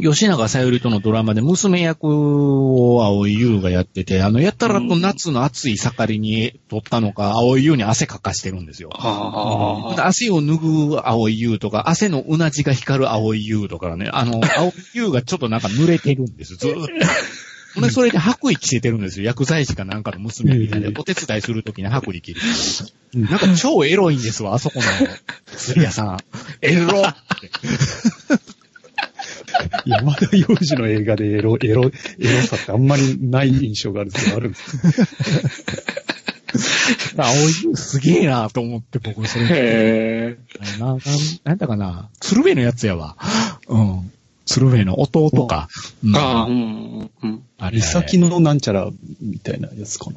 [0.00, 8.88] 吉永さゆりとのドラマで娘役を青井優がやってて、あの、やったらと夏の暑い盛りに撮ったのか、青井優に汗かかしてるんですよ。
[8.94, 10.06] ああ。
[10.06, 16.88] 汗を拭う青い優とか、汗のうなじが光る青い優とかね、あの、 青い優がちょっとなんか濡れてるんです、ずーっと。
[17.74, 19.26] ほんで、それで白衣着せてるんですよ。
[19.26, 22.40] 薬剤師かなんかの娘みたいで、お手伝いするときに白衣着る。
[23.14, 24.84] なんか超エロいんですわ、あそこの
[25.46, 26.18] 薬屋さん。
[26.60, 27.50] エロって。
[29.86, 34.76] 山田洋次の映画でエロ、エロ、エロさってあんまりない印象があるんですけど、 あるんです
[37.16, 39.44] か青い優すげえなと思って、僕それ。
[39.46, 40.38] へえ。
[40.78, 41.00] な、なん、
[41.44, 42.10] なんだかな。
[42.20, 43.16] 鶴瓶のやつやわ。
[43.68, 44.11] うん。
[44.44, 45.68] 鶴瓶の弟か。
[46.04, 47.10] うんああ、うん。
[47.22, 47.42] うん。
[47.58, 48.88] あれ三崎のなんちゃら
[49.20, 50.16] みたいなやつかな。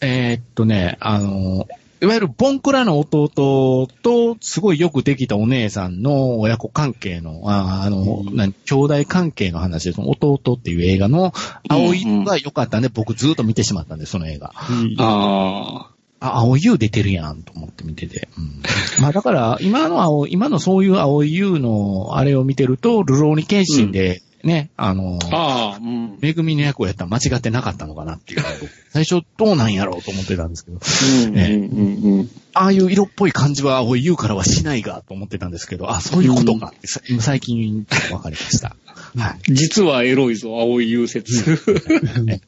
[0.00, 1.66] えーっとね、あの、
[2.00, 11.32] いわゆるボンクラの弟と、すごいよくできたお姉さんの親子関係の、ああの、うんなん兄弟関係の話で、その弟っていう映画の、
[11.68, 14.52] 青い優が良かったんで、僕ずっと見てしまったんで、その映画。
[14.54, 15.90] ああ、
[16.20, 18.28] 青い優出てるやんと思って見てて。
[18.36, 18.62] うん、
[19.00, 25.36] まあだから、今の青、今のそういう青い優のあれを見てると、ルローニケンシンで、ね、あの、あ。
[25.36, 26.18] ああ、うん。
[26.20, 28.42] めぐみの役をやったら間違ってなかったのかなっていう。
[28.90, 31.36] 最初どうなんやろうと思ってたんですけど、うん。
[31.36, 31.42] うん。
[31.42, 32.18] うん。
[32.18, 32.30] うん。
[32.54, 38.76] ああいう色っぽい感じは青い優からはしないがと思ってたんですけど、あ、そういうことかってさ最近分かりました。
[39.16, 39.52] はい。
[39.52, 41.24] 実はエロいぞ、青い融雪。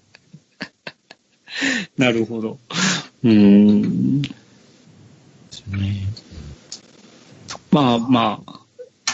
[1.99, 2.59] なるほど。
[3.23, 4.23] うーん。
[4.23, 4.29] で
[5.51, 6.07] すね。
[7.71, 8.53] まあまあ、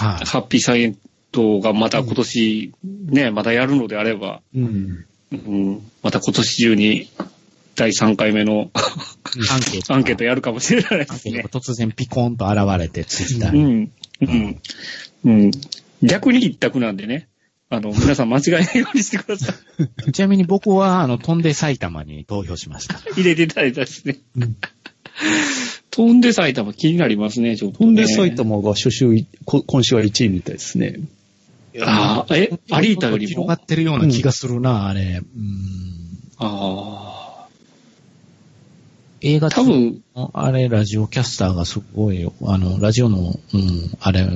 [0.04, 0.24] はい。
[0.24, 0.98] ハッピーサイエン
[1.32, 5.06] トがまた今年、ね、またやるのであれば、うん。
[5.32, 7.10] うん、また今年中に
[7.74, 9.94] 第3回目のアンケート。
[9.94, 13.62] アンケートやるかもしれないですね突然ピコンと現れて、ツイッターに。
[13.62, 13.90] うん。
[14.20, 14.60] うん。
[15.24, 15.50] うん。
[16.02, 17.28] 逆に一択なんでね。
[17.68, 19.52] あの、皆さん間違えないようにしてくださ
[20.06, 20.12] い。
[20.12, 22.98] ちなみに僕は、あの、飛んで埼玉に投票しました。
[23.12, 24.18] 入れていただいたですね。
[24.36, 24.56] うん
[25.90, 27.86] 飛んで埼玉気になりますね、ちょっと、ね。
[27.86, 31.00] 飛んで埼玉が初週今週は1位みたいですね。
[31.80, 32.50] ああ、え、
[32.82, 33.28] 有田よりも？
[33.28, 35.22] 広がってるような気がするな、あれ。
[35.22, 35.56] うん。
[36.38, 37.46] あ
[39.22, 39.50] 映画あ。
[39.50, 40.02] 多分、
[40.34, 42.34] あれ、ラジオキャスターがすごいよ。
[42.42, 43.18] あの、ラジオの、
[43.54, 44.28] うん、あれ、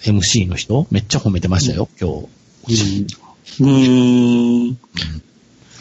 [0.00, 0.86] MC の人？
[0.90, 2.28] めっちゃ褒めてましたよ、今日。
[2.68, 4.78] うーん。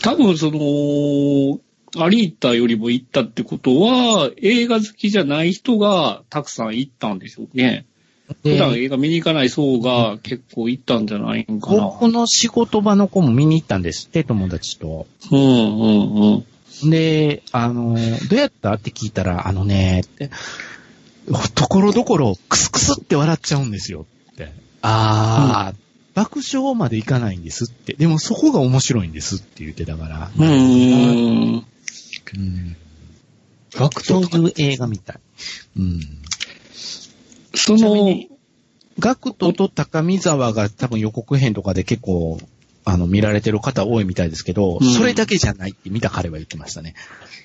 [0.01, 1.59] 多分、その、
[1.97, 7.85] 有田よりも行ったってことは、映画好きじゃない人がたくさん行ったんでしょうね。
[8.43, 11.83] 普段で、映画見に行かない層が結構行ったんじゃないんかな。
[11.85, 15.07] 僕の仕事場の子も見に行ったんですって、友達と。
[15.31, 16.45] うんうん
[16.83, 16.89] うん。
[16.89, 17.95] で、あの、
[18.29, 20.29] どうやったって聞いたら、あのね、って、
[21.55, 24.51] ところどころクスクスって笑っちゃうんですよって。
[24.81, 25.84] あー、
[26.15, 27.93] 爆笑までいかないんですって。
[27.93, 30.31] でもそこが面白いんですって言ってたから。
[30.35, 30.45] うー
[31.57, 31.65] ん。
[32.35, 32.75] うん
[33.75, 35.19] 学そう徒いう映画みたい。
[35.77, 36.01] うん。
[37.53, 38.23] その
[38.99, 42.39] ガクトと高見沢が多分予告編とかで結構、
[42.85, 46.95] あの、見られてる方多いみたいですけど、うんそれだけじゃないって見た彼は言ってましたね。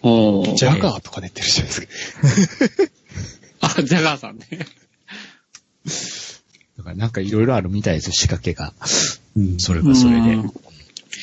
[0.03, 2.87] うんジャガーとか出てるじゃないです
[3.61, 3.69] か。
[3.77, 4.47] あ、ジャガーさんね。
[6.81, 8.73] だからなんかいろいろあるみたいですよ、仕掛けが。
[9.37, 10.35] うんそれはそれで。
[10.35, 10.53] うん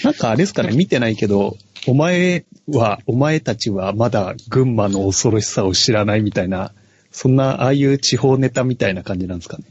[0.03, 1.57] なんかあれですかね、見てないけど、
[1.87, 6.71] お前は、お前たちはまだ群馬の恐ろしさを知らないみたいな、
[7.11, 9.63] そんな、ああいう地方ネタみたいな感じなんですかね。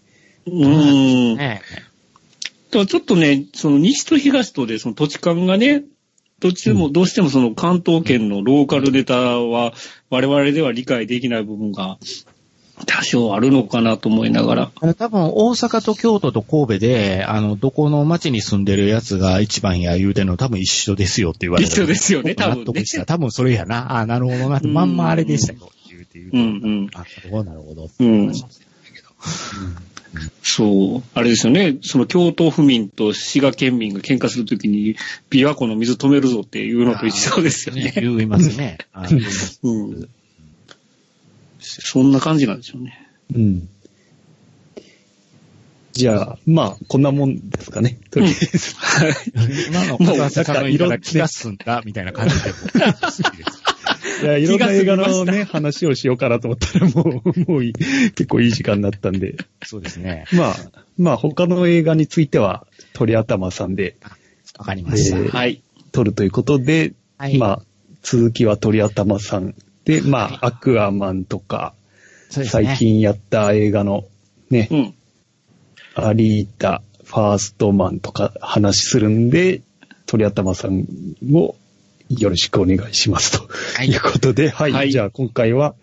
[0.47, 1.37] うん。
[1.37, 1.63] ね
[2.73, 5.85] ちょっとね、その西と東とでその土地勘がね、
[6.41, 9.75] どっちでも、どうしてもその関東圏のローカルネタは
[10.11, 11.99] 我々では理解できない部分が
[12.85, 14.70] 多少あるのかなと思いながら。
[14.81, 21.70] あの多分大阪と京都と神戸で、あの、どこの町に住んでるやつが一番や言うてんの多分一緒ですよって言われて。
[21.70, 23.07] 一緒ですよね多分ね納得した。
[23.07, 23.98] 多分それやな。
[23.98, 25.70] あなるほどなまんまあれでしたよ。
[25.89, 26.36] 言うて言うて。
[26.36, 26.47] うんう
[26.82, 26.90] ん。
[26.93, 27.85] あ、なるほど、なるほど。
[27.86, 28.48] って話でした
[28.93, 29.07] けど
[30.43, 31.03] そう。
[31.15, 31.78] あれですよね。
[31.82, 34.97] その京都府民と滋賀県民が喧嘩するときに、
[35.31, 37.93] 琵琶湖の水止めるぞっていうのと一緒ですよね。
[37.97, 38.78] 言いますね。
[38.93, 40.09] あ言
[41.67, 42.05] いますうん。
[42.05, 43.09] そんな感じなんでしょうね。
[43.35, 43.69] うん。
[45.93, 47.99] じゃあ、まあ、こんなもんですかね。
[48.11, 48.75] とりあえず。
[49.71, 52.51] 今のもう小さんの言い方気が済んだみたいな感じで。
[54.23, 59.37] いや、いろんな映画のね、話をしようかなと思ったら、もう、もういい、結構いい時間になったんで。
[59.65, 60.27] そうですね。
[60.33, 60.55] まあ、
[60.99, 63.97] まあ、他の映画については、鳥頭さんで
[64.59, 65.19] わかりました。
[65.19, 65.63] えーはい。
[65.93, 67.63] 撮るということで、はいまあ、
[68.03, 69.55] 続きは鳥頭さん
[69.87, 71.75] で、まあ、アクアマンとか、
[72.37, 72.45] ね。
[72.45, 74.05] 最近やった映画の
[74.51, 74.95] ね、うん。
[75.95, 79.63] アリータ、ファーストマンとか話するんで、
[80.07, 80.85] 鳥頭さん
[81.33, 81.57] を
[82.11, 84.73] よろしくお願いしますとはいいうことで、はい。
[84.73, 85.75] はいじゃあ今回は、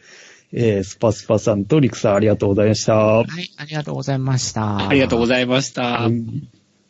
[0.52, 2.94] えースパスパさんとリクさんありがとうございました。
[2.96, 4.90] はい、ありがとうございました。
[4.90, 5.82] ありがとうございました。
[5.82, 6.63] はい